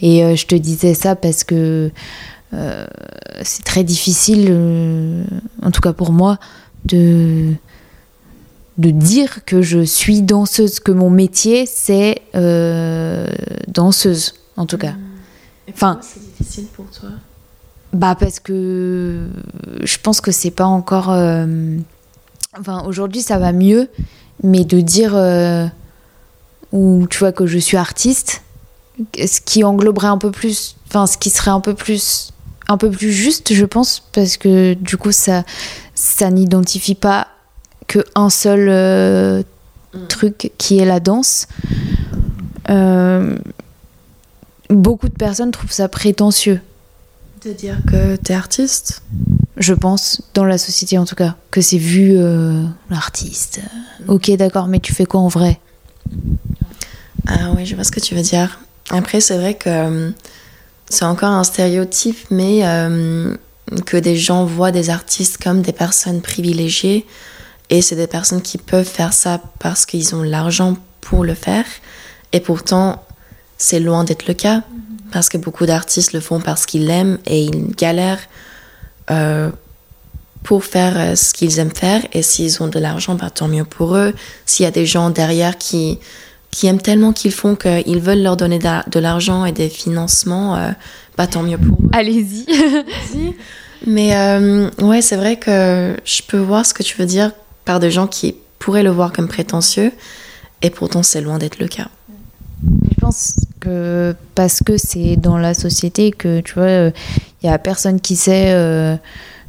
et 0.00 0.36
je 0.36 0.46
te 0.46 0.54
disais 0.54 0.94
ça 0.94 1.16
parce 1.16 1.44
que 1.44 1.90
c'est 3.42 3.64
très 3.64 3.84
difficile, 3.84 5.26
en 5.62 5.70
tout 5.70 5.82
cas 5.82 5.92
pour 5.92 6.12
moi, 6.12 6.38
de 6.86 7.52
de 8.80 8.90
dire 8.90 9.44
que 9.44 9.62
je 9.62 9.84
suis 9.84 10.22
danseuse, 10.22 10.80
que 10.80 10.92
mon 10.92 11.10
métier 11.10 11.66
c'est 11.66 12.22
danseuse, 13.68 14.34
en 14.56 14.66
tout 14.66 14.78
cas. 14.78 14.94
Enfin, 15.72 16.00
c'est 16.02 16.20
difficile 16.20 16.66
pour 16.74 16.86
toi? 16.90 17.10
Bah 17.92 18.16
parce 18.18 18.40
que 18.40 19.28
je 19.82 19.98
pense 19.98 20.20
que 20.20 20.32
c'est 20.32 20.50
pas 20.50 20.66
encore. 20.66 21.08
Enfin, 22.58 22.82
aujourd'hui 22.86 23.20
ça 23.20 23.38
va 23.38 23.52
mieux, 23.52 23.88
mais 24.42 24.64
de 24.64 24.80
dire 24.80 25.14
ou 26.72 27.06
tu 27.10 27.18
vois 27.18 27.32
que 27.32 27.46
je 27.46 27.58
suis 27.58 27.76
artiste, 27.76 28.42
ce 29.16 29.40
qui 29.40 29.64
engloberait 29.64 30.08
un 30.08 30.18
peu 30.18 30.30
plus, 30.30 30.76
enfin 30.86 31.06
ce 31.06 31.18
qui 31.18 31.30
serait 31.30 31.50
un 31.50 31.60
peu 31.60 31.74
plus, 31.74 32.32
un 32.68 32.76
peu 32.76 32.90
plus 32.90 33.12
juste, 33.12 33.52
je 33.52 33.64
pense, 33.64 34.04
parce 34.12 34.36
que 34.36 34.74
du 34.74 34.96
coup 34.96 35.12
ça, 35.12 35.44
ça 35.94 36.30
n'identifie 36.30 36.94
pas 36.94 37.28
que 37.90 37.98
un 38.14 38.30
seul 38.30 38.68
euh, 38.68 39.42
mm. 39.94 40.06
truc 40.06 40.52
qui 40.58 40.78
est 40.78 40.84
la 40.84 41.00
danse. 41.00 41.48
Euh, 42.70 43.36
beaucoup 44.68 45.08
de 45.08 45.14
personnes 45.14 45.50
trouvent 45.50 45.72
ça 45.72 45.88
prétentieux. 45.88 46.60
De 47.44 47.52
dire 47.52 47.78
que 47.90 48.14
tu 48.14 48.30
es 48.30 48.34
artiste? 48.34 49.02
Je 49.56 49.74
pense, 49.74 50.22
dans 50.34 50.44
la 50.44 50.56
société 50.56 50.98
en 50.98 51.04
tout 51.04 51.16
cas, 51.16 51.34
que 51.50 51.60
c'est 51.60 51.78
vu 51.78 52.12
euh, 52.14 52.62
l'artiste. 52.90 53.60
Mm. 54.06 54.10
Ok, 54.10 54.30
d'accord, 54.36 54.68
mais 54.68 54.78
tu 54.78 54.94
fais 54.94 55.04
quoi 55.04 55.20
en 55.20 55.28
vrai? 55.28 55.58
Ah 57.26 57.50
oui, 57.56 57.66
je 57.66 57.74
vois 57.74 57.82
ce 57.82 57.90
que 57.90 58.00
tu 58.00 58.14
veux 58.14 58.22
dire. 58.22 58.60
Après, 58.90 59.20
c'est 59.20 59.36
vrai 59.36 59.54
que 59.54 60.12
c'est 60.88 61.04
encore 61.04 61.30
un 61.30 61.44
stéréotype, 61.44 62.18
mais 62.30 62.60
euh, 62.62 63.34
que 63.84 63.96
des 63.96 64.16
gens 64.16 64.44
voient 64.44 64.70
des 64.70 64.90
artistes 64.90 65.42
comme 65.42 65.62
des 65.62 65.72
personnes 65.72 66.20
privilégiées. 66.20 67.04
Et 67.70 67.82
c'est 67.82 67.96
des 67.96 68.06
personnes 68.06 68.42
qui 68.42 68.58
peuvent 68.58 68.84
faire 68.84 69.12
ça 69.12 69.40
parce 69.58 69.86
qu'ils 69.86 70.14
ont 70.14 70.22
l'argent 70.22 70.76
pour 71.00 71.24
le 71.24 71.34
faire. 71.34 71.64
Et 72.32 72.40
pourtant, 72.40 73.04
c'est 73.58 73.80
loin 73.80 74.04
d'être 74.04 74.26
le 74.26 74.34
cas. 74.34 74.62
Parce 75.12 75.28
que 75.28 75.38
beaucoup 75.38 75.66
d'artistes 75.66 76.12
le 76.12 76.20
font 76.20 76.40
parce 76.40 76.66
qu'ils 76.66 76.86
l'aiment 76.86 77.18
et 77.26 77.42
ils 77.42 77.74
galèrent 77.74 78.20
euh, 79.10 79.50
pour 80.44 80.64
faire 80.64 81.16
ce 81.16 81.32
qu'ils 81.32 81.58
aiment 81.58 81.74
faire. 81.74 82.02
Et 82.12 82.22
s'ils 82.22 82.62
ont 82.62 82.68
de 82.68 82.78
l'argent, 82.78 83.14
bah, 83.14 83.30
tant 83.30 83.48
mieux 83.48 83.64
pour 83.64 83.96
eux. 83.96 84.14
S'il 84.46 84.64
y 84.64 84.66
a 84.66 84.70
des 84.72 84.86
gens 84.86 85.10
derrière 85.10 85.58
qui 85.58 85.98
qui 86.50 86.66
aiment 86.66 86.80
tellement 86.80 87.12
qu'ils 87.12 87.32
font 87.32 87.54
qu'ils 87.54 88.00
veulent 88.00 88.22
leur 88.22 88.36
donner 88.36 88.58
de 88.58 88.98
l'argent 89.00 89.44
et 89.44 89.52
des 89.52 89.68
financements, 89.68 90.56
euh, 90.56 90.70
bah 91.16 91.26
tant 91.26 91.42
mieux 91.42 91.58
pour 91.58 91.78
eux. 91.78 91.90
Allez-y. 91.92 92.46
Mais 93.86 94.16
euh, 94.16 94.68
ouais, 94.82 95.00
c'est 95.00 95.16
vrai 95.16 95.36
que 95.36 95.96
je 96.04 96.22
peux 96.26 96.38
voir 96.38 96.66
ce 96.66 96.74
que 96.74 96.82
tu 96.82 96.96
veux 96.98 97.06
dire 97.06 97.30
par 97.70 97.78
des 97.78 97.92
gens 97.92 98.08
qui 98.08 98.34
pourraient 98.58 98.82
le 98.82 98.90
voir 98.90 99.12
comme 99.12 99.28
prétentieux, 99.28 99.92
et 100.60 100.70
pourtant 100.70 101.04
c'est 101.04 101.20
loin 101.20 101.38
d'être 101.38 101.60
le 101.60 101.68
cas. 101.68 101.86
Je 102.64 103.00
pense 103.00 103.36
que 103.60 104.12
parce 104.34 104.58
que 104.58 104.76
c'est 104.76 105.14
dans 105.14 105.38
la 105.38 105.54
société 105.54 106.10
que 106.10 106.40
tu 106.40 106.54
vois, 106.54 106.68
il 106.68 106.74
euh, 106.74 106.90
y 107.44 107.48
a 107.48 107.56
personne 107.58 108.00
qui 108.00 108.16
sait 108.16 108.50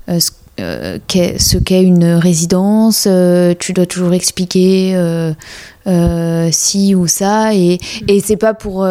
ce 0.08 0.32
euh, 0.60 1.00
ce 1.10 1.58
qu'est 1.58 1.82
une 1.82 2.06
résidence, 2.06 3.06
euh, 3.08 3.56
tu 3.58 3.74
dois 3.74 3.88
toujours 3.88 4.14
expliquer 4.14 4.94
euh, 4.96 6.50
si 6.52 6.94
ou 6.94 7.08
ça, 7.08 7.56
et, 7.56 7.80
et 8.08 8.20
c'est 8.20 8.38
pas 8.38 8.54
pour, 8.54 8.86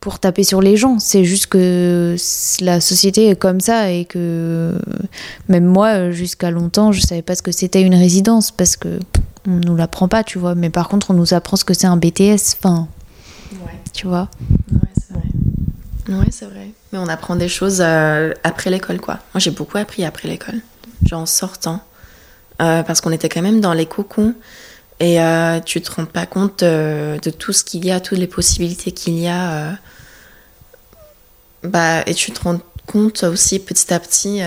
pour 0.00 0.18
taper 0.18 0.44
sur 0.44 0.60
les 0.60 0.76
gens, 0.76 0.98
c'est 0.98 1.24
juste 1.24 1.46
que 1.46 2.16
la 2.60 2.80
société 2.80 3.28
est 3.28 3.36
comme 3.36 3.60
ça 3.60 3.90
et 3.90 4.04
que 4.04 4.74
même 5.48 5.64
moi, 5.64 6.10
jusqu'à 6.10 6.50
longtemps, 6.50 6.92
je 6.92 7.00
savais 7.00 7.22
pas 7.22 7.34
ce 7.34 7.42
que 7.42 7.52
c'était 7.52 7.82
une 7.82 7.94
résidence 7.94 8.50
parce 8.50 8.76
que 8.76 8.98
on 9.46 9.60
nous 9.64 9.76
l'apprend 9.76 10.08
pas, 10.08 10.24
tu 10.24 10.38
vois, 10.38 10.54
mais 10.54 10.70
par 10.70 10.88
contre, 10.88 11.10
on 11.10 11.14
nous 11.14 11.34
apprend 11.34 11.56
ce 11.56 11.64
que 11.64 11.74
c'est 11.74 11.86
un 11.86 11.96
BTS, 11.96 12.56
enfin, 12.58 12.88
tu 13.92 14.06
vois. 14.06 14.28
Ouais, 16.08 16.26
c'est 16.30 16.44
vrai. 16.46 16.70
Mais 16.92 16.98
on 16.98 17.08
apprend 17.08 17.36
des 17.36 17.48
choses 17.48 17.80
euh, 17.80 18.32
après 18.44 18.70
l'école, 18.70 19.00
quoi. 19.00 19.14
Moi, 19.34 19.40
j'ai 19.40 19.50
beaucoup 19.50 19.78
appris 19.78 20.04
après 20.04 20.28
l'école, 20.28 20.60
genre 21.04 21.22
en 21.22 21.26
sortant. 21.26 21.80
Euh, 22.62 22.82
parce 22.82 23.00
qu'on 23.00 23.12
était 23.12 23.28
quand 23.28 23.42
même 23.42 23.60
dans 23.60 23.74
les 23.74 23.86
cocons 23.86 24.34
et 24.98 25.20
euh, 25.20 25.60
tu 25.60 25.80
te 25.80 25.90
rends 25.92 26.06
pas 26.06 26.26
compte 26.26 26.62
de 26.64 27.30
tout 27.30 27.52
ce 27.52 27.64
qu'il 27.64 27.84
y 27.84 27.90
a, 27.90 28.00
toutes 28.00 28.18
les 28.18 28.26
possibilités 28.26 28.92
qu'il 28.92 29.18
y 29.18 29.28
a. 29.28 29.76
Bah, 31.62 32.02
et 32.06 32.14
tu 32.14 32.32
te 32.32 32.42
rends 32.42 32.60
compte 32.86 33.24
aussi 33.24 33.58
petit 33.58 33.92
à 33.92 34.00
petit 34.00 34.40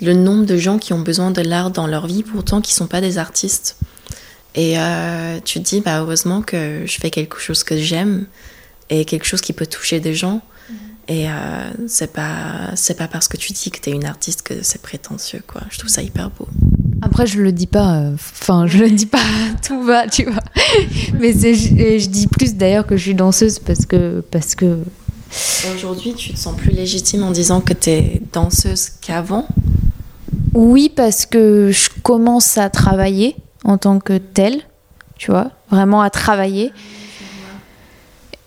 le 0.00 0.12
nombre 0.14 0.44
de 0.44 0.56
gens 0.56 0.78
qui 0.78 0.92
ont 0.92 1.00
besoin 1.00 1.30
de 1.30 1.40
l'art 1.40 1.70
dans 1.70 1.86
leur 1.86 2.06
vie, 2.06 2.22
pourtant 2.22 2.60
qui 2.60 2.74
sont 2.74 2.88
pas 2.88 3.00
des 3.00 3.18
artistes. 3.18 3.76
Et 4.54 4.76
tu 5.44 5.60
te 5.60 5.64
dis, 5.64 5.80
bah, 5.80 6.00
heureusement 6.00 6.42
que 6.42 6.82
je 6.84 6.98
fais 7.00 7.10
quelque 7.10 7.38
chose 7.38 7.64
que 7.64 7.78
j'aime 7.78 8.26
et 8.92 9.04
quelque 9.06 9.24
chose 9.24 9.40
qui 9.40 9.52
peut 9.52 9.66
toucher 9.66 10.00
des 10.00 10.14
gens. 10.14 10.42
Mhm. 10.68 10.76
Et 11.08 11.30
euh, 11.30 11.70
c'est 11.88 12.12
pas 12.12 12.74
pas 12.98 13.08
parce 13.08 13.28
que 13.28 13.36
tu 13.36 13.52
dis 13.52 13.70
que 13.70 13.80
tu 13.80 13.90
es 13.90 13.92
une 13.92 14.04
artiste 14.04 14.42
que 14.42 14.62
c'est 14.62 14.82
prétentieux 14.82 15.42
quoi. 15.46 15.62
Je 15.70 15.78
trouve 15.78 15.90
ça 15.90 16.02
hyper 16.02 16.30
beau. 16.30 16.48
Après 17.02 17.26
je 17.26 17.40
le 17.42 17.52
dis 17.52 17.66
pas 17.66 17.96
euh, 17.96 18.14
enfin 18.14 18.66
je 18.66 18.78
le 18.78 18.90
dis 18.90 19.06
pas 19.06 19.18
tout 19.66 19.82
va, 19.82 20.06
tu 20.06 20.24
vois. 20.24 20.42
Mais 21.18 21.32
je, 21.32 21.98
je 21.98 22.08
dis 22.08 22.26
plus 22.28 22.54
d'ailleurs 22.54 22.86
que 22.86 22.96
je 22.96 23.02
suis 23.02 23.14
danseuse 23.14 23.58
parce 23.58 23.84
que 23.84 24.24
parce 24.30 24.54
que 24.54 24.78
Aujourd'hui, 25.74 26.14
tu 26.14 26.32
te 26.32 26.38
sens 26.38 26.56
plus 26.56 26.72
légitime 26.72 27.22
en 27.22 27.30
disant 27.30 27.60
que 27.60 27.72
tu 27.72 27.90
es 27.90 28.22
danseuse 28.32 28.90
qu'avant? 29.00 29.46
Oui, 30.54 30.92
parce 30.94 31.24
que 31.24 31.70
je 31.72 31.88
commence 32.02 32.58
à 32.58 32.68
travailler 32.68 33.36
en 33.64 33.78
tant 33.78 33.98
que 33.98 34.18
telle, 34.18 34.60
tu 35.16 35.30
vois, 35.30 35.50
vraiment 35.70 36.02
à 36.02 36.10
travailler. 36.10 36.72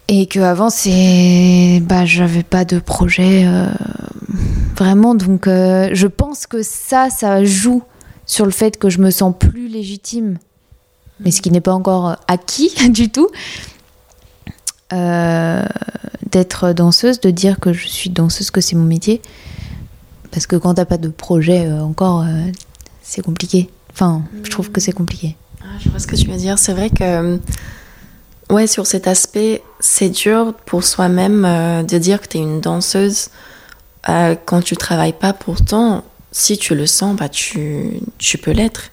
Et 0.08 0.28
qu'avant, 0.28 0.70
c'est. 0.70 1.82
Bah, 1.84 2.06
j'avais 2.06 2.44
pas 2.44 2.66
de 2.66 2.78
projet 2.78 3.46
euh, 3.48 3.66
vraiment. 4.76 5.16
Donc, 5.16 5.48
euh, 5.48 5.90
je 5.94 6.06
pense 6.06 6.46
que 6.46 6.62
ça, 6.62 7.10
ça 7.10 7.44
joue 7.44 7.82
sur 8.26 8.46
le 8.46 8.52
fait 8.52 8.78
que 8.78 8.90
je 8.90 9.00
me 9.00 9.12
sens 9.12 9.34
plus 9.38 9.68
légitime. 9.68 10.38
Mais 11.20 11.32
ce 11.32 11.42
qui 11.42 11.52
n'est 11.52 11.62
pas 11.62 11.74
encore 11.74 12.18
acquis 12.28 12.74
du 12.90 13.10
tout. 13.10 13.30
Euh, 14.94 15.66
d'être 16.32 16.74
danseuse, 16.74 17.20
de 17.22 17.32
dire 17.32 17.60
que 17.60 17.74
je 17.74 17.88
suis 17.88 18.10
danseuse, 18.10 18.52
que 18.52 18.62
c'est 18.62 18.76
mon 18.76 18.86
métier. 18.86 19.22
Parce 20.32 20.48
que 20.48 20.56
quand 20.56 20.76
t'as 20.76 20.86
pas 20.86 20.98
de 20.98 21.08
projet 21.08 21.72
encore, 21.72 22.26
c'est 23.02 23.22
compliqué. 23.22 23.70
Enfin, 23.94 24.24
je 24.44 24.52
trouve 24.52 24.70
que 24.72 24.82
c'est 24.82 24.92
compliqué. 24.92 25.38
Ah, 25.62 25.78
je 25.80 25.90
vois 25.90 26.00
ce 26.00 26.08
que 26.08 26.16
tu 26.16 26.28
veux 26.28 26.36
dire. 26.36 26.60
C'est 26.60 26.74
vrai 26.74 26.90
que 26.90 27.40
Ouais, 28.50 28.68
sur 28.68 28.86
cet 28.86 29.08
aspect, 29.08 29.64
c'est 29.80 30.10
dur 30.10 30.54
pour 30.66 30.84
soi-même 30.84 31.46
euh, 31.46 31.82
de 31.82 31.98
dire 31.98 32.22
que 32.22 32.28
tu 32.28 32.38
es 32.38 32.42
une 32.42 32.62
danseuse 32.62 33.30
euh, 34.08 34.36
quand 34.46 34.62
tu 34.62 34.78
travailles 34.78 35.14
pas. 35.14 35.34
Pourtant, 35.34 36.04
si 36.38 36.58
tu 36.58 36.76
le 36.76 36.86
sens, 36.86 37.16
bah, 37.16 37.30
tu, 37.30 38.02
tu 38.18 38.38
peux 38.38 38.52
l'être. 38.52 38.92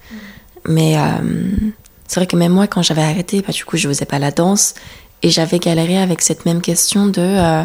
Mais 0.68 0.96
euh, 0.96 1.50
c'est 2.06 2.20
vrai 2.20 2.28
que 2.28 2.36
même 2.36 2.52
moi, 2.52 2.68
quand 2.68 2.82
j'avais 2.82 3.02
arrêté, 3.02 3.42
bah, 3.42 3.52
du 3.52 3.64
coup, 3.64 3.76
je 3.76 3.88
faisais 3.88 4.04
pas 4.04 4.20
la 4.20 4.30
danse. 4.30 4.74
Et 5.24 5.30
j'avais 5.30 5.58
galéré 5.58 5.98
avec 5.98 6.22
cette 6.22 6.46
même 6.46 6.60
question 6.60 7.06
de 7.06 7.64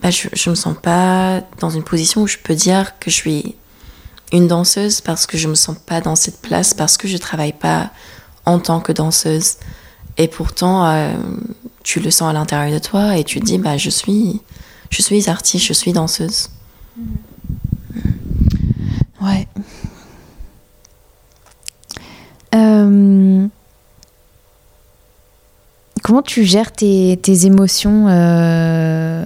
bah, 0.00 0.10
je, 0.10 0.28
je 0.32 0.50
me 0.50 0.54
sens 0.54 0.74
pas 0.80 1.42
dans 1.60 1.68
une 1.68 1.82
position 1.82 2.22
où 2.22 2.26
je 2.26 2.38
peux 2.42 2.54
dire 2.54 2.98
que 2.98 3.10
je 3.10 3.16
suis 3.16 3.54
une 4.32 4.48
danseuse 4.48 5.02
parce 5.02 5.26
que 5.26 5.36
je 5.36 5.46
me 5.46 5.54
sens 5.54 5.76
pas 5.84 6.00
dans 6.00 6.16
cette 6.16 6.40
place, 6.40 6.72
parce 6.72 6.96
que 6.96 7.06
je 7.06 7.18
travaille 7.18 7.52
pas 7.52 7.90
en 8.46 8.58
tant 8.58 8.80
que 8.80 8.92
danseuse. 8.92 9.56
Et 10.16 10.28
pourtant, 10.28 10.86
euh, 10.86 11.12
tu 11.82 12.00
le 12.00 12.10
sens 12.10 12.30
à 12.30 12.32
l'intérieur 12.32 12.72
de 12.72 12.82
toi 12.82 13.18
et 13.18 13.24
tu 13.24 13.40
te 13.40 13.44
dis, 13.44 13.58
bah, 13.58 13.76
je 13.76 13.90
suis, 13.90 14.40
je 14.88 15.02
suis 15.02 15.28
artiste, 15.28 15.66
je 15.66 15.74
suis 15.74 15.92
danseuse. 15.92 16.48
Ouais. 19.22 19.46
Euh, 22.54 23.46
comment 26.02 26.22
tu 26.22 26.44
gères 26.44 26.72
tes, 26.72 27.18
tes 27.22 27.46
émotions 27.46 28.06
euh, 28.08 29.24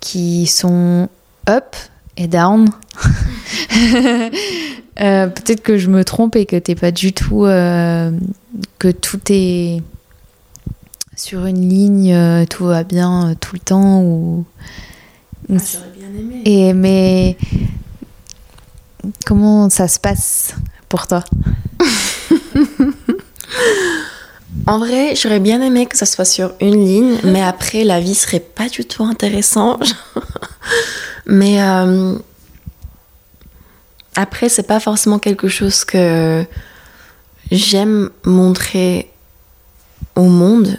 qui 0.00 0.46
sont 0.46 1.08
up 1.48 1.76
et 2.16 2.28
down? 2.28 2.68
Euh, 5.00 5.26
peut-être 5.26 5.60
que 5.60 5.76
je 5.76 5.90
me 5.90 6.04
trompe 6.04 6.36
et 6.36 6.46
que 6.46 6.54
t'es 6.54 6.76
pas 6.76 6.92
du 6.92 7.12
tout. 7.12 7.42
Que 7.42 8.90
tout 8.92 9.20
est 9.28 9.82
sur 11.16 11.46
une 11.46 11.68
ligne, 11.68 12.46
tout 12.46 12.66
va 12.66 12.84
bien 12.84 13.34
tout 13.40 13.56
le 13.56 13.58
temps. 13.58 14.02
Ou... 14.02 14.44
Ah, 15.52 15.56
j'aurais 15.58 15.90
bien 15.96 16.08
aimé. 16.08 16.42
Et, 16.44 16.72
mais 16.72 17.36
comment 19.26 19.70
ça 19.70 19.88
se 19.88 19.98
passe 19.98 20.54
pour 20.88 21.06
toi 21.06 21.24
En 24.66 24.78
vrai, 24.78 25.14
j'aurais 25.14 25.40
bien 25.40 25.60
aimé 25.60 25.86
que 25.86 25.96
ça 25.96 26.06
soit 26.06 26.24
sur 26.24 26.52
une 26.60 26.84
ligne, 26.84 27.18
mais 27.22 27.42
après, 27.42 27.84
la 27.84 28.00
vie 28.00 28.14
serait 28.14 28.40
pas 28.40 28.68
du 28.68 28.84
tout 28.86 29.04
intéressante. 29.04 29.94
mais 31.26 31.62
euh, 31.62 32.14
après, 34.16 34.48
c'est 34.48 34.66
pas 34.66 34.80
forcément 34.80 35.18
quelque 35.18 35.48
chose 35.48 35.84
que 35.84 36.46
j'aime 37.50 38.08
montrer 38.24 39.10
au 40.16 40.24
monde. 40.24 40.78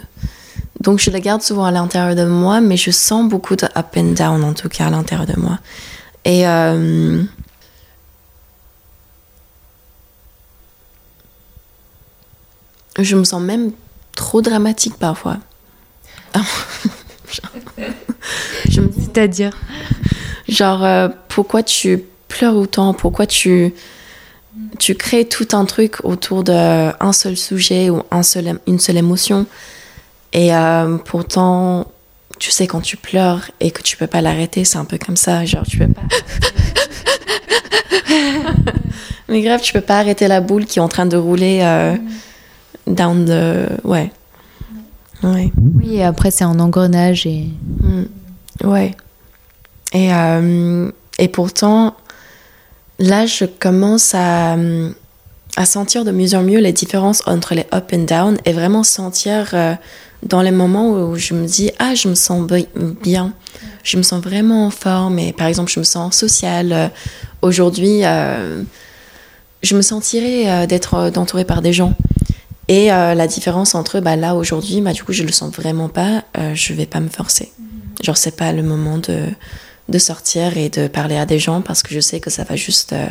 Donc, 0.80 0.98
je 0.98 1.10
le 1.10 1.20
garde 1.20 1.42
souvent 1.42 1.66
à 1.66 1.70
l'intérieur 1.70 2.16
de 2.16 2.24
moi, 2.24 2.60
mais 2.60 2.76
je 2.76 2.90
sens 2.90 3.28
beaucoup 3.28 3.54
de 3.54 3.66
up 3.66 3.96
and 3.96 4.14
down, 4.14 4.42
en 4.42 4.52
tout 4.52 4.68
cas, 4.68 4.86
à 4.86 4.90
l'intérieur 4.90 5.26
de 5.26 5.38
moi. 5.38 5.58
Et. 6.24 6.46
Euh, 6.48 7.22
je 13.02 13.16
me 13.16 13.24
sens 13.24 13.42
même 13.42 13.72
trop 14.14 14.42
dramatique 14.42 14.94
parfois. 14.98 15.38
C'est-à-dire 18.70 19.56
Genre, 20.48 20.84
euh, 20.84 21.08
pourquoi 21.28 21.62
tu 21.62 22.04
pleures 22.28 22.56
autant? 22.56 22.94
Pourquoi 22.94 23.26
tu, 23.26 23.74
tu 24.78 24.94
crées 24.94 25.26
tout 25.26 25.48
un 25.52 25.64
truc 25.64 26.04
autour 26.04 26.44
d'un 26.44 27.12
seul 27.12 27.36
sujet 27.36 27.90
ou 27.90 28.02
un 28.10 28.22
seul, 28.22 28.58
une 28.66 28.78
seule 28.78 28.96
émotion? 28.96 29.46
Et 30.32 30.54
euh, 30.54 30.96
pourtant, 30.98 31.86
tu 32.38 32.50
sais, 32.50 32.66
quand 32.66 32.80
tu 32.80 32.96
pleures 32.96 33.50
et 33.60 33.70
que 33.70 33.82
tu 33.82 33.96
peux 33.96 34.06
pas 34.06 34.20
l'arrêter, 34.20 34.64
c'est 34.64 34.78
un 34.78 34.84
peu 34.84 34.98
comme 34.98 35.16
ça. 35.16 35.44
Genre, 35.44 35.64
tu 35.68 35.78
peux 35.78 35.88
pas. 35.88 36.02
Mais 39.28 39.42
grave, 39.42 39.60
tu 39.60 39.72
peux 39.72 39.80
pas 39.80 39.98
arrêter 39.98 40.28
la 40.28 40.40
boule 40.40 40.66
qui 40.66 40.78
est 40.78 40.82
en 40.82 40.88
train 40.88 41.06
de 41.06 41.16
rouler. 41.16 41.60
Euh, 41.62 41.94
mm 41.94 42.08
down 42.86 43.24
the. 43.24 43.84
Ouais. 43.84 44.12
ouais. 45.22 45.52
Oui, 45.76 45.96
et 45.96 46.04
après, 46.04 46.30
c'est 46.30 46.44
un 46.44 46.58
engrenage. 46.60 47.26
Et... 47.26 47.48
Mm. 47.80 48.04
Ouais. 48.64 48.94
Et, 49.92 50.12
euh, 50.12 50.90
et 51.18 51.28
pourtant, 51.28 51.94
là, 52.98 53.26
je 53.26 53.44
commence 53.44 54.14
à, 54.14 54.56
à 55.56 55.64
sentir 55.64 56.04
de 56.04 56.10
mieux 56.10 56.34
en 56.34 56.42
mieux 56.42 56.60
les 56.60 56.72
différences 56.72 57.22
entre 57.26 57.54
les 57.54 57.66
up 57.74 57.92
and 57.94 58.04
down 58.04 58.36
et 58.44 58.52
vraiment 58.52 58.82
sentir 58.82 59.50
euh, 59.54 59.74
dans 60.22 60.42
les 60.42 60.50
moments 60.50 60.90
où 60.90 61.16
je 61.16 61.34
me 61.34 61.46
dis 61.46 61.70
Ah, 61.78 61.94
je 61.94 62.08
me 62.08 62.14
sens 62.14 62.46
bien, 63.02 63.32
je 63.84 63.96
me 63.96 64.02
sens 64.02 64.22
vraiment 64.22 64.66
en 64.66 64.70
forme. 64.70 65.18
Et 65.18 65.32
par 65.32 65.46
exemple, 65.46 65.70
je 65.70 65.80
me 65.80 65.84
sens 65.84 66.14
sociale. 66.16 66.90
Aujourd'hui, 67.42 68.04
euh, 68.04 68.62
je 69.62 69.76
me 69.76 69.82
sentirais 69.82 70.66
d'être 70.66 71.12
entourée 71.16 71.44
par 71.44 71.62
des 71.62 71.72
gens. 71.72 71.94
Et 72.68 72.92
euh, 72.92 73.14
la 73.14 73.26
différence 73.26 73.74
entre 73.74 74.00
bah, 74.00 74.16
là 74.16 74.34
aujourd'hui, 74.34 74.80
bah, 74.80 74.92
du 74.92 75.04
coup, 75.04 75.12
je 75.12 75.22
le 75.22 75.32
sens 75.32 75.52
vraiment 75.54 75.88
pas, 75.88 76.24
euh, 76.36 76.54
je 76.54 76.72
vais 76.72 76.86
pas 76.86 77.00
me 77.00 77.08
forcer. 77.08 77.52
Genre, 78.02 78.16
c'est 78.16 78.36
pas 78.36 78.52
le 78.52 78.62
moment 78.62 78.98
de, 78.98 79.28
de 79.88 79.98
sortir 79.98 80.56
et 80.56 80.68
de 80.68 80.88
parler 80.88 81.16
à 81.16 81.26
des 81.26 81.38
gens 81.38 81.62
parce 81.62 81.82
que 81.82 81.94
je 81.94 82.00
sais 82.00 82.20
que 82.20 82.30
ça 82.30 82.44
va 82.44 82.56
juste 82.56 82.92
euh, 82.92 83.06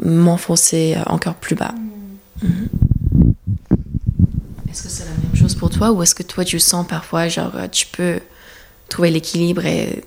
m'enfoncer 0.00 0.96
encore 1.06 1.34
plus 1.34 1.56
bas. 1.56 1.74
Mm-hmm. 2.44 2.68
Est-ce 4.70 4.82
que 4.84 4.88
c'est 4.88 5.04
la 5.04 5.10
même 5.10 5.34
chose 5.34 5.54
pour 5.54 5.70
toi 5.70 5.90
ou 5.90 6.02
est-ce 6.02 6.14
que 6.14 6.22
toi 6.22 6.44
tu 6.44 6.58
sens 6.58 6.86
parfois, 6.86 7.28
genre, 7.28 7.52
tu 7.70 7.86
peux 7.86 8.20
trouver 8.88 9.10
l'équilibre 9.10 9.66
et 9.66 10.02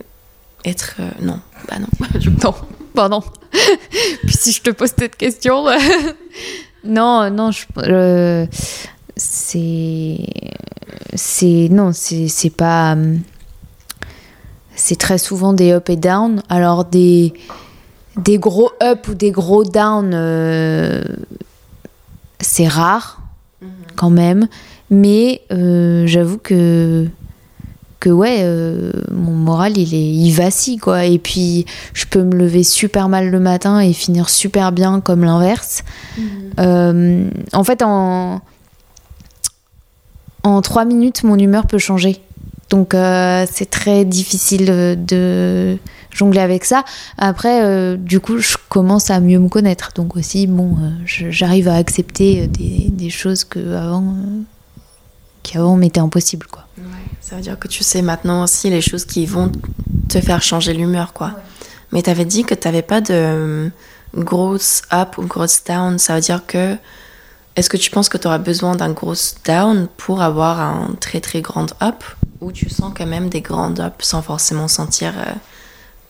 être. 0.64 0.96
non, 1.22 1.40
bah 1.68 1.78
non. 1.78 1.88
non, 2.44 2.56
pardon. 2.96 3.22
Puis 4.26 4.38
si 4.38 4.52
je 4.54 4.62
te 4.62 4.70
pose 4.72 4.92
cette 4.98 5.18
question. 5.18 5.66
Non, 6.86 7.30
non, 7.32 7.52
je, 7.52 8.48
c'est, 9.16 10.18
c'est, 11.16 11.68
non, 11.72 11.92
c'est, 11.94 12.28
c'est 12.28 12.50
pas, 12.50 12.96
c'est 14.76 14.98
très 14.98 15.18
souvent 15.18 15.54
des 15.54 15.72
up 15.72 15.90
et 15.90 15.96
down. 15.96 16.42
Alors 16.50 16.86
des, 16.86 17.34
des 18.18 18.38
gros 18.38 18.72
up 18.84 19.08
ou 19.08 19.16
des 19.16 19.32
gros 19.32 19.64
down, 19.64 20.12
euh, 20.14 21.04
c'est 22.40 22.68
rare 22.68 23.22
mhm. 23.62 23.70
quand 23.96 24.10
même. 24.10 24.48
Mais 24.90 25.42
euh, 25.52 26.06
j'avoue 26.06 26.38
que 26.38 27.08
que 28.00 28.10
ouais, 28.10 28.40
euh, 28.42 28.92
mon 29.12 29.32
moral 29.32 29.78
il 29.78 29.94
est 29.94 30.14
il 30.14 30.32
vacille 30.32 30.78
quoi. 30.78 31.06
Et 31.06 31.18
puis 31.18 31.66
je 31.94 32.06
peux 32.06 32.24
me 32.24 32.36
lever 32.36 32.64
super 32.64 33.10
mal 33.10 33.30
le 33.30 33.40
matin 33.40 33.80
et 33.80 33.94
finir 33.94 34.30
super 34.30 34.72
bien 34.72 35.02
comme 35.02 35.24
l'inverse. 35.24 35.84
Mhm. 36.18 36.26
Euh, 36.60 37.30
en 37.54 37.64
fait, 37.64 37.82
en 37.82 38.42
en 40.44 40.62
trois 40.62 40.86
minutes, 40.86 41.24
mon 41.24 41.38
humeur 41.38 41.66
peut 41.66 41.80
changer. 41.80 42.22
Donc 42.70 42.94
euh, 42.94 43.46
c'est 43.52 43.70
très 43.70 44.06
difficile 44.06 44.66
de 44.68 45.78
jongler 46.12 46.42
avec 46.42 46.66
ça. 46.66 46.84
Après, 47.18 47.98
du 47.98 48.20
coup, 48.20 48.38
je 48.38 48.56
commence 48.70 49.10
à 49.10 49.20
mieux 49.20 49.40
me 49.40 49.50
connaître. 49.50 49.92
Donc 49.96 50.16
aussi, 50.16 50.48
bon, 50.48 50.78
j'arrive 51.06 51.68
à 51.68 51.76
accepter 51.76 52.48
des, 52.48 52.90
des, 52.90 53.10
choses 53.10 53.44
que 53.44 53.76
avant, 53.76 54.16
qui 55.44 55.58
avant 55.58 55.76
m'étaient 55.76 56.00
impossibles, 56.00 56.48
quoi. 56.48 56.65
Ça 57.22 57.36
veut 57.36 57.42
dire 57.42 57.58
que 57.58 57.68
tu 57.68 57.84
sais 57.84 58.02
maintenant 58.02 58.44
aussi 58.44 58.70
les 58.70 58.82
choses 58.82 59.06
qui 59.06 59.26
vont 59.26 59.52
te 60.10 60.20
faire 60.20 60.42
changer 60.42 60.74
l'humeur, 60.74 61.14
quoi. 61.14 61.32
Mais 61.92 62.02
tu 62.02 62.10
avais 62.10 62.26
dit 62.26 62.44
que 62.44 62.54
tu 62.54 62.68
n'avais 62.68 62.82
pas 62.82 63.02
de 63.02 63.14
euh, 63.14 63.70
grosse 64.16 64.82
up 64.94 65.18
ou 65.18 65.24
grosse 65.24 65.64
down. 65.64 65.98
Ça 65.98 66.16
veut 66.16 66.22
dire 66.22 66.46
que. 66.46 66.76
Est-ce 67.56 67.70
que 67.70 67.78
tu 67.78 67.90
penses 67.90 68.10
que 68.10 68.18
tu 68.18 68.28
auras 68.28 68.38
besoin 68.38 68.76
d'un 68.76 68.92
gros 68.92 69.16
down 69.46 69.88
pour 69.96 70.22
avoir 70.22 70.60
un 70.60 70.90
très 71.00 71.22
très 71.22 71.42
grand 71.42 71.74
up? 71.82 72.04
Ou 72.42 72.52
tu 72.52 72.70
sens 72.70 72.92
quand 72.96 73.06
même 73.06 73.30
des 73.30 73.40
grands 73.40 73.80
up 73.80 73.94
sans 74.00 74.22
forcément 74.22 74.68
sentir 74.68 75.14
euh, 75.18 75.32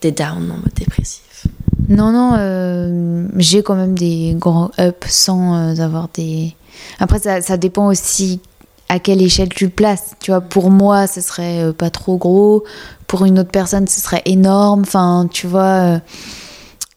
des 0.00 0.10
downs 0.10 0.50
en 0.50 0.56
mode 0.56 0.74
dépressif? 0.74 1.46
Non, 1.88 2.10
non, 2.10 2.34
euh, 2.36 3.28
j'ai 3.36 3.62
quand 3.62 3.76
même 3.76 3.96
des 3.96 4.34
grands 4.36 4.72
up 4.80 5.04
sans 5.06 5.78
avoir 5.80 6.08
des. 6.08 6.56
Après, 6.98 7.20
ça, 7.20 7.40
ça 7.40 7.56
dépend 7.56 7.86
aussi 7.86 8.40
à 8.88 8.98
quelle 8.98 9.22
échelle 9.22 9.48
tu 9.48 9.64
le 9.64 9.70
places. 9.70 10.14
Tu 10.20 10.30
vois, 10.30 10.40
pour 10.40 10.70
moi, 10.70 11.06
ce 11.06 11.20
serait 11.20 11.62
euh, 11.62 11.72
pas 11.72 11.90
trop 11.90 12.16
gros. 12.16 12.64
Pour 13.06 13.24
une 13.24 13.38
autre 13.38 13.50
personne, 13.50 13.86
ce 13.86 14.00
serait 14.00 14.22
énorme. 14.24 14.82
Enfin, 14.82 15.28
tu 15.30 15.46
vois. 15.46 15.62
Euh, 15.62 15.98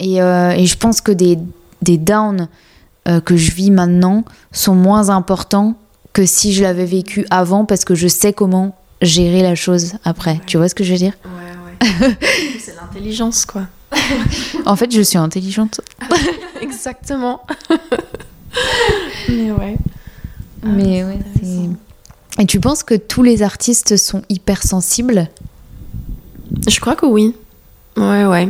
euh, 0.02 0.52
et, 0.52 0.66
je 0.66 0.78
pense 0.78 1.02
que 1.02 1.12
des, 1.12 1.38
des 1.82 1.98
downs 1.98 2.48
que 3.26 3.36
je 3.36 3.52
vis 3.54 3.72
maintenant 3.72 4.24
sont 4.52 4.76
moins 4.76 5.10
importants 5.10 5.74
que 6.14 6.28
si 6.28 6.54
je 6.54 6.62
l'avais 6.62 6.86
vécu 6.86 7.26
avant 7.32 7.66
parce 7.66 7.84
que 7.84 7.96
je 7.96 8.08
sais 8.08 8.34
comment 8.34 8.78
gérer 9.02 9.42
la 9.42 9.56
chose 9.56 9.94
après. 10.04 10.40
Tu 10.46 10.58
vois 10.58 10.70
ce 10.70 10.76
que 10.76 10.84
je 10.84 10.92
veux 10.92 11.00
dire? 11.00 11.14
Ouais, 11.26 11.88
ouais. 11.88 12.16
C'est 12.60 12.76
l'intelligence, 12.76 13.46
quoi. 13.46 13.64
en 14.68 14.76
fait, 14.76 14.92
je 14.92 15.02
suis 15.02 15.18
intelligente. 15.18 15.82
Exactement. 16.62 17.42
Mais 19.30 19.52
ouais. 19.52 19.78
Mais 20.64 21.04
ouais, 21.04 21.20
Et 22.40 22.46
tu 22.46 22.60
penses 22.60 22.84
que 22.84 22.96
tous 22.96 23.24
les 23.24 23.42
artistes 23.42 23.98
sont 23.98 24.22
hypersensibles? 24.30 25.28
Je 26.68 26.80
crois 26.80 26.96
que 26.96 27.06
oui. 27.06 27.36
Ouais, 27.98 28.26
ouais. 28.26 28.50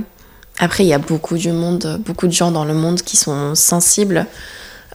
Après, 0.60 0.84
il 0.84 0.88
y 0.88 0.94
a 0.94 1.00
beaucoup 1.00 1.38
du 1.38 1.52
monde, 1.52 2.02
beaucoup 2.06 2.28
de 2.28 2.34
gens 2.34 2.52
dans 2.52 2.66
le 2.66 2.74
monde 2.74 3.02
qui 3.02 3.18
sont 3.18 3.56
sensibles. 3.56 4.26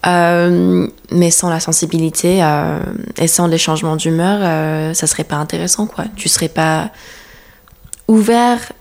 Euh, 0.07 0.87
mais 1.11 1.31
sans 1.31 1.49
la 1.49 1.61
sensibilité 1.61 2.43
euh, 2.43 2.79
et 3.17 3.27
sans 3.27 3.47
les 3.47 3.57
changements 3.57 3.97
d'humeur, 3.97 4.41
euh, 4.43 4.93
ça 4.93 5.07
serait 5.07 5.25
pas 5.25 5.37
intéressant, 5.37 5.87
quoi. 5.87 6.05
Tu 6.17 6.29
serais 6.29 6.49
pas 6.49 6.91
ouvert 8.07 8.73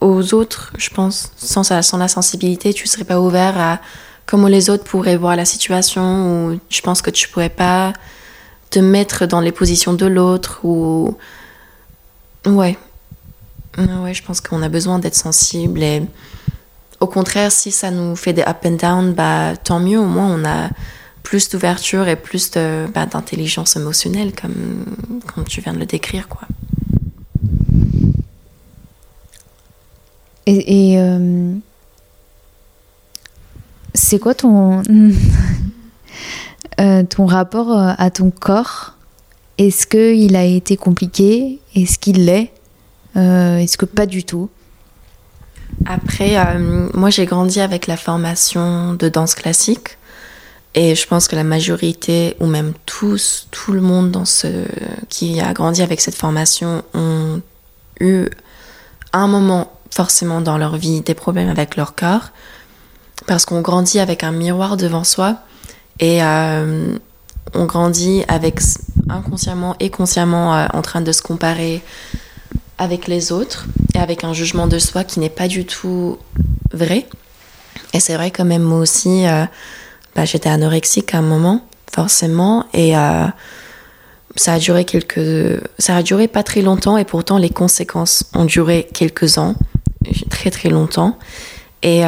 aux 0.00 0.34
autres, 0.34 0.72
je 0.76 0.90
pense. 0.90 1.32
Sans, 1.36 1.62
sans 1.82 1.98
la 1.98 2.08
sensibilité, 2.08 2.74
tu 2.74 2.86
serais 2.86 3.04
pas 3.04 3.20
ouvert 3.20 3.58
à 3.58 3.78
comment 4.26 4.48
les 4.48 4.70
autres 4.70 4.84
pourraient 4.84 5.16
voir 5.16 5.36
la 5.36 5.44
situation 5.44 6.52
ou 6.52 6.60
je 6.68 6.80
pense 6.80 7.02
que 7.02 7.10
tu 7.10 7.28
pourrais 7.28 7.48
pas 7.48 7.92
te 8.70 8.78
mettre 8.78 9.26
dans 9.26 9.40
les 9.40 9.52
positions 9.52 9.92
de 9.92 10.06
l'autre 10.06 10.60
ou 10.64 11.16
ouais. 12.46 12.78
Ouais 13.78 14.14
je 14.14 14.22
pense 14.22 14.40
qu'on 14.40 14.62
a 14.62 14.68
besoin 14.68 14.98
d'être 14.98 15.14
sensible 15.14 15.82
et 15.82 16.02
au 17.00 17.06
contraire 17.06 17.50
si 17.50 17.70
ça 17.70 17.90
nous 17.90 18.16
fait 18.16 18.32
des 18.32 18.42
up 18.42 18.58
and 18.64 18.72
down 18.72 19.12
bah 19.12 19.56
tant 19.56 19.80
mieux. 19.80 19.98
Au 19.98 20.06
moins 20.06 20.28
on 20.28 20.44
a 20.44 20.70
plus 21.22 21.48
d'ouverture 21.48 22.08
et 22.08 22.16
plus 22.16 22.50
de, 22.50 22.86
bah, 22.92 23.06
d'intelligence 23.06 23.76
émotionnelle 23.76 24.32
comme, 24.34 24.84
comme 25.32 25.44
tu 25.44 25.60
viens 25.60 25.72
de 25.72 25.78
le 25.78 25.86
décrire 25.86 26.28
quoi. 26.28 26.42
Et, 30.46 30.98
euh, 30.98 31.54
c'est 33.94 34.18
quoi 34.18 34.34
ton, 34.34 34.82
euh, 36.80 37.02
ton 37.04 37.26
rapport 37.26 37.76
euh, 37.76 37.92
à 37.98 38.10
ton 38.10 38.30
corps? 38.30 38.94
Est-ce 39.58 39.86
qu'il 39.86 40.34
a 40.36 40.44
été 40.44 40.76
compliqué? 40.76 41.60
Est-ce 41.74 41.98
qu'il 41.98 42.24
l'est? 42.24 42.52
Euh, 43.16 43.58
Est-ce 43.58 43.76
que 43.76 43.84
pas 43.84 44.06
du 44.06 44.24
tout? 44.24 44.48
Après, 45.86 46.36
moi 46.94 47.10
j'ai 47.10 47.24
grandi 47.24 47.60
avec 47.60 47.86
la 47.86 47.96
formation 47.96 48.94
de 48.94 49.08
danse 49.08 49.34
classique. 49.34 49.96
Et 50.74 50.94
je 50.94 51.06
pense 51.06 51.28
que 51.28 51.36
la 51.36 51.44
majorité, 51.44 52.34
ou 52.40 52.46
même 52.46 52.72
tous, 52.86 53.48
tout 53.50 53.72
le 53.72 53.80
monde 53.80 54.10
dans 54.10 54.24
ce, 54.24 54.48
qui 55.08 55.40
a 55.40 55.52
grandi 55.52 55.82
avec 55.82 56.00
cette 56.00 56.14
formation 56.14 56.82
ont 56.94 57.40
eu 58.00 58.26
un 59.12 59.26
moment 59.26 59.70
forcément 59.90 60.40
dans 60.40 60.56
leur 60.56 60.76
vie 60.76 61.02
des 61.02 61.14
problèmes 61.14 61.50
avec 61.50 61.76
leur 61.76 61.94
corps. 61.94 62.30
Parce 63.26 63.44
qu'on 63.44 63.60
grandit 63.60 64.00
avec 64.00 64.24
un 64.24 64.32
miroir 64.32 64.76
devant 64.76 65.04
soi 65.04 65.36
et 66.00 66.22
euh, 66.22 66.96
on 67.54 67.64
grandit 67.64 68.24
avec 68.28 68.60
inconsciemment 69.08 69.76
et 69.78 69.90
consciemment 69.90 70.54
euh, 70.54 70.66
en 70.72 70.82
train 70.82 71.00
de 71.00 71.12
se 71.12 71.22
comparer 71.22 71.82
avec 72.78 73.06
les 73.06 73.30
autres 73.30 73.66
et 73.94 73.98
avec 73.98 74.24
un 74.24 74.32
jugement 74.32 74.66
de 74.66 74.78
soi 74.78 75.04
qui 75.04 75.20
n'est 75.20 75.30
pas 75.30 75.48
du 75.48 75.64
tout 75.64 76.18
vrai. 76.72 77.06
Et 77.92 78.00
c'est 78.00 78.14
vrai 78.14 78.30
quand 78.30 78.44
même 78.44 78.62
moi 78.62 78.78
aussi, 78.78 79.26
euh, 79.26 79.44
bah, 80.16 80.24
j'étais 80.24 80.48
anorexique 80.48 81.14
à 81.14 81.18
un 81.18 81.22
moment, 81.22 81.64
forcément, 81.92 82.66
et 82.72 82.94
ça 84.34 84.54
a 84.54 84.58
duré 84.58 84.84
quelques, 84.86 85.62
ça 85.78 85.96
a 85.96 86.02
duré 86.02 86.26
pas 86.26 86.42
très 86.42 86.62
longtemps, 86.62 86.96
et 86.96 87.04
pourtant 87.04 87.36
les 87.36 87.50
conséquences 87.50 88.24
ont 88.34 88.46
duré 88.46 88.88
quelques 88.94 89.36
ans, 89.36 89.54
très 90.30 90.50
très 90.50 90.70
longtemps. 90.70 91.18
Et 91.82 92.02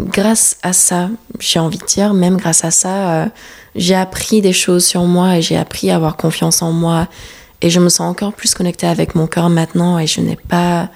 grâce 0.00 0.56
à 0.62 0.72
ça, 0.72 1.08
j'ai 1.40 1.58
envie 1.58 1.78
de 1.78 1.86
dire, 1.86 2.14
même 2.14 2.36
grâce 2.36 2.64
à 2.64 2.70
ça, 2.70 3.28
j'ai 3.74 3.94
appris 3.94 4.40
des 4.40 4.52
choses 4.52 4.84
sur 4.84 5.02
moi 5.04 5.36
et 5.36 5.42
j'ai 5.42 5.56
appris 5.56 5.90
à 5.90 5.96
avoir 5.96 6.16
confiance 6.16 6.62
en 6.62 6.72
moi. 6.72 7.08
Et 7.60 7.70
je 7.70 7.80
me 7.80 7.88
sens 7.88 8.08
encore 8.08 8.32
plus 8.32 8.54
connectée 8.54 8.86
avec 8.86 9.14
mon 9.14 9.26
corps 9.26 9.50
maintenant 9.50 9.98
et 9.98 10.06
je 10.06 10.20
n'ai 10.20 10.36
pas 10.36 10.90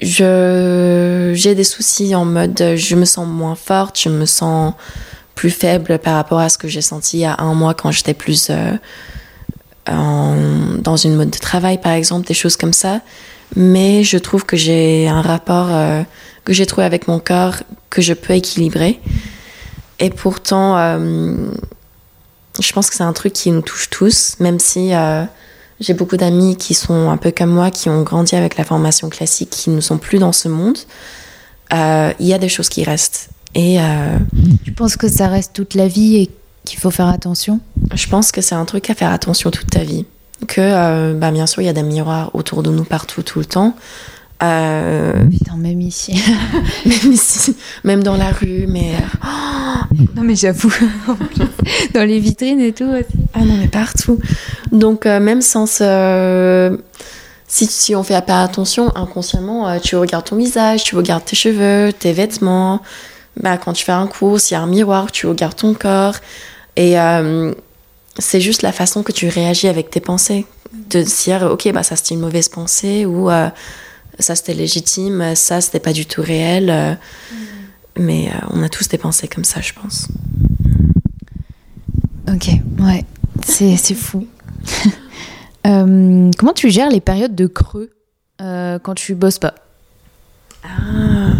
je 0.00 1.32
j'ai 1.34 1.54
des 1.54 1.64
soucis 1.64 2.14
en 2.14 2.24
mode 2.24 2.74
je 2.76 2.94
me 2.94 3.04
sens 3.04 3.26
moins 3.26 3.56
forte, 3.56 4.00
je 4.00 4.08
me 4.08 4.26
sens 4.26 4.72
plus 5.34 5.50
faible 5.50 5.98
par 5.98 6.14
rapport 6.14 6.38
à 6.38 6.48
ce 6.48 6.56
que 6.56 6.68
j'ai 6.68 6.80
senti 6.80 7.18
il 7.18 7.20
y 7.20 7.24
a 7.24 7.36
un 7.38 7.54
mois 7.54 7.74
quand 7.74 7.90
j'étais 7.90 8.14
plus 8.14 8.48
euh, 8.50 8.72
en, 9.88 10.36
dans 10.78 10.96
une 10.96 11.16
mode 11.16 11.30
de 11.30 11.38
travail 11.38 11.78
par 11.80 11.92
exemple, 11.92 12.26
des 12.26 12.34
choses 12.34 12.56
comme 12.56 12.72
ça. 12.72 13.00
Mais 13.56 14.04
je 14.04 14.18
trouve 14.18 14.44
que 14.44 14.56
j'ai 14.56 15.08
un 15.08 15.22
rapport 15.22 15.68
euh, 15.70 16.02
que 16.48 16.54
j'ai 16.54 16.66
trouvé 16.66 16.84
avec 16.86 17.08
mon 17.08 17.20
corps 17.20 17.56
que 17.90 18.02
je 18.02 18.14
peux 18.14 18.34
équilibrer. 18.34 19.00
Et 19.98 20.10
pourtant, 20.10 20.76
euh, 20.78 21.34
je 22.60 22.72
pense 22.72 22.90
que 22.90 22.96
c'est 22.96 23.04
un 23.04 23.12
truc 23.12 23.32
qui 23.32 23.50
nous 23.50 23.62
touche 23.62 23.90
tous, 23.90 24.36
même 24.40 24.58
si 24.58 24.92
j'ai 25.80 25.94
beaucoup 25.94 26.16
d'amis 26.16 26.56
qui 26.56 26.74
sont 26.74 27.08
un 27.08 27.16
peu 27.16 27.30
comme 27.30 27.50
moi, 27.50 27.70
qui 27.70 27.88
ont 27.88 28.02
grandi 28.02 28.34
avec 28.34 28.56
la 28.56 28.64
formation 28.64 29.08
classique, 29.08 29.50
qui 29.50 29.70
ne 29.70 29.80
sont 29.80 29.98
plus 29.98 30.18
dans 30.18 30.32
ce 30.32 30.48
monde. 30.48 30.78
Euh, 31.72 32.12
il 32.18 32.26
y 32.26 32.34
a 32.34 32.38
des 32.38 32.48
choses 32.48 32.68
qui 32.68 32.84
restent. 32.84 33.28
Et 33.54 33.80
euh, 33.80 34.18
tu 34.64 34.72
penses 34.72 34.96
que 34.96 35.08
ça 35.08 35.28
reste 35.28 35.52
toute 35.52 35.74
la 35.74 35.88
vie 35.88 36.16
et 36.16 36.30
qu'il 36.64 36.78
faut 36.78 36.90
faire 36.90 37.08
attention? 37.08 37.60
Je 37.94 38.08
pense 38.08 38.32
que 38.32 38.40
c'est 38.40 38.54
un 38.54 38.64
truc 38.64 38.90
à 38.90 38.94
faire 38.94 39.12
attention 39.12 39.50
toute 39.50 39.70
ta 39.70 39.84
vie. 39.84 40.04
Que, 40.46 40.60
euh, 40.60 41.14
bah, 41.14 41.30
bien 41.30 41.46
sûr, 41.46 41.62
il 41.62 41.66
y 41.66 41.70
a 41.70 41.72
des 41.72 41.82
miroirs 41.82 42.30
autour 42.34 42.62
de 42.62 42.70
nous 42.70 42.84
partout, 42.84 43.22
tout 43.22 43.38
le 43.38 43.44
temps. 43.44 43.74
Euh... 44.42 45.24
Putain, 45.30 45.56
même 45.56 45.80
ici. 45.80 46.22
même 46.86 47.12
ici. 47.12 47.56
Même 47.84 48.02
dans 48.02 48.16
la 48.16 48.30
rue, 48.30 48.66
mais. 48.68 48.92
non, 50.16 50.22
mais 50.22 50.36
j'avoue. 50.36 50.72
dans 51.94 52.04
les 52.04 52.20
vitrines 52.20 52.60
et 52.60 52.72
tout 52.72 52.84
aussi. 52.84 53.18
Ah 53.34 53.40
non, 53.40 53.54
mais 53.58 53.68
partout. 53.68 54.18
Donc, 54.70 55.06
euh, 55.06 55.20
même 55.20 55.42
sans. 55.42 55.66
Si, 57.50 57.66
si 57.66 57.96
on 57.96 58.02
fait 58.02 58.20
pas 58.26 58.42
attention, 58.42 58.94
inconsciemment, 58.94 59.66
euh, 59.66 59.78
tu 59.78 59.96
regardes 59.96 60.26
ton 60.26 60.36
visage, 60.36 60.84
tu 60.84 60.96
regardes 60.96 61.24
tes 61.24 61.34
cheveux, 61.34 61.94
tes 61.94 62.12
vêtements. 62.12 62.82
Bah, 63.40 63.56
quand 63.56 63.72
tu 63.72 63.86
fais 63.86 63.92
un 63.92 64.06
course, 64.06 64.50
il 64.50 64.54
y 64.54 64.56
a 64.58 64.60
un 64.60 64.66
miroir, 64.66 65.10
tu 65.10 65.26
regardes 65.26 65.56
ton 65.56 65.72
corps. 65.72 66.16
Et 66.76 67.00
euh, 67.00 67.54
c'est 68.18 68.42
juste 68.42 68.60
la 68.60 68.70
façon 68.70 69.02
que 69.02 69.12
tu 69.12 69.28
réagis 69.28 69.66
avec 69.66 69.88
tes 69.88 70.00
pensées. 70.00 70.44
De 70.90 71.00
dire, 71.00 71.48
ok, 71.50 71.72
bah, 71.72 71.82
ça 71.82 71.96
c'était 71.96 72.14
une 72.14 72.20
mauvaise 72.20 72.50
pensée 72.50 73.06
ou 73.06 73.30
ça 74.18 74.34
c'était 74.34 74.54
légitime, 74.54 75.34
ça 75.34 75.60
c'était 75.60 75.80
pas 75.80 75.92
du 75.92 76.06
tout 76.06 76.22
réel. 76.22 76.70
Euh, 76.70 76.92
mm. 76.92 76.96
Mais 78.00 78.28
euh, 78.28 78.46
on 78.50 78.62
a 78.62 78.68
tous 78.68 78.88
des 78.88 78.98
pensées 78.98 79.28
comme 79.28 79.44
ça, 79.44 79.60
je 79.60 79.72
pense. 79.72 80.08
Ok, 82.28 82.50
ouais, 82.80 83.04
c'est 83.42 83.94
fou. 83.94 84.26
Euh, 85.66 86.30
comment 86.38 86.52
tu 86.54 86.70
gères 86.70 86.88
les 86.88 87.00
périodes 87.00 87.34
de 87.34 87.46
creux 87.46 87.90
quand 88.38 88.94
tu 88.94 89.16
bosses 89.16 89.40
pas? 89.40 89.54
Ah, 90.64 91.32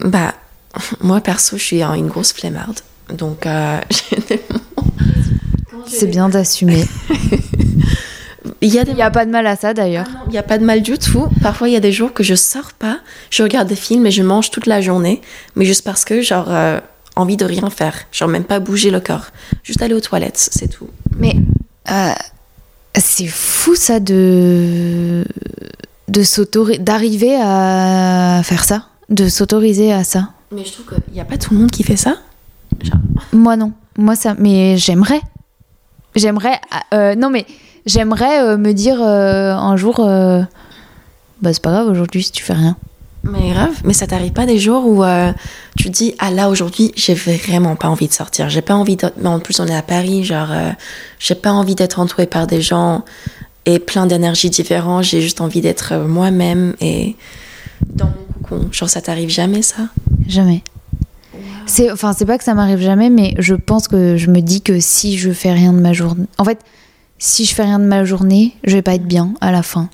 Bah, 0.00 0.34
moi 1.02 1.20
perso, 1.20 1.58
je 1.58 1.62
suis 1.62 1.82
une 1.82 2.08
grosse 2.08 2.32
flemmarde. 2.32 2.80
Donc, 3.10 3.46
c'est 5.86 6.06
bien 6.06 6.30
d'assumer. 6.30 6.84
Il 8.64 8.94
n'y 8.94 9.02
a, 9.02 9.10
pas 9.10 9.26
de 9.26 9.30
mal 9.30 9.46
à 9.46 9.56
ça 9.56 9.74
d'ailleurs. 9.74 10.06
Il 10.26 10.32
n'y 10.32 10.38
a 10.38 10.42
pas 10.42 10.56
de 10.56 10.64
mal 10.64 10.80
du 10.80 10.98
tout. 10.98 11.28
Parfois, 11.42 11.68
il 11.68 11.72
y 11.72 11.76
a 11.76 11.80
des 11.80 11.92
jours 11.92 12.14
que 12.14 12.22
je 12.22 12.34
sors 12.34 12.72
pas, 12.72 12.98
je 13.28 13.42
regarde 13.42 13.68
des 13.68 13.76
films 13.76 14.06
et 14.06 14.10
je 14.10 14.22
mange 14.22 14.50
toute 14.50 14.64
la 14.64 14.80
journée, 14.80 15.20
mais 15.54 15.66
juste 15.66 15.84
parce 15.84 16.06
que, 16.06 16.22
genre, 16.22 16.46
euh, 16.48 16.80
envie 17.14 17.36
de 17.36 17.44
rien 17.44 17.68
faire. 17.68 17.94
Genre, 18.10 18.28
même 18.28 18.44
pas 18.44 18.60
bouger 18.60 18.90
le 18.90 19.00
corps. 19.00 19.26
Juste 19.64 19.82
aller 19.82 19.92
aux 19.92 20.00
toilettes, 20.00 20.48
c'est 20.50 20.68
tout. 20.68 20.88
Mais 21.18 21.36
euh, 21.90 22.12
c'est 22.96 23.26
fou 23.26 23.74
ça 23.74 24.00
de, 24.00 25.26
de 26.08 26.78
d'arriver 26.78 27.36
à 27.38 28.40
faire 28.44 28.64
ça, 28.64 28.86
de 29.10 29.28
s'autoriser 29.28 29.92
à 29.92 30.04
ça. 30.04 30.30
Mais 30.52 30.64
je 30.64 30.72
trouve 30.72 30.86
qu'il 30.86 31.12
n'y 31.12 31.20
a 31.20 31.26
pas 31.26 31.36
tout 31.36 31.52
le 31.52 31.60
monde 31.60 31.70
qui 31.70 31.82
fait 31.82 31.96
ça. 31.96 32.16
Moi 33.32 33.56
non. 33.56 33.72
Moi 33.98 34.16
ça. 34.16 34.34
Mais 34.38 34.78
j'aimerais. 34.78 35.20
J'aimerais. 36.16 36.60
Euh, 36.94 37.14
non 37.14 37.28
mais 37.28 37.44
j'aimerais 37.86 38.40
euh, 38.40 38.56
me 38.56 38.72
dire 38.72 39.00
euh, 39.00 39.52
un 39.52 39.76
jour, 39.76 40.00
euh, 40.00 40.42
bah 41.42 41.52
c'est 41.52 41.62
pas 41.62 41.70
grave 41.70 41.88
aujourd'hui 41.88 42.22
si 42.22 42.32
tu 42.32 42.42
fais 42.42 42.54
rien. 42.54 42.76
Mais 43.22 43.50
grave, 43.50 43.80
mais 43.84 43.94
ça 43.94 44.06
t'arrive 44.06 44.32
pas 44.32 44.44
des 44.44 44.58
jours 44.58 44.86
où 44.86 45.02
tu 45.78 45.84
te 45.84 45.88
dis 45.88 46.14
ah 46.18 46.30
là 46.30 46.50
aujourd'hui 46.50 46.92
j'ai 46.94 47.14
vraiment 47.14 47.74
pas 47.74 47.88
envie 47.88 48.06
de 48.06 48.12
sortir, 48.12 48.50
j'ai 48.50 48.60
pas 48.60 48.74
envie 48.74 48.96
de... 48.96 49.10
mais 49.16 49.28
en 49.28 49.40
plus 49.40 49.60
on 49.60 49.66
est 49.66 49.74
à 49.74 49.80
Paris, 49.80 50.24
genre 50.24 50.48
j'ai 51.18 51.34
pas 51.34 51.50
envie 51.50 51.74
d'être 51.74 52.00
entourée 52.00 52.26
par 52.26 52.46
des 52.46 52.60
gens 52.60 53.02
et 53.64 53.78
plein 53.78 54.04
d'énergies 54.04 54.50
différentes, 54.50 55.04
j'ai 55.04 55.22
juste 55.22 55.40
envie 55.40 55.62
d'être 55.62 55.94
moi-même 56.06 56.74
et 56.82 57.16
dans 57.86 58.04
mon 58.08 58.46
cocon. 58.46 58.68
Genre 58.70 58.90
ça 58.90 59.00
t'arrive 59.00 59.30
jamais 59.30 59.62
ça? 59.62 59.88
Jamais. 60.28 60.62
C'est 61.64 61.90
enfin 61.90 62.12
c'est 62.12 62.26
pas 62.26 62.36
que 62.36 62.44
ça 62.44 62.52
m'arrive 62.52 62.82
jamais, 62.82 63.08
mais 63.08 63.32
je 63.38 63.54
pense 63.54 63.88
que 63.88 64.18
je 64.18 64.28
me 64.28 64.40
dis 64.40 64.60
que 64.60 64.80
si 64.80 65.16
je 65.16 65.30
fais 65.30 65.52
rien 65.52 65.72
de 65.72 65.80
ma 65.80 65.94
journée, 65.94 66.26
en 66.36 66.44
fait 66.44 66.58
si 67.18 67.44
je 67.44 67.54
fais 67.54 67.62
rien 67.62 67.78
de 67.78 67.84
ma 67.84 68.04
journée, 68.04 68.56
je 68.64 68.74
vais 68.74 68.82
pas 68.82 68.94
être 68.94 69.06
bien 69.06 69.34
à 69.40 69.50
la 69.50 69.62
fin. 69.62 69.88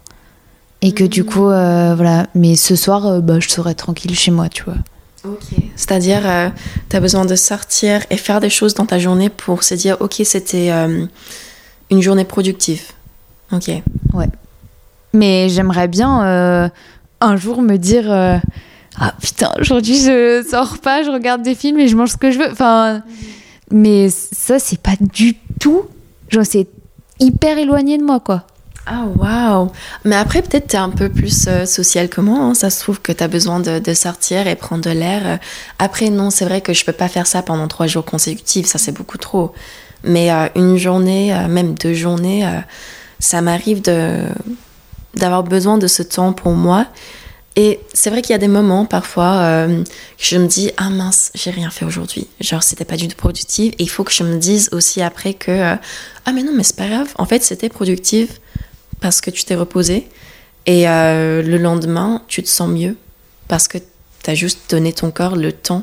Et 0.83 0.93
que 0.93 1.05
du 1.05 1.25
coup, 1.25 1.49
euh, 1.49 1.95
voilà. 1.95 2.27
Mais 2.35 2.57
ce 2.57 2.75
soir, 2.75 3.07
euh, 3.07 3.21
bah, 3.21 3.39
je 3.39 3.49
serai 3.49 3.75
tranquille 3.75 4.15
chez 4.15 4.31
moi, 4.31 4.49
tu 4.49 4.63
vois. 4.65 4.77
Ok. 5.25 5.59
C'est-à-dire, 5.77 6.23
euh, 6.25 6.49
tu 6.89 6.97
as 6.97 7.01
besoin 7.01 7.27
de 7.27 7.37
sortir 7.37 8.03
et 8.11 8.17
faire 8.17 8.41
des 8.41 8.49
choses 8.49 8.75
dans 8.75 8.87
ta 8.87 8.99
journée 8.99 9.29
pour 9.29 9.63
se 9.63 9.75
dire, 9.75 9.99
ok, 10.01 10.23
c'était 10.25 10.71
une 11.91 12.01
journée 12.01 12.25
productive. 12.25 12.83
Ok. 13.53 13.69
Ouais. 14.15 14.29
Mais 15.13 15.49
j'aimerais 15.51 15.89
bien 15.89 16.71
un 17.21 17.37
jour 17.37 17.61
me 17.61 17.77
dire, 17.77 18.11
ah 18.99 19.15
putain, 19.21 19.53
aujourd'hui 19.61 19.97
je 19.97 20.43
sors 20.49 20.79
pas, 20.79 21.03
je 21.03 21.11
regarde 21.11 21.43
des 21.43 21.55
films 21.55 21.79
et 21.79 21.89
je 21.89 21.97
mange 21.97 22.13
ce 22.13 22.17
que 22.17 22.31
je 22.31 22.39
veux. 22.39 22.51
Enfin, 22.51 23.03
mais 23.71 24.09
ça, 24.09 24.59
c'est 24.59 24.81
pas 24.81 24.97
du 24.99 25.37
tout. 25.61 25.83
Genre, 26.31 26.47
c'est 26.47 26.67
hyper 27.21 27.59
éloigné 27.59 27.99
de 27.99 28.05
moi, 28.05 28.21
quoi. 28.21 28.45
Ah, 28.87 29.05
waouh! 29.17 29.71
Mais 30.05 30.17
après, 30.17 30.43
peut-être 30.43 30.69
tu 30.69 30.77
es 30.77 30.79
un 30.79 30.91
peu 30.91 31.09
plus 31.09 31.47
euh, 31.47 31.67
social 31.67 32.09
que 32.09 32.21
moi. 32.21 32.39
Hein. 32.39 32.55
Ça 32.55 32.71
se 32.71 32.81
trouve 32.81 33.01
que 33.01 33.13
tu 33.13 33.23
as 33.23 33.29
besoin 33.29 33.61
de, 33.61 33.95
sortir 33.95 34.47
et 34.47 34.57
prendre 34.57 34.83
de 34.83 34.91
l'air. 34.91 35.39
Après, 35.79 36.11
non, 36.11 36.31
c'est 36.31 36.45
vrai 36.45 36.61
que 36.61 36.73
je 36.73 36.85
peux 36.85 36.93
pas 36.93 37.09
faire 37.09 37.27
ça 37.27 37.43
pendant 37.43 37.69
trois 37.69 37.87
jours 37.87 38.05
consécutifs. 38.05 38.67
Ça, 38.67 38.79
c'est 38.79 38.93
beaucoup 38.93 39.19
trop. 39.19 39.53
Mais 40.03 40.33
euh, 40.33 40.49
une 40.57 40.77
journée, 40.77 41.33
euh, 41.35 41.47
même 41.47 41.75
deux 41.75 41.95
journées, 41.95 42.49
ça 43.19 43.41
m'arrive 43.43 43.83
de 43.83 44.25
d'avoir 45.17 45.43
besoin 45.43 45.77
de 45.77 45.89
ce 45.89 46.05
temps 46.05 46.33
pour 46.33 46.53
moi 46.53 46.87
et 47.63 47.79
c'est 47.93 48.09
vrai 48.09 48.23
qu'il 48.23 48.31
y 48.31 48.35
a 48.35 48.39
des 48.39 48.49
moments 48.49 48.87
parfois 48.87 49.35
euh, 49.35 49.85
que 49.85 50.25
je 50.25 50.39
me 50.39 50.47
dis 50.47 50.71
ah 50.79 50.89
mince 50.89 51.31
j'ai 51.35 51.51
rien 51.51 51.69
fait 51.69 51.85
aujourd'hui. 51.85 52.27
Genre 52.41 52.63
c'était 52.63 52.87
pas 52.87 52.97
du 52.97 53.07
tout 53.07 53.17
productif. 53.17 53.75
Et 53.79 53.83
il 53.83 53.91
faut 53.91 54.03
que 54.03 54.13
je 54.13 54.23
me 54.23 54.39
dise 54.39 54.71
aussi 54.73 55.03
après 55.03 55.35
que 55.35 55.51
euh, 55.51 55.77
ah 56.25 56.33
mais 56.33 56.43
non 56.43 56.53
mais 56.57 56.63
c'est 56.63 56.77
pas 56.77 56.89
grave. 56.89 57.13
En 57.19 57.27
fait 57.27 57.43
c'était 57.43 57.69
productif 57.69 58.41
parce 59.03 59.21
que 59.21 59.31
tu 59.31 59.45
t'es 59.45 59.57
reposé. 59.57 60.09
Et 60.65 60.89
euh, 60.89 61.43
le 61.43 61.59
lendemain 61.59 62.23
tu 62.29 62.43
te 62.43 62.49
sens 62.49 62.71
mieux 62.71 62.97
parce 63.47 63.69
que 63.69 63.77
tu 63.77 64.31
as 64.31 64.35
juste 64.35 64.71
donné 64.71 64.95
ton 64.95 65.11
corps 65.11 65.37
le 65.37 65.53
temps 65.53 65.83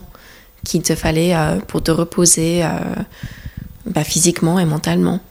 qu'il 0.66 0.82
te 0.82 0.96
fallait 0.96 1.36
pour 1.68 1.84
te 1.84 1.92
reposer 1.92 2.64
bah, 3.86 4.04
physiquement 4.04 4.58
et 4.60 4.66
mentalement 4.66 5.22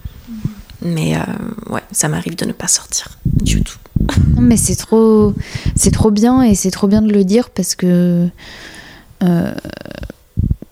mais 0.83 1.17
ouais 1.71 1.83
ça 1.91 2.09
m'arrive 2.09 2.37
de 2.37 2.45
ne 2.45 2.53
pas 2.53 2.69
sortir 2.69 3.19
du 3.25 3.63
tout 3.63 3.79
mais 4.39 4.57
c'est 4.57 4.77
trop, 4.77 5.35
c'est 5.75 5.91
trop 5.91 6.11
bien 6.11 6.43
et 6.43 6.55
c'est 6.55 6.71
trop 6.71 6.87
bien 6.87 7.03
de 7.03 7.13
le 7.13 7.25
dire 7.25 7.51
parce 7.51 7.75
que 7.75 8.29
euh, 9.23 9.55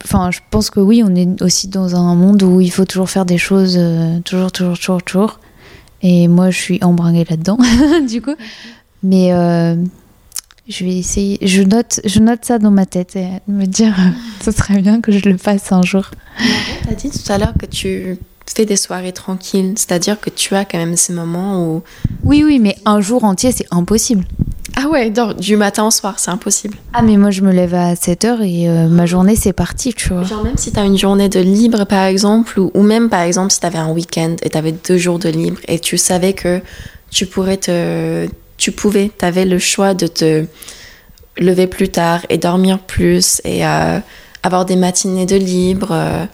enfin, 0.05 0.31
je 0.31 0.41
pense 0.51 0.71
que 0.71 0.81
oui, 0.81 1.03
on 1.05 1.15
est 1.15 1.43
aussi 1.43 1.69
dans 1.69 1.97
un 1.97 2.15
monde 2.15 2.43
où 2.43 2.61
il 2.61 2.71
faut 2.71 2.85
toujours 2.85 3.11
faire 3.11 3.25
des 3.25 3.39
choses, 3.39 3.77
euh, 3.79 4.21
toujours, 4.21 4.53
toujours, 4.53 4.79
toujours, 4.79 5.03
toujours. 5.03 5.41
Et 6.03 6.29
moi, 6.29 6.51
je 6.51 6.59
suis 6.59 6.79
embringuée 6.83 7.25
là-dedans, 7.29 7.59
du 8.09 8.21
coup. 8.21 8.35
Mais 9.03 9.33
euh, 9.33 9.77
je 10.69 10.85
vais 10.85 10.97
essayer. 10.97 11.39
Je 11.47 11.63
note, 11.63 12.01
je 12.05 12.21
note 12.21 12.45
ça 12.45 12.59
dans 12.59 12.71
ma 12.71 12.87
tête 12.87 13.17
et 13.17 13.29
me 13.49 13.65
dire, 13.65 13.95
ce 14.45 14.51
serait 14.51 14.81
bien 14.81 15.01
que 15.01 15.13
je 15.13 15.29
le 15.29 15.39
fasse 15.39 15.73
un 15.73 15.83
jour. 15.83 16.11
Tu 16.83 16.89
as 16.91 16.95
dit 16.95 17.11
tout 17.11 17.33
à 17.33 17.39
l'heure 17.39 17.55
que 17.59 17.67
tu 17.67 18.19
fais 18.53 18.67
des 18.67 18.77
soirées 18.77 19.13
tranquilles, 19.13 19.75
c'est-à-dire 19.77 20.21
que 20.21 20.31
tu 20.31 20.55
as 20.55 20.65
quand 20.65 20.79
même 20.79 20.97
ces 20.97 21.13
moments 21.13 21.65
où. 21.65 21.83
Oui, 22.25 22.43
oui, 22.45 22.59
mais 22.59 22.77
un 22.85 23.01
jour 23.01 23.25
entier, 23.25 23.53
c'est 23.53 23.67
impossible. 23.71 24.25
Ah 24.77 24.89
ouais, 24.89 25.11
donc, 25.11 25.37
du 25.37 25.57
matin 25.57 25.87
au 25.87 25.91
soir, 25.91 26.19
c'est 26.19 26.31
impossible. 26.31 26.77
Ah, 26.93 27.03
mais 27.03 27.17
moi, 27.17 27.31
je 27.31 27.43
me 27.43 27.53
lève 27.53 27.75
à 27.75 27.95
7h 27.95 28.43
et 28.43 28.69
euh, 28.69 28.89
ma 28.89 29.07
journée, 29.07 29.37
c'est 29.37 29.53
parti, 29.53 29.95
tu 29.95 30.13
vois. 30.13 30.25
Genre, 30.25 30.43
même 30.43 30.57
si 30.57 30.73
tu 30.73 30.81
as 30.81 30.85
une 30.85 30.99
journée 30.99 31.29
de 31.29 31.39
libre, 31.39 31.85
par 31.85 32.05
exemple, 32.05 32.59
ou, 32.59 32.73
ou 32.75 32.83
même, 32.83 33.09
par 33.09 33.23
exemple, 33.23 33.53
si 33.53 33.61
tu 33.61 33.67
avais 33.67 33.79
un 33.79 33.93
week-end 33.93 34.35
et 34.43 34.51
tu 34.51 34.59
avais 34.59 34.73
deux 34.73 34.99
jours 34.99 35.21
de 35.21 35.29
libre 35.29 35.61
et 35.69 35.79
tu 35.79 35.97
savais 35.97 36.33
que 36.33 36.61
tu 37.11 37.27
pourrais 37.27 37.57
te. 37.57 38.27
Tu 38.57 38.73
pouvais, 38.73 39.11
tu 39.17 39.25
avais 39.25 39.45
le 39.45 39.59
choix 39.59 39.95
de 39.95 40.07
te 40.07 40.47
lever 41.37 41.67
plus 41.67 41.89
tard 41.89 42.21
et 42.29 42.39
dormir 42.39 42.79
plus 42.79 43.41
et 43.45 43.67
euh, 43.67 43.99
avoir 44.43 44.65
des 44.65 44.77
matinées 44.77 45.27
de 45.27 45.37
libre, 45.37 45.89
euh, 45.91 46.25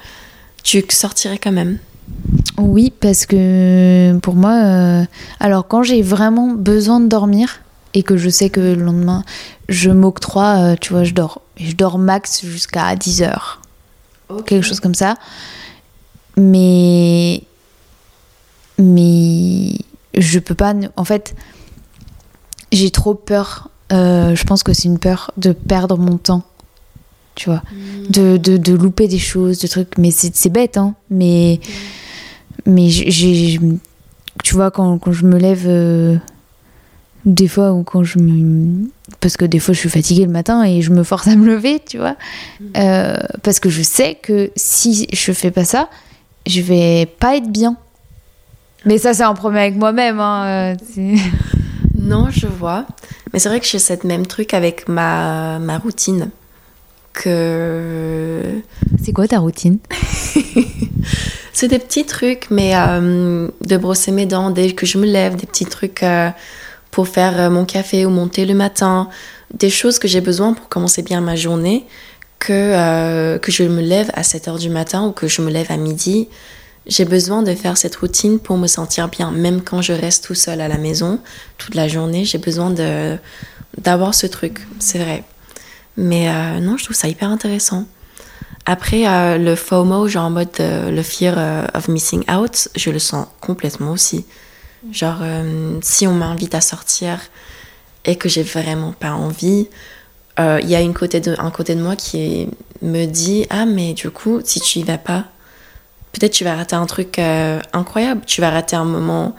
tu 0.62 0.84
sortirais 0.90 1.38
quand 1.38 1.52
même. 1.52 1.78
Oui, 2.58 2.92
parce 3.00 3.26
que 3.26 4.18
pour 4.18 4.34
moi, 4.34 4.52
euh, 4.64 5.04
alors 5.40 5.66
quand 5.66 5.82
j'ai 5.82 6.02
vraiment 6.02 6.48
besoin 6.48 7.00
de 7.00 7.06
dormir 7.06 7.60
et 7.94 8.02
que 8.02 8.16
je 8.16 8.28
sais 8.28 8.50
que 8.50 8.60
le 8.60 8.74
lendemain, 8.74 9.24
je 9.68 9.90
m'octroie, 9.90 10.56
euh, 10.58 10.76
tu 10.80 10.92
vois, 10.92 11.04
je 11.04 11.14
dors. 11.14 11.40
Et 11.56 11.66
je 11.66 11.76
dors 11.76 11.98
max 11.98 12.44
jusqu'à 12.44 12.94
10 12.96 13.22
heures. 13.22 13.60
Quelque 14.46 14.62
chose 14.64 14.80
comme 14.80 14.94
ça. 14.94 15.16
Mais. 16.36 17.42
Mais. 18.78 19.74
Je 20.14 20.38
peux 20.38 20.54
pas. 20.54 20.74
En 20.96 21.04
fait, 21.04 21.34
j'ai 22.72 22.90
trop 22.90 23.14
peur. 23.14 23.70
euh, 23.92 24.34
je 24.36 24.44
pense 24.44 24.62
que 24.62 24.72
c'est 24.72 24.84
une 24.84 24.98
peur 24.98 25.32
de 25.36 25.52
perdre 25.52 25.98
mon 25.98 26.16
temps. 26.16 26.42
Tu 27.34 27.48
vois. 27.48 27.62
De, 28.08 28.36
de, 28.36 28.56
de 28.56 28.72
louper 28.74 29.08
des 29.08 29.18
choses, 29.18 29.58
de 29.58 29.66
trucs. 29.66 29.98
Mais 29.98 30.10
c'est 30.10 30.34
c'est 30.36 30.50
bête, 30.50 30.76
hein. 30.76 30.94
Mais. 31.10 31.60
Mais 32.66 32.88
j'ai-. 32.88 33.58
Tu 34.44 34.54
vois, 34.54 34.70
quand, 34.70 34.98
quand 34.98 35.12
je 35.12 35.26
me 35.26 35.38
lève. 35.38 35.64
euh, 35.66 36.16
des 37.26 37.48
fois, 37.48 37.72
ou 37.72 37.82
quand 37.82 38.02
je 38.02 38.18
me. 38.18 38.88
Parce 39.20 39.36
que 39.36 39.44
des 39.44 39.58
fois, 39.58 39.74
je 39.74 39.78
suis 39.80 39.90
fatiguée 39.90 40.24
le 40.24 40.32
matin 40.32 40.64
et 40.64 40.80
je 40.80 40.90
me 40.90 41.02
force 41.02 41.28
à 41.28 41.36
me 41.36 41.46
lever, 41.46 41.80
tu 41.86 41.98
vois. 41.98 42.16
Euh, 42.76 43.16
parce 43.42 43.60
que 43.60 43.68
je 43.68 43.82
sais 43.82 44.14
que 44.14 44.50
si 44.56 45.06
je 45.12 45.32
fais 45.32 45.50
pas 45.50 45.64
ça, 45.64 45.90
je 46.46 46.62
vais 46.62 47.06
pas 47.06 47.36
être 47.36 47.50
bien. 47.50 47.76
Mais 48.86 48.96
ça, 48.96 49.12
c'est 49.12 49.24
un 49.24 49.34
problème 49.34 49.60
avec 49.60 49.76
moi-même. 49.76 50.18
Hein. 50.20 50.74
euh, 50.96 51.16
Non, 51.98 52.28
je 52.30 52.46
vois. 52.46 52.86
Mais 53.32 53.38
c'est 53.38 53.50
vrai 53.50 53.60
que 53.60 53.66
j'ai 53.66 53.78
cette 53.78 54.04
même 54.04 54.26
truc 54.26 54.54
avec 54.54 54.88
ma, 54.88 55.58
ma 55.58 55.76
routine. 55.76 56.30
Que. 57.12 58.42
C'est 59.02 59.12
quoi 59.12 59.26
ta 59.26 59.38
routine 59.38 59.78
C'est 61.52 61.68
des 61.68 61.78
petits 61.78 62.06
trucs, 62.06 62.46
mais 62.50 62.72
euh, 62.74 63.48
de 63.66 63.76
brosser 63.76 64.12
mes 64.12 64.26
dents 64.26 64.50
dès 64.50 64.72
que 64.72 64.86
je 64.86 64.98
me 64.98 65.04
lève, 65.06 65.36
des 65.36 65.46
petits 65.46 65.66
trucs 65.66 66.02
euh, 66.02 66.30
pour 66.90 67.08
faire 67.08 67.38
euh, 67.38 67.50
mon 67.50 67.64
café 67.66 68.06
ou 68.06 68.10
mon 68.10 68.28
thé 68.28 68.46
le 68.46 68.54
matin, 68.54 69.10
des 69.52 69.68
choses 69.68 69.98
que 69.98 70.08
j'ai 70.08 70.22
besoin 70.22 70.54
pour 70.54 70.68
commencer 70.68 71.02
bien 71.02 71.20
ma 71.20 71.36
journée, 71.36 71.84
que, 72.38 73.36
que 73.36 73.52
je 73.52 73.64
me 73.64 73.82
lève 73.82 74.10
à 74.14 74.22
7 74.22 74.48
heures 74.48 74.58
du 74.58 74.70
matin 74.70 75.06
ou 75.06 75.12
que 75.12 75.28
je 75.28 75.42
me 75.42 75.50
lève 75.50 75.66
à 75.70 75.76
midi. 75.76 76.28
J'ai 76.86 77.04
besoin 77.04 77.42
de 77.42 77.54
faire 77.54 77.76
cette 77.76 77.96
routine 77.96 78.38
pour 78.38 78.56
me 78.56 78.66
sentir 78.66 79.08
bien, 79.08 79.30
même 79.30 79.60
quand 79.60 79.82
je 79.82 79.92
reste 79.92 80.24
tout 80.24 80.34
seul 80.34 80.62
à 80.62 80.68
la 80.68 80.78
maison 80.78 81.20
toute 81.58 81.74
la 81.74 81.88
journée. 81.88 82.24
J'ai 82.24 82.38
besoin 82.38 82.70
de 82.70 83.18
d'avoir 83.76 84.14
ce 84.14 84.26
truc, 84.26 84.66
c'est 84.78 84.98
vrai. 84.98 85.24
Mais 85.96 86.28
euh, 86.28 86.60
non, 86.60 86.76
je 86.76 86.84
trouve 86.84 86.96
ça 86.96 87.08
hyper 87.08 87.28
intéressant. 87.30 87.86
Après, 88.66 89.06
euh, 89.06 89.38
le 89.38 89.56
FOMO, 89.56 90.06
genre 90.08 90.26
en 90.26 90.30
mode 90.30 90.48
euh, 90.60 90.90
le 90.90 91.02
fear 91.02 91.34
euh, 91.36 91.66
of 91.74 91.88
missing 91.88 92.22
out, 92.30 92.68
je 92.76 92.90
le 92.90 92.98
sens 92.98 93.26
complètement 93.40 93.92
aussi. 93.92 94.24
Genre, 94.92 95.18
si 95.82 96.06
on 96.06 96.14
m'invite 96.14 96.54
à 96.54 96.62
sortir 96.62 97.20
et 98.06 98.16
que 98.16 98.30
j'ai 98.30 98.42
vraiment 98.42 98.92
pas 98.92 99.12
envie, 99.12 99.68
il 100.38 100.70
y 100.70 100.74
a 100.74 100.80
une 100.80 100.94
côté 100.94 101.20
de, 101.20 101.34
un 101.38 101.50
côté 101.50 101.74
de 101.74 101.82
moi 101.82 101.96
qui 101.96 102.48
me 102.80 103.04
dit 103.04 103.44
Ah, 103.50 103.66
mais 103.66 103.92
du 103.92 104.08
coup, 104.10 104.40
si 104.42 104.58
tu 104.58 104.78
y 104.78 104.82
vas 104.82 104.96
pas, 104.96 105.26
peut-être 106.12 106.32
tu 106.32 106.44
vas 106.44 106.54
rater 106.54 106.76
un 106.76 106.86
truc 106.86 107.18
incroyable, 107.18 108.22
tu 108.24 108.40
vas 108.40 108.48
rater 108.48 108.74
un 108.74 108.86
moment 108.86 109.36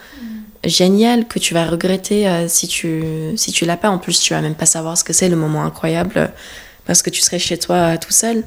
génial 0.63 1.27
que 1.27 1.39
tu 1.39 1.53
vas 1.53 1.65
regretter 1.65 2.27
euh, 2.27 2.47
si 2.47 2.67
tu, 2.67 3.03
si 3.35 3.51
tu 3.51 3.65
l'as 3.65 3.77
pas. 3.77 3.89
En 3.89 3.97
plus, 3.97 4.19
tu 4.19 4.33
vas 4.33 4.41
même 4.41 4.55
pas 4.55 4.65
savoir 4.65 4.97
ce 4.97 5.03
que 5.03 5.13
c'est 5.13 5.29
le 5.29 5.35
moment 5.35 5.63
incroyable 5.63 6.31
parce 6.85 7.01
que 7.01 7.09
tu 7.09 7.21
serais 7.21 7.39
chez 7.39 7.57
toi 7.57 7.75
euh, 7.75 7.97
tout 7.97 8.11
seul. 8.11 8.43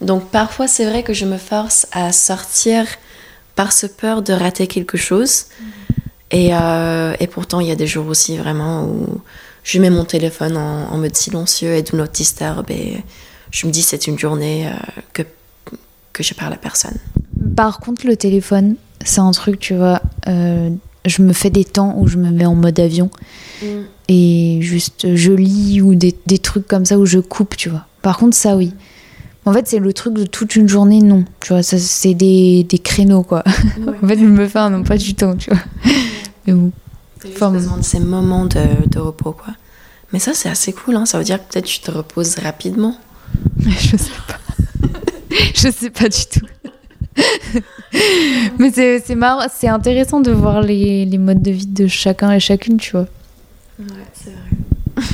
Donc 0.00 0.30
parfois, 0.30 0.68
c'est 0.68 0.84
vrai 0.84 1.02
que 1.02 1.12
je 1.12 1.24
me 1.24 1.38
force 1.38 1.86
à 1.92 2.12
sortir 2.12 2.86
par 3.54 3.72
ce 3.72 3.86
peur 3.86 4.22
de 4.22 4.32
rater 4.32 4.66
quelque 4.66 4.96
chose. 4.98 5.46
Et, 6.30 6.50
euh, 6.52 7.14
et 7.20 7.26
pourtant, 7.26 7.60
il 7.60 7.68
y 7.68 7.70
a 7.70 7.76
des 7.76 7.86
jours 7.86 8.06
aussi 8.08 8.36
vraiment 8.36 8.84
où 8.84 9.20
je 9.62 9.78
mets 9.78 9.90
mon 9.90 10.04
téléphone 10.04 10.56
en, 10.56 10.92
en 10.92 10.98
mode 10.98 11.16
silencieux 11.16 11.74
et 11.74 11.82
do 11.82 11.96
not 11.96 12.08
disturb. 12.08 12.70
Et 12.70 13.02
je 13.50 13.66
me 13.66 13.72
dis, 13.72 13.82
c'est 13.82 14.06
une 14.06 14.18
journée 14.18 14.66
euh, 14.66 14.72
que, 15.12 15.22
que 16.12 16.22
je 16.22 16.34
parle 16.34 16.52
à 16.52 16.56
personne. 16.56 16.98
Par 17.56 17.78
contre, 17.78 18.06
le 18.06 18.16
téléphone, 18.16 18.76
c'est 19.04 19.20
un 19.20 19.30
truc, 19.30 19.58
tu 19.60 19.74
vois. 19.74 20.02
euh, 20.28 20.70
je 21.06 21.22
me 21.22 21.32
fais 21.32 21.50
des 21.50 21.64
temps 21.64 21.94
où 21.96 22.06
je 22.06 22.16
me 22.16 22.30
mets 22.30 22.46
en 22.46 22.54
mode 22.54 22.78
avion 22.80 23.10
et 24.08 24.58
juste 24.60 25.14
je 25.14 25.32
lis 25.32 25.80
ou 25.80 25.94
des, 25.94 26.16
des 26.26 26.38
trucs 26.38 26.66
comme 26.66 26.84
ça 26.84 26.98
où 26.98 27.06
je 27.06 27.18
coupe, 27.18 27.56
tu 27.56 27.68
vois. 27.68 27.86
Par 28.02 28.18
contre, 28.18 28.36
ça, 28.36 28.56
oui. 28.56 28.72
En 29.44 29.52
fait, 29.52 29.66
c'est 29.66 29.78
le 29.78 29.92
truc 29.92 30.14
de 30.14 30.24
toute 30.24 30.56
une 30.56 30.68
journée, 30.68 31.00
non. 31.00 31.24
Tu 31.40 31.52
vois, 31.52 31.62
ça, 31.62 31.78
c'est 31.78 32.14
des, 32.14 32.64
des 32.64 32.78
créneaux, 32.78 33.22
quoi. 33.22 33.42
en 34.02 34.06
fait, 34.06 34.18
je 34.18 34.24
me 34.24 34.46
fais 34.46 34.58
un 34.58 34.74
emploi 34.74 34.96
du 34.96 35.14
temps, 35.14 35.36
tu 35.36 35.50
vois. 35.50 35.60
Mais 36.46 36.52
bon. 36.52 36.72
Enfin, 37.28 37.50
besoin 37.50 37.78
de 37.78 37.82
ces 37.82 38.00
moments 38.00 38.46
de, 38.46 38.88
de 38.88 38.98
repos, 38.98 39.32
quoi. 39.32 39.54
Mais 40.12 40.18
ça, 40.18 40.34
c'est 40.34 40.48
assez 40.48 40.72
cool, 40.72 40.96
hein. 40.96 41.06
Ça 41.06 41.18
veut 41.18 41.24
dire 41.24 41.38
que 41.38 41.52
peut-être 41.52 41.64
tu 41.64 41.80
te 41.80 41.90
reposes 41.90 42.36
rapidement. 42.38 42.96
Je 43.60 43.96
sais 43.96 44.10
pas. 44.28 44.38
je 45.54 45.70
sais 45.70 45.90
pas 45.90 46.08
du 46.08 46.24
tout. 46.26 46.46
Mais 48.58 48.70
c'est 48.72 49.00
c'est 49.00 49.14
marrant, 49.14 49.46
c'est 49.52 49.68
intéressant 49.68 50.20
de 50.20 50.30
voir 50.30 50.60
les, 50.60 51.04
les 51.04 51.18
modes 51.18 51.42
de 51.42 51.50
vie 51.50 51.66
de 51.66 51.86
chacun 51.86 52.30
et 52.32 52.40
chacune, 52.40 52.76
tu 52.76 52.92
vois. 52.92 53.06
Ouais, 53.78 53.86
c'est 54.12 54.30
vrai. 54.30 55.04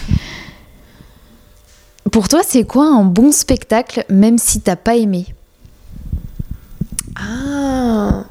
Pour 2.11 2.29
toi, 2.29 2.43
c'est 2.47 2.65
quoi 2.65 2.87
un 2.87 3.05
bon 3.05 3.33
spectacle, 3.33 4.05
même 4.11 4.37
si 4.37 4.61
t'as 4.61 4.77
pas 4.77 4.97
aimé? 4.97 5.27
Ah 7.17 8.25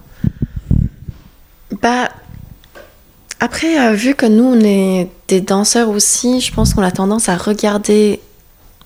Bah. 1.81 2.09
Après, 3.39 3.79
euh, 3.79 3.93
vu 3.93 4.13
que 4.13 4.27
nous, 4.27 4.43
on 4.43 4.59
est 4.59 5.09
des 5.27 5.41
danseurs 5.41 5.89
aussi, 5.89 6.41
je 6.41 6.53
pense 6.53 6.75
qu'on 6.75 6.83
a 6.83 6.91
tendance 6.91 7.27
à 7.27 7.35
regarder. 7.37 8.19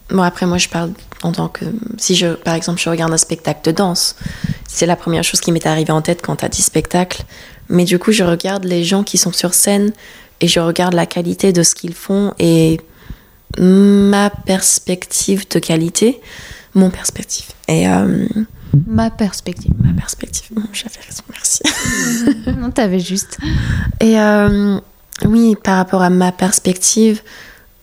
Bon, 0.10 0.22
après, 0.22 0.46
moi, 0.46 0.58
je 0.58 0.70
parle 0.70 0.92
en 1.26 1.32
tant 1.32 1.48
que. 1.50 1.66
Si, 1.98 2.16
je, 2.16 2.28
par 2.28 2.54
exemple, 2.54 2.80
je 2.80 2.90
regarde 2.90 3.12
un 3.12 3.18
spectacle 3.18 3.62
de 3.64 3.72
danse, 3.72 4.16
c'est 4.68 4.86
la 4.86 4.96
première 4.96 5.24
chose 5.24 5.42
qui 5.42 5.52
m'est 5.52 5.66
arrivée 5.66 5.92
en 5.92 6.02
tête 6.02 6.22
quand 6.22 6.38
t'as 6.38 6.50
dit 6.50 6.62
spectacle. 6.62 7.24
Mais 7.70 7.84
du 7.84 7.98
coup, 8.00 8.12
je 8.12 8.24
regarde 8.24 8.64
les 8.66 8.84
gens 8.84 9.04
qui 9.04 9.18
sont 9.18 9.32
sur 9.32 9.54
scène 9.54 9.92
et 10.40 10.48
je 10.48 10.60
regarde 10.60 10.94
la 10.94 11.06
qualité 11.06 11.52
de 11.52 11.64
ce 11.64 11.74
qu'ils 11.76 11.96
font 11.96 12.34
et 12.40 12.80
ma 13.58 14.30
perspective 14.30 15.46
de 15.50 15.60
qualité, 15.60 16.22
mon 16.74 16.90
perspective. 16.90 17.48
Et. 17.68 17.88
euh, 17.90 18.28
Ma 18.88 19.10
perspective. 19.10 19.72
ma 19.82 19.94
perspective. 19.94 20.48
Bon, 20.52 20.64
J'avais 20.74 21.00
raison, 21.08 21.24
merci. 21.32 21.62
non, 22.60 22.72
t'avais 22.72 23.00
juste. 23.00 23.38
Et 24.02 24.20
euh, 24.20 24.78
oui, 25.24 25.56
par 25.64 25.78
rapport 25.78 26.02
à 26.02 26.10
ma 26.10 26.34
perspective, 26.34 27.22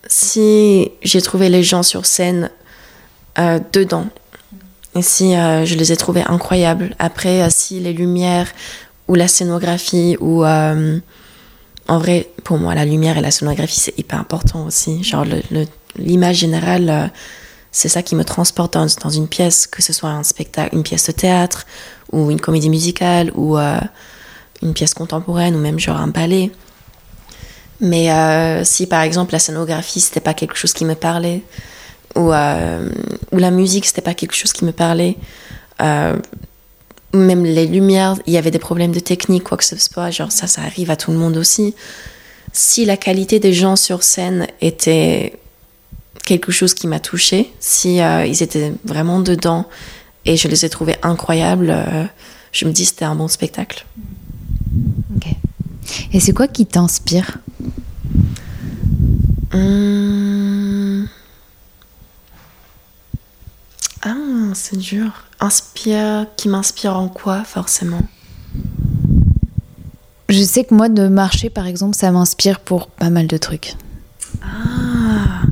si 0.07 0.91
j'ai 1.03 1.23
trouvé 1.23 1.49
les 1.49 1.63
gens 1.63 1.83
sur 1.83 2.05
scène 2.05 2.51
euh, 3.39 3.61
dedans, 3.73 4.07
si 5.01 5.35
euh, 5.35 5.65
je 5.65 5.75
les 5.75 5.93
ai 5.93 5.97
trouvés 5.97 6.25
incroyables, 6.27 6.95
après, 6.99 7.43
euh, 7.43 7.49
si 7.51 7.81
les 7.81 7.93
lumières 7.93 8.49
ou 9.09 9.15
la 9.15 9.29
scénographie 9.29 10.17
ou. 10.21 10.45
en 10.45 11.99
vrai, 11.99 12.29
pour 12.45 12.59
moi, 12.59 12.75
la 12.75 12.85
lumière 12.85 13.19
et 13.19 13.21
la 13.21 13.31
scénographie, 13.31 13.81
c'est 13.81 13.99
hyper 13.99 14.21
important 14.21 14.67
aussi. 14.67 15.03
Genre, 15.03 15.25
l'image 15.97 16.37
générale, 16.37 17.11
c'est 17.73 17.89
ça 17.89 18.03
qui 18.03 18.15
me 18.15 18.25
transporte 18.25 18.75
dans, 18.75 19.11
une 19.11 19.29
pièce, 19.29 19.67
que 19.67 19.83
ce 19.83 19.93
soit 19.93 20.11
un 20.11 20.23
spectacle, 20.23 20.77
une 20.77 20.85
pièce 20.85 21.07
de 21.07 21.13
théâtre, 21.13 21.67
ou 22.13 22.31
une 22.31 22.41
comédie 22.41 22.71
musicale, 22.71 23.33
ou 23.35 23.57
une 23.57 24.75
pièce 24.75 24.95
contemporaine, 24.95 25.57
ou 25.57 25.59
même 25.59 25.79
genre 25.81 25.97
un 25.97 26.07
ballet. 26.07 26.53
Mais 27.81 28.09
si 28.65 28.87
par 28.87 29.03
exemple 29.03 29.33
la 29.33 29.41
scénographie, 29.41 30.01
c'était 30.01 30.21
pas 30.21 30.35
quelque 30.35 30.57
chose 30.57 30.73
qui 30.73 30.85
me 30.85 30.95
parlait, 30.95 31.43
ou, 32.15 32.33
euh, 32.33 32.89
ou 33.33 33.39
la 33.39 33.51
musique, 33.51 33.87
c'était 33.87 34.03
pas 34.03 34.15
quelque 34.15 34.35
chose 34.35 34.53
qui 34.53 34.65
me 34.65 34.73
parlait. 34.73 35.17
Euh, 35.81 36.17
même 37.15 37.45
les 37.45 37.67
lumières, 37.67 38.17
il 38.27 38.33
y 38.33 38.39
avait 38.39 38.51
des 38.51 38.59
problèmes 38.59 38.93
de 38.93 39.01
technique, 39.01 39.45
quoi 39.45 39.59
que 39.59 39.65
ce 39.65 39.77
soit. 39.77 40.11
Genre, 40.11 40.33
ça, 40.33 40.47
ça 40.47 40.63
arrive 40.63 40.91
à 40.91 40.97
tout 40.97 41.11
le 41.11 41.19
monde 41.19 41.37
aussi. 41.37 41.75
Si 42.53 42.85
la 42.85 42.97
qualité 42.97 43.39
des 43.39 43.53
gens 43.53 43.77
sur 43.77 44.03
scène 44.03 44.47
était 44.61 45.39
quelque 46.25 46.53
chose 46.53 46.75
qui 46.75 46.87
m'a 46.87 47.01
touchée, 47.01 47.53
si 47.61 48.01
euh, 48.01 48.27
ils 48.27 48.43
étaient 48.43 48.73
vraiment 48.85 49.21
dedans 49.21 49.67
et 50.25 50.37
je 50.37 50.49
les 50.49 50.65
ai 50.65 50.69
trouvés 50.69 50.97
incroyables, 51.03 51.71
euh, 51.71 52.05
je 52.53 52.67
me 52.67 52.73
dis 52.73 52.85
c'était 52.85 53.05
un 53.05 53.15
bon 53.15 53.29
spectacle. 53.29 53.85
Ok. 55.17 55.29
Et 56.13 56.21
c'est 56.21 56.33
quoi 56.33 56.47
qui 56.47 56.67
t'inspire? 56.67 57.39
Hum. 59.53 61.09
Ah, 64.03 64.15
c'est 64.55 64.79
dur. 64.79 65.11
Inspire, 65.41 66.27
qui 66.37 66.49
m'inspire 66.49 66.97
en 66.97 67.09
quoi, 67.09 67.45
forcément? 67.45 68.03
Je 70.29 70.43
sais 70.43 70.65
que 70.65 70.75
moi, 70.75 70.89
de 70.89 71.09
marcher, 71.09 71.51
par 71.51 71.67
exemple, 71.67 71.95
ça 71.97 72.11
m'inspire 72.11 72.61
pour 72.61 72.89
pas 72.89 73.11
mal 73.11 73.27
de 73.27 73.37
trucs. 73.37 73.75
Ah, 74.43 75.43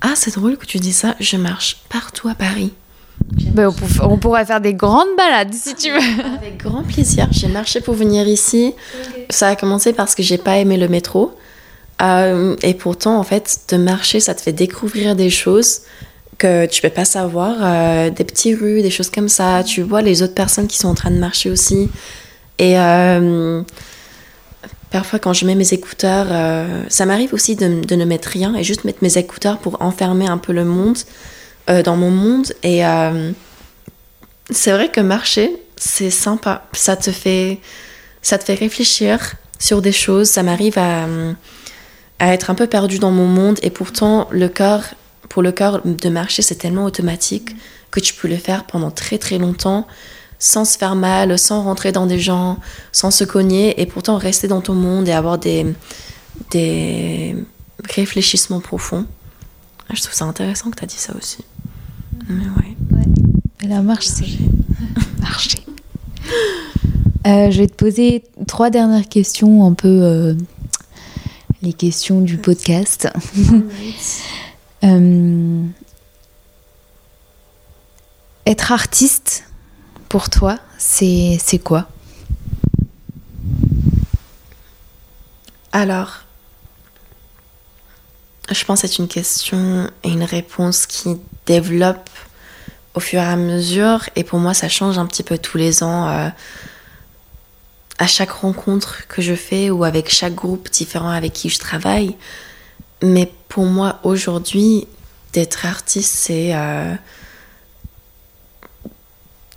ah 0.00 0.12
c'est 0.16 0.34
drôle 0.34 0.56
que 0.56 0.66
tu 0.66 0.78
dis 0.78 0.92
ça. 0.92 1.14
Je 1.20 1.36
marche 1.36 1.82
partout 1.88 2.28
à 2.28 2.34
Paris. 2.34 2.72
Bah, 3.52 3.68
on, 3.68 3.72
pour- 3.72 4.10
on 4.12 4.16
pourrait 4.18 4.46
faire 4.46 4.60
des 4.60 4.74
grandes 4.74 5.14
balades 5.16 5.52
si 5.52 5.74
tu 5.74 5.90
veux. 5.90 6.24
Avec 6.36 6.56
grand 6.56 6.82
plaisir. 6.84 7.28
J'ai 7.30 7.48
marché 7.48 7.80
pour 7.80 7.94
venir 7.94 8.26
ici. 8.26 8.74
Ça 9.30 9.48
a 9.48 9.56
commencé 9.56 9.92
parce 9.92 10.14
que 10.14 10.22
j'ai 10.22 10.38
pas 10.38 10.56
aimé 10.58 10.76
le 10.78 10.88
métro. 10.88 11.36
Euh, 12.00 12.56
et 12.62 12.74
pourtant, 12.74 13.18
en 13.18 13.24
fait, 13.24 13.60
de 13.70 13.76
marcher, 13.76 14.20
ça 14.20 14.34
te 14.34 14.40
fait 14.40 14.52
découvrir 14.52 15.16
des 15.16 15.30
choses 15.30 15.80
que 16.38 16.66
tu 16.66 16.80
peux 16.80 16.90
pas 16.90 17.04
savoir. 17.04 17.56
euh, 17.60 18.10
des 18.10 18.24
petites 18.24 18.58
rues, 18.58 18.80
des 18.82 18.90
choses 18.90 19.10
comme 19.10 19.28
ça. 19.28 19.62
Tu 19.64 19.82
vois 19.82 20.02
les 20.02 20.22
autres 20.22 20.34
personnes 20.34 20.68
qui 20.68 20.78
sont 20.78 20.88
en 20.88 20.94
train 20.94 21.10
de 21.10 21.18
marcher 21.18 21.50
aussi. 21.50 21.90
Et 22.58 22.78
euh, 22.78 23.62
parfois, 24.90 25.18
quand 25.18 25.32
je 25.32 25.44
mets 25.46 25.54
mes 25.54 25.72
écouteurs, 25.74 26.28
euh, 26.30 26.82
ça 26.88 27.06
m'arrive 27.06 27.34
aussi 27.34 27.56
de, 27.56 27.84
de 27.84 27.94
ne 27.96 28.04
mettre 28.04 28.28
rien 28.28 28.54
et 28.54 28.64
juste 28.64 28.84
mettre 28.84 29.00
mes 29.02 29.18
écouteurs 29.18 29.58
pour 29.58 29.82
enfermer 29.82 30.26
un 30.28 30.38
peu 30.38 30.52
le 30.52 30.64
monde 30.64 30.98
dans 31.84 31.96
mon 31.96 32.10
monde. 32.10 32.46
Et 32.62 32.80
c'est 34.50 34.72
vrai 34.72 34.88
que 34.88 35.02
marcher, 35.02 35.54
c'est 35.76 36.08
sympa. 36.08 36.64
Ça 36.72 36.96
te 36.96 37.10
fait, 37.10 37.58
ça 38.22 38.38
te 38.38 38.44
fait 38.44 38.54
réfléchir 38.54 39.34
sur 39.58 39.82
des 39.82 39.92
choses. 39.92 40.30
Ça 40.30 40.42
m'arrive 40.42 40.78
à, 40.78 41.06
à 42.20 42.32
être 42.32 42.48
un 42.48 42.54
peu 42.54 42.66
perdu 42.66 42.98
dans 42.98 43.10
mon 43.10 43.26
monde. 43.26 43.58
Et 43.62 43.68
pourtant, 43.68 44.28
le 44.30 44.48
corps, 44.48 44.84
pour 45.28 45.42
le 45.42 45.52
corps, 45.52 45.80
de 45.84 46.08
marcher, 46.08 46.42
c'est 46.42 46.56
tellement 46.56 46.84
automatique 46.84 47.54
que 47.90 48.00
tu 48.00 48.14
peux 48.14 48.28
le 48.28 48.36
faire 48.36 48.64
pendant 48.64 48.90
très 48.90 49.18
très 49.18 49.38
longtemps 49.38 49.86
sans 50.38 50.64
se 50.64 50.78
faire 50.78 50.94
mal, 50.94 51.36
sans 51.38 51.62
rentrer 51.62 51.92
dans 51.92 52.06
des 52.06 52.20
gens, 52.20 52.58
sans 52.92 53.10
se 53.10 53.24
cogner, 53.24 53.80
et 53.80 53.86
pourtant 53.86 54.16
rester 54.18 54.46
dans 54.46 54.60
ton 54.60 54.74
monde 54.74 55.08
et 55.08 55.12
avoir 55.12 55.38
des, 55.38 55.66
des 56.50 57.36
réfléchissements 57.90 58.60
profonds. 58.60 59.04
Ah, 59.88 59.94
Je 59.94 60.02
trouve 60.02 60.14
ça 60.14 60.26
intéressant 60.26 60.70
que 60.70 60.76
tu 60.76 60.84
as 60.84 60.86
dit 60.86 60.96
ça 60.96 61.12
aussi. 61.16 61.44
Mais 62.28 62.44
ouais. 62.44 62.76
Et 63.62 63.66
la 63.66 63.82
marche, 63.82 64.06
c'est 64.06 64.26
marcher. 65.20 65.64
Euh, 67.26 67.50
je 67.50 67.58
vais 67.58 67.66
te 67.66 67.74
poser 67.74 68.22
trois 68.46 68.70
dernières 68.70 69.08
questions, 69.08 69.66
un 69.66 69.72
peu 69.72 69.88
euh, 69.88 70.34
les 71.62 71.72
questions 71.72 72.20
du 72.20 72.36
podcast. 72.36 73.08
Euh, 74.84 75.64
être 78.46 78.72
artiste, 78.72 79.44
pour 80.08 80.30
toi, 80.30 80.58
c'est 80.78 81.62
quoi? 81.62 81.88
Alors, 85.72 86.20
je 88.50 88.64
pense 88.64 88.82
que 88.82 88.88
c'est 88.88 88.98
une 88.98 89.08
question 89.08 89.90
et 90.02 90.10
une 90.10 90.24
réponse 90.24 90.86
qui 90.86 91.16
développe 91.46 92.08
au 92.94 93.00
fur 93.00 93.20
et 93.20 93.24
à 93.24 93.36
mesure. 93.36 94.08
Et 94.16 94.24
pour 94.24 94.38
moi, 94.38 94.54
ça 94.54 94.68
change 94.68 94.96
un 94.98 95.06
petit 95.06 95.22
peu 95.22 95.38
tous 95.38 95.58
les 95.58 95.82
ans. 95.82 96.08
euh, 96.08 96.30
à 97.98 98.06
chaque 98.06 98.30
rencontre 98.30 99.06
que 99.08 99.20
je 99.22 99.34
fais 99.34 99.70
ou 99.70 99.84
avec 99.84 100.08
chaque 100.08 100.34
groupe 100.34 100.70
différent 100.70 101.10
avec 101.10 101.32
qui 101.32 101.48
je 101.50 101.58
travaille. 101.58 102.16
Mais 103.02 103.30
pour 103.48 103.64
moi, 103.64 104.00
aujourd'hui, 104.02 104.86
d'être 105.32 105.66
artiste, 105.66 106.12
c'est 106.14 106.54
euh, 106.54 106.94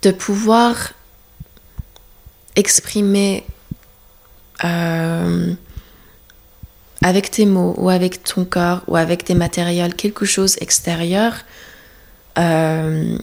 de 0.02 0.10
pouvoir 0.10 0.92
exprimer 2.56 3.44
euh, 4.64 5.54
avec 7.02 7.30
tes 7.30 7.46
mots 7.46 7.74
ou 7.78 7.88
avec 7.88 8.22
ton 8.22 8.44
corps 8.44 8.82
ou 8.86 8.96
avec 8.96 9.26
des 9.26 9.34
matériels 9.34 9.94
quelque 9.94 10.24
chose 10.24 10.56
extérieur, 10.60 11.34
euh, 12.38 13.16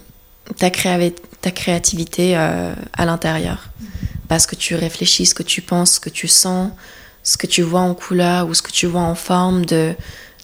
ta, 0.57 0.69
créa- 0.69 1.13
ta 1.41 1.51
créativité 1.51 2.35
à 2.35 3.05
l'intérieur. 3.05 3.69
Parce 4.27 4.45
que 4.45 4.55
tu 4.55 4.75
réfléchis 4.75 5.25
ce 5.27 5.33
que 5.33 5.43
tu 5.43 5.61
penses, 5.61 5.93
ce 5.93 5.99
que 5.99 6.09
tu 6.09 6.27
sens, 6.27 6.71
ce 7.29 7.37
que 7.37 7.45
tu 7.45 7.61
vois 7.61 7.81
en 7.81 7.93
couleur 7.93 8.47
ou 8.47 8.55
ce 8.55 8.63
que 8.63 8.71
tu 8.71 8.87
vois 8.87 9.01
en 9.01 9.13
forme, 9.13 9.63
de, 9.63 9.93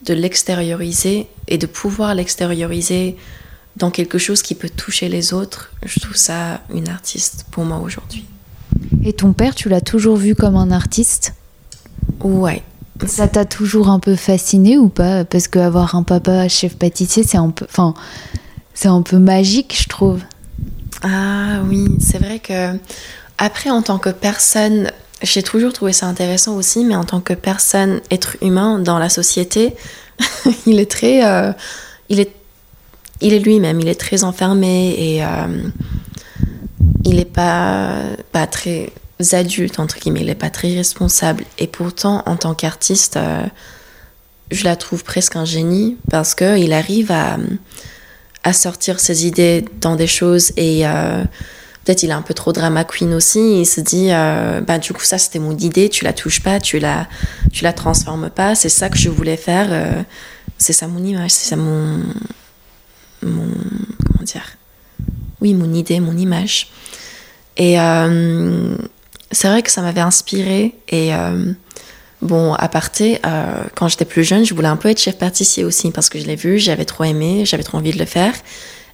de 0.06 0.14
l'extérioriser 0.14 1.26
et 1.48 1.58
de 1.58 1.66
pouvoir 1.66 2.14
l'extérioriser 2.14 3.18
dans 3.76 3.90
quelque 3.90 4.20
chose 4.20 4.44
qui 4.44 4.54
peut 4.54 4.70
toucher 4.70 5.10
les 5.10 5.34
autres. 5.34 5.72
Je 5.84 6.00
trouve 6.00 6.16
ça 6.16 6.62
une 6.72 6.88
artiste 6.88 7.48
pour 7.50 7.66
moi 7.66 7.80
aujourd'hui. 7.80 8.26
Et 9.04 9.14
ton 9.14 9.34
père, 9.34 9.56
tu 9.56 9.68
l'as 9.68 9.82
toujours 9.82 10.16
vu 10.16 10.36
comme 10.36 10.56
un 10.56 10.70
artiste? 10.70 11.34
Ouais. 12.20 12.62
Ça 13.08 13.28
t'a 13.28 13.46
toujours 13.46 13.90
un 13.90 14.00
peu 14.00 14.16
fasciné 14.16 14.78
ou 14.78 14.88
pas? 14.88 15.26
Parce 15.26 15.48
qu'avoir 15.48 15.96
un 15.96 16.04
papa 16.04 16.48
chef 16.48 16.76
pâtissier, 16.78 17.24
c'est 17.24 17.38
un 17.38 17.50
peu, 17.50 17.66
enfin, 17.68 17.96
c'est 18.76 18.90
un 18.90 19.02
peu 19.02 19.18
magique, 19.18 19.76
je 19.82 19.90
trouve. 19.90 20.22
Ah 21.02 21.64
oui, 21.68 21.98
c'est 22.00 22.20
vrai 22.20 22.38
que 22.38 22.78
après 23.40 23.72
en 23.72 23.82
tant 23.82 23.98
que 23.98 24.12
personne, 24.12 24.92
j'ai 25.22 25.44
toujours 25.44 25.74
trouvé 25.74 25.94
ça 25.94 26.08
intéressant 26.08 26.56
aussi, 26.56 26.84
mais 26.84 26.96
en 26.96 27.04
tant 27.04 27.22
que 27.22 27.34
personne, 27.34 28.02
être 28.12 28.38
humain 28.42 28.80
dans 28.80 29.00
la 29.00 29.10
société, 29.10 29.76
il 30.66 30.80
est 30.80 30.90
très, 30.90 31.26
euh, 31.26 31.52
il 32.10 32.20
est, 32.20 32.32
il 33.22 33.34
est 33.34 33.40
lui-même, 33.40 33.80
il 33.80 33.88
est 33.88 34.00
très 34.00 34.24
enfermé 34.24 34.96
et 34.98 35.24
euh, 35.24 35.64
il 37.06 37.20
est 37.20 37.32
pas, 37.32 37.94
pas 38.32 38.48
très 38.48 38.92
adulte 39.32 39.80
entre 39.80 40.00
guillemets, 40.00 40.22
il 40.22 40.30
est 40.30 40.36
pas 40.36 40.50
très 40.50 40.74
responsable. 40.74 41.46
Et 41.58 41.68
pourtant, 41.68 42.24
en 42.26 42.36
tant 42.36 42.54
qu'artiste, 42.54 43.18
euh, 43.18 43.44
je 44.52 44.64
la 44.66 44.76
trouve 44.76 45.04
presque 45.04 45.36
un 45.36 45.46
génie 45.46 45.98
parce 46.10 46.36
que 46.36 46.58
il 46.58 46.74
arrive 46.74 47.12
à 47.12 47.38
à 48.46 48.54
sortir 48.54 49.00
ses 49.00 49.26
idées 49.26 49.66
dans 49.82 49.96
des 49.96 50.06
choses 50.06 50.54
et 50.56 50.86
peut-être 51.86 52.04
il 52.04 52.10
est 52.10 52.14
un 52.14 52.22
peu 52.22 52.34
trop 52.34 52.52
drama 52.52 52.84
queen 52.84 53.14
aussi. 53.14 53.62
Il 53.62 53.66
se 53.66 53.80
dit, 53.80 54.08
euh, 54.12 54.60
bah 54.62 54.78
du 54.80 54.92
coup 54.92 55.04
ça 55.04 55.18
c'était 55.18 55.40
mon 55.40 55.56
idée, 55.56 55.90
tu 55.90 56.04
la 56.04 56.14
touches 56.14 56.42
pas, 56.42 56.60
tu 56.60 56.80
la, 56.80 57.08
tu 57.54 57.64
la 57.64 57.72
transformes 57.74 58.30
pas. 58.30 58.56
C'est 58.56 58.70
ça 58.70 58.90
que 58.90 58.98
je 58.98 59.10
voulais 59.10 59.38
faire. 59.38 59.68
euh, 59.72 60.02
c'est 60.58 60.74
ça 60.74 60.88
mon 60.88 61.04
image, 61.04 61.32
c'est 61.32 61.50
ça 61.50 61.56
mon, 61.56 62.02
comment 63.22 64.24
dire, 64.24 64.58
oui 65.42 65.54
mon 65.54 65.74
idée, 65.74 66.00
mon 66.00 66.18
image. 66.18 66.70
Et 67.58 67.80
euh, 67.80 68.76
c'est 69.32 69.48
vrai 69.48 69.62
que 69.64 69.72
ça 69.72 69.82
m'avait 69.82 70.02
inspiré 70.02 70.76
et 70.90 71.14
euh, 71.14 71.54
Bon, 72.22 72.56
à 72.56 72.70
parté, 72.70 73.20
euh, 73.24 73.64
quand 73.76 73.88
j'étais 73.88 74.06
plus 74.06 74.24
jeune, 74.24 74.46
je 74.46 74.56
voulais 74.56 74.68
un 74.68 74.78
peu 74.78 74.90
être 74.90 75.00
chef 75.00 75.18
pâtissier 75.18 75.64
aussi 75.64 75.92
parce 75.92 76.10
que 76.10 76.18
je 76.18 76.26
l'ai 76.26 76.36
vu, 76.36 76.58
j'avais 76.58 76.86
trop 76.86 77.04
aimé, 77.04 77.44
j'avais 77.46 77.62
trop 77.62 77.78
envie 77.78 77.92
de 77.92 78.00
le 78.00 78.06
faire. 78.06 78.34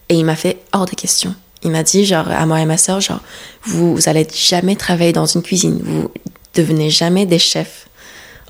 Et 0.10 0.16
il 0.16 0.26
m'a 0.26 0.36
fait 0.36 0.58
hors 0.74 0.86
de 0.86 0.92
question. 0.92 1.34
Il 1.64 1.72
m'a 1.72 1.84
dit, 1.84 2.06
genre, 2.06 2.28
à 2.30 2.46
moi 2.46 2.60
et 2.60 2.66
ma 2.66 2.78
soeur, 2.78 3.00
genre, 3.02 3.22
vous, 3.64 3.96
vous 3.96 4.10
allez 4.10 4.28
jamais 4.34 4.76
travailler 4.76 5.14
dans 5.14 5.26
une 5.28 5.42
cuisine, 5.44 5.80
vous 5.84 6.10
devenez 6.56 6.90
jamais 6.90 7.26
des 7.26 7.38
chefs. 7.40 7.88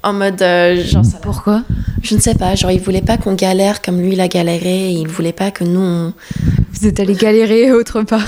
En 0.03 0.13
mode, 0.13 0.41
euh, 0.41 0.83
genre, 0.83 1.05
ça- 1.05 1.17
Pourquoi? 1.21 1.63
Je 2.01 2.15
ne 2.15 2.19
sais 2.21 2.33
pas, 2.35 2.55
genre, 2.55 2.71
il 2.71 2.79
voulait 2.79 3.01
pas 3.03 3.17
qu'on 3.17 3.33
galère 3.33 3.81
comme 3.81 3.99
lui, 4.01 4.13
il 4.13 4.21
a 4.21 4.27
galéré, 4.27 4.87
et 4.89 4.91
il 4.93 5.07
voulait 5.07 5.33
pas 5.33 5.51
que 5.51 5.63
nous, 5.63 5.79
on- 5.81 6.13
Vous 6.73 6.87
êtes 6.87 6.99
allé 6.99 7.13
galérer 7.13 7.71
autre 7.73 8.01
part. 8.01 8.25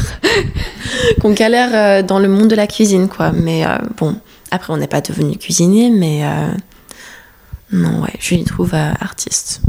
qu'on 1.21 1.31
galère 1.31 1.69
euh, 1.73 2.03
dans 2.03 2.19
le 2.19 2.27
monde 2.27 2.49
de 2.49 2.55
la 2.55 2.67
cuisine, 2.67 3.07
quoi. 3.07 3.31
Mais 3.31 3.65
euh, 3.65 3.77
bon, 3.97 4.15
après, 4.51 4.71
on 4.73 4.77
n'est 4.77 4.87
pas 4.87 5.01
devenu 5.01 5.37
cuisinier, 5.37 5.89
mais 5.89 6.21
non, 7.71 8.01
ouais, 8.03 8.13
je 8.19 8.35
lui 8.35 8.43
trouve 8.43 8.73
artiste. 8.75 9.61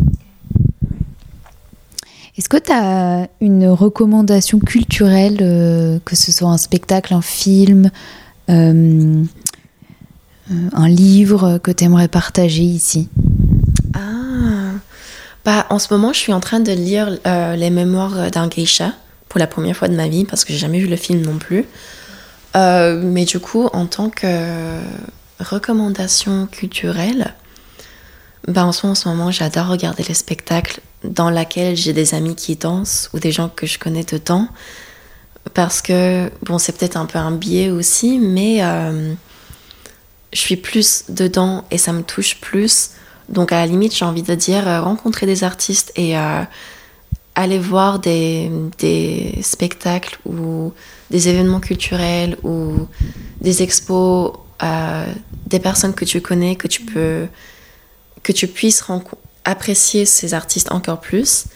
Est-ce 2.36 2.48
que 2.48 2.56
tu 2.56 2.72
as 2.72 3.28
une 3.40 3.68
recommandation 3.68 4.58
culturelle, 4.58 5.38
euh, 5.40 6.00
que 6.04 6.16
ce 6.16 6.32
soit 6.32 6.48
un 6.48 6.58
spectacle, 6.58 7.14
un 7.14 7.22
film, 7.22 7.92
euh, 8.50 9.22
un 10.72 10.88
livre 10.88 11.58
que 11.58 11.70
tu 11.70 11.84
aimerais 11.84 12.08
partager 12.08 12.64
ici? 12.64 13.08
Ah, 13.94 14.72
Bah, 15.44 15.66
en 15.70 15.78
ce 15.78 15.94
moment, 15.94 16.12
je 16.12 16.18
suis 16.18 16.32
en 16.32 16.40
train 16.40 16.58
de 16.58 16.72
lire 16.72 17.18
euh, 17.24 17.54
les 17.54 17.70
mémoires 17.70 18.32
d'un 18.32 18.48
geisha 18.48 18.94
pour 19.28 19.38
la 19.38 19.46
première 19.46 19.76
fois 19.76 19.86
de 19.86 19.94
ma 19.94 20.08
vie 20.08 20.24
parce 20.24 20.44
que 20.44 20.52
j'ai 20.52 20.58
jamais 20.58 20.80
vu 20.80 20.88
le 20.88 20.96
film 20.96 21.22
non 21.22 21.38
plus. 21.38 21.64
Mais 22.56 23.24
du 23.24 23.40
coup, 23.40 23.68
en 23.72 23.86
tant 23.86 24.10
que 24.10 24.78
recommandation 25.40 26.46
culturelle, 26.46 27.34
bah, 28.48 28.64
en 28.64 28.72
ce 28.72 29.08
moment, 29.08 29.30
j'adore 29.30 29.68
regarder 29.68 30.02
les 30.08 30.14
spectacles 30.14 30.80
dans 31.04 31.30
lesquels 31.30 31.76
j'ai 31.76 31.92
des 31.92 32.14
amis 32.14 32.34
qui 32.34 32.56
dansent 32.56 33.10
ou 33.12 33.18
des 33.18 33.30
gens 33.30 33.48
que 33.48 33.66
je 33.66 33.78
connais 33.78 34.04
de 34.04 34.18
temps. 34.18 34.48
Parce 35.52 35.82
que, 35.82 36.30
bon, 36.42 36.58
c'est 36.58 36.76
peut-être 36.76 36.96
un 36.96 37.06
peu 37.06 37.18
un 37.18 37.30
biais 37.30 37.70
aussi, 37.70 38.18
mais 38.18 38.64
euh, 38.64 39.12
je 40.32 40.38
suis 40.38 40.56
plus 40.56 41.04
dedans 41.10 41.64
et 41.70 41.78
ça 41.78 41.92
me 41.92 42.02
touche 42.02 42.40
plus. 42.40 42.90
Donc, 43.28 43.52
à 43.52 43.56
la 43.56 43.66
limite, 43.66 43.94
j'ai 43.94 44.04
envie 44.04 44.22
de 44.22 44.34
dire 44.34 44.66
euh, 44.66 44.80
rencontrer 44.80 45.26
des 45.26 45.44
artistes 45.44 45.92
et 45.96 46.18
euh, 46.18 46.42
aller 47.34 47.58
voir 47.58 47.98
des, 47.98 48.50
des, 48.78 49.38
spectacles 49.42 50.18
ou 50.24 50.72
des 51.10 51.28
événements 51.28 51.60
culturels 51.60 52.38
ou 52.42 52.86
des 53.40 53.62
expos, 53.62 54.32
des 55.46 55.58
personnes 55.58 55.94
que 55.94 56.06
tu 56.06 56.22
connais, 56.22 56.56
que 56.56 56.68
tu 56.68 56.82
peux 56.82 57.26
que 58.22 58.32
tu 58.32 58.48
puisses 58.48 58.80
apprécier 59.44 60.06
ces 60.06 60.34
artistes 60.34 60.72
encore 60.72 61.00
plus. 61.00 61.46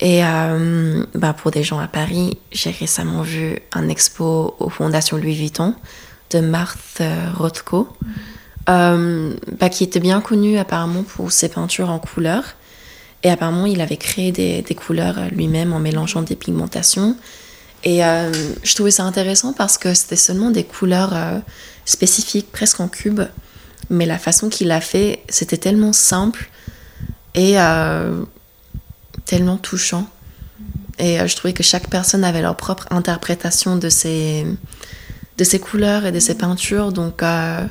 Et 0.00 0.24
euh, 0.24 1.04
bah 1.14 1.32
pour 1.32 1.50
des 1.50 1.62
gens 1.62 1.78
à 1.78 1.86
Paris, 1.86 2.38
j'ai 2.52 2.70
récemment 2.70 3.22
vu 3.22 3.58
un 3.72 3.88
expo 3.88 4.56
aux 4.58 4.68
Fondations 4.68 5.16
Louis 5.16 5.34
Vuitton 5.34 5.74
de 6.30 6.40
Marthe 6.40 7.02
Rothko, 7.36 7.88
euh, 8.68 9.34
bah, 9.58 9.68
qui 9.68 9.84
était 9.84 10.00
bien 10.00 10.20
connu 10.20 10.58
apparemment 10.58 11.04
pour 11.04 11.30
ses 11.30 11.48
peintures 11.48 11.90
en 11.90 11.98
couleurs. 11.98 12.56
Et 13.22 13.30
apparemment, 13.30 13.66
il 13.66 13.80
avait 13.80 13.96
créé 13.96 14.32
des, 14.32 14.62
des 14.62 14.74
couleurs 14.74 15.16
lui-même 15.30 15.72
en 15.72 15.78
mélangeant 15.78 16.22
des 16.22 16.36
pigmentations. 16.36 17.16
Et 17.84 18.04
euh, 18.04 18.32
je 18.62 18.74
trouvais 18.74 18.90
ça 18.90 19.04
intéressant 19.04 19.52
parce 19.52 19.78
que 19.78 19.94
c'était 19.94 20.16
seulement 20.16 20.50
des 20.50 20.64
couleurs 20.64 21.14
spécifiques, 21.84 22.50
presque 22.50 22.80
en 22.80 22.88
cube. 22.88 23.20
Mais 23.90 24.06
la 24.06 24.18
façon 24.18 24.48
qu'il 24.48 24.68
l'a 24.68 24.80
fait, 24.80 25.22
c'était 25.28 25.56
tellement 25.56 25.92
simple 25.92 26.50
et 27.34 27.58
euh, 27.58 28.24
tellement 29.24 29.56
touchant. 29.56 30.06
Et 30.98 31.20
euh, 31.20 31.26
je 31.26 31.36
trouvais 31.36 31.52
que 31.52 31.62
chaque 31.62 31.88
personne 31.88 32.24
avait 32.24 32.42
leur 32.42 32.56
propre 32.56 32.86
interprétation 32.90 33.76
de 33.76 33.88
ces, 33.88 34.46
de 35.38 35.44
ces 35.44 35.58
couleurs 35.58 36.06
et 36.06 36.12
de 36.12 36.20
ces 36.20 36.36
peintures. 36.36 36.92
Donc, 36.92 37.22
euh, 37.22 37.66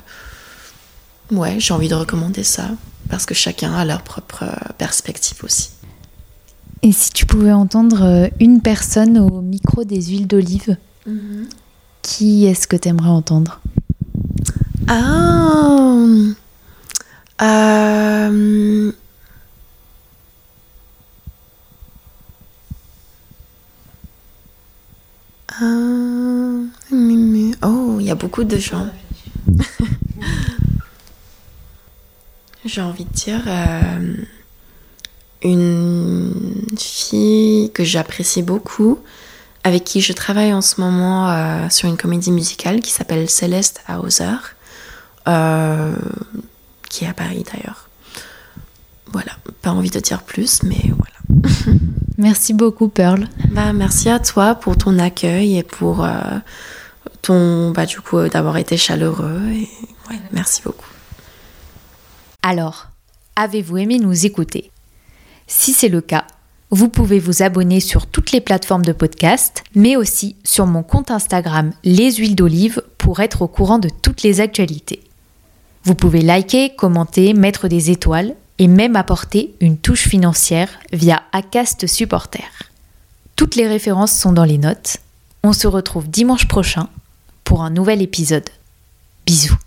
ouais, 1.32 1.56
j'ai 1.60 1.74
envie 1.74 1.90
de 1.90 1.96
recommander 1.96 2.44
ça 2.44 2.70
parce 3.10 3.26
que 3.26 3.34
chacun 3.34 3.74
a 3.74 3.86
leur 3.86 4.02
propre 4.02 4.46
perspective 4.78 5.38
aussi. 5.44 5.70
Et 6.82 6.92
si 6.92 7.12
tu 7.12 7.26
pouvais 7.26 7.54
entendre 7.54 8.30
une 8.42 8.62
personne 8.62 9.18
au 9.18 9.42
micro 9.42 9.86
des 9.86 10.02
huiles 10.02 10.28
d'olive, 10.28 10.76
mm-hmm. 11.08 11.46
qui 12.02 12.46
est-ce 12.46 12.68
que 12.68 12.76
tu 12.76 12.90
aimerais 12.90 13.08
entendre? 13.08 13.62
Ah. 14.88 15.96
Euh... 17.42 18.92
Oh, 25.62 26.66
il 28.00 28.06
y 28.06 28.10
a 28.10 28.16
beaucoup 28.16 28.44
de 28.44 28.58
gens. 28.58 28.88
J'ai 32.66 32.82
envie 32.82 33.06
de 33.06 33.14
dire 33.14 33.44
euh, 33.46 34.16
une 35.44 36.66
fille 36.78 37.70
que 37.74 37.84
j'apprécie 37.84 38.42
beaucoup, 38.42 38.98
avec 39.64 39.84
qui 39.84 40.02
je 40.02 40.14
travaille 40.14 40.54
en 40.54 40.62
ce 40.62 40.82
moment 40.82 41.30
euh, 41.30 41.70
sur 41.70 41.90
une 41.90 41.98
comédie 41.98 42.32
musicale 42.32 42.82
qui 42.82 42.92
s'appelle 42.92 43.30
Céleste 43.30 43.84
Hauser. 43.90 44.38
Euh, 45.28 45.94
qui 46.90 47.06
est 47.06 47.08
à 47.08 47.14
Paris 47.14 47.46
d'ailleurs. 47.52 47.90
Voilà, 49.12 49.32
pas 49.62 49.72
envie 49.72 49.90
de 49.90 50.00
dire 50.00 50.24
plus, 50.24 50.64
mais 50.64 50.92
voilà. 50.98 51.78
merci 52.24 52.54
beaucoup 52.54 52.88
Pearl. 52.88 53.28
Bah, 53.52 53.74
merci 53.74 54.10
à 54.10 54.18
toi 54.18 54.56
pour 54.56 54.78
ton 54.78 54.98
accueil 54.98 55.58
et 55.58 55.64
pour 55.64 56.04
euh, 56.04 56.10
ton, 57.22 57.72
bah, 57.72 57.86
du 57.86 58.02
coup, 58.02 58.28
d'avoir 58.30 58.58
été 58.58 58.78
chaleureux. 58.78 59.42
Et, 59.52 59.70
ouais, 60.10 60.20
merci 60.32 60.62
beaucoup. 60.64 60.90
Alors, 62.42 62.88
avez-vous 63.36 63.78
aimé 63.78 64.00
nous 64.00 64.26
écouter? 64.26 64.72
Si 65.48 65.74
c'est 65.74 65.90
le 65.90 66.02
cas, 66.02 66.26
vous 66.72 66.90
pouvez 66.90 67.20
vous 67.20 67.44
abonner 67.44 67.80
sur 67.80 68.08
toutes 68.08 68.32
les 68.32 68.42
plateformes 68.42 68.86
de 68.86 68.94
podcast, 68.94 69.64
mais 69.76 69.96
aussi 69.96 70.36
sur 70.44 70.66
mon 70.66 70.82
compte 70.82 71.12
Instagram 71.12 71.72
Les 71.84 72.14
Huiles 72.14 72.36
d'Olive 72.36 72.82
pour 72.98 73.20
être 73.20 73.44
au 73.44 73.48
courant 73.48 73.80
de 73.80 73.90
toutes 73.90 74.24
les 74.24 74.42
actualités. 74.42 75.04
Vous 75.84 75.96
pouvez 75.96 76.22
liker, 76.22 76.74
commenter, 76.76 77.34
mettre 77.34 77.68
des 77.68 77.92
étoiles 77.92 78.36
et 78.64 78.68
même 78.70 78.96
apporter 78.96 79.54
une 79.60 79.78
touche 79.78 80.08
financière 80.08 80.70
via 80.94 81.24
Acast 81.34 81.86
Supporter. 81.86 82.48
Toutes 83.36 83.58
les 83.58 83.68
références 83.68 84.14
sont 84.14 84.32
dans 84.32 84.46
les 84.46 84.58
notes. 84.58 85.00
On 85.44 85.52
se 85.52 85.68
retrouve 85.68 86.10
dimanche 86.10 86.48
prochain 86.48 86.88
pour 87.44 87.62
un 87.62 87.70
nouvel 87.70 88.02
épisode. 88.02 88.50
Bisous. 89.26 89.58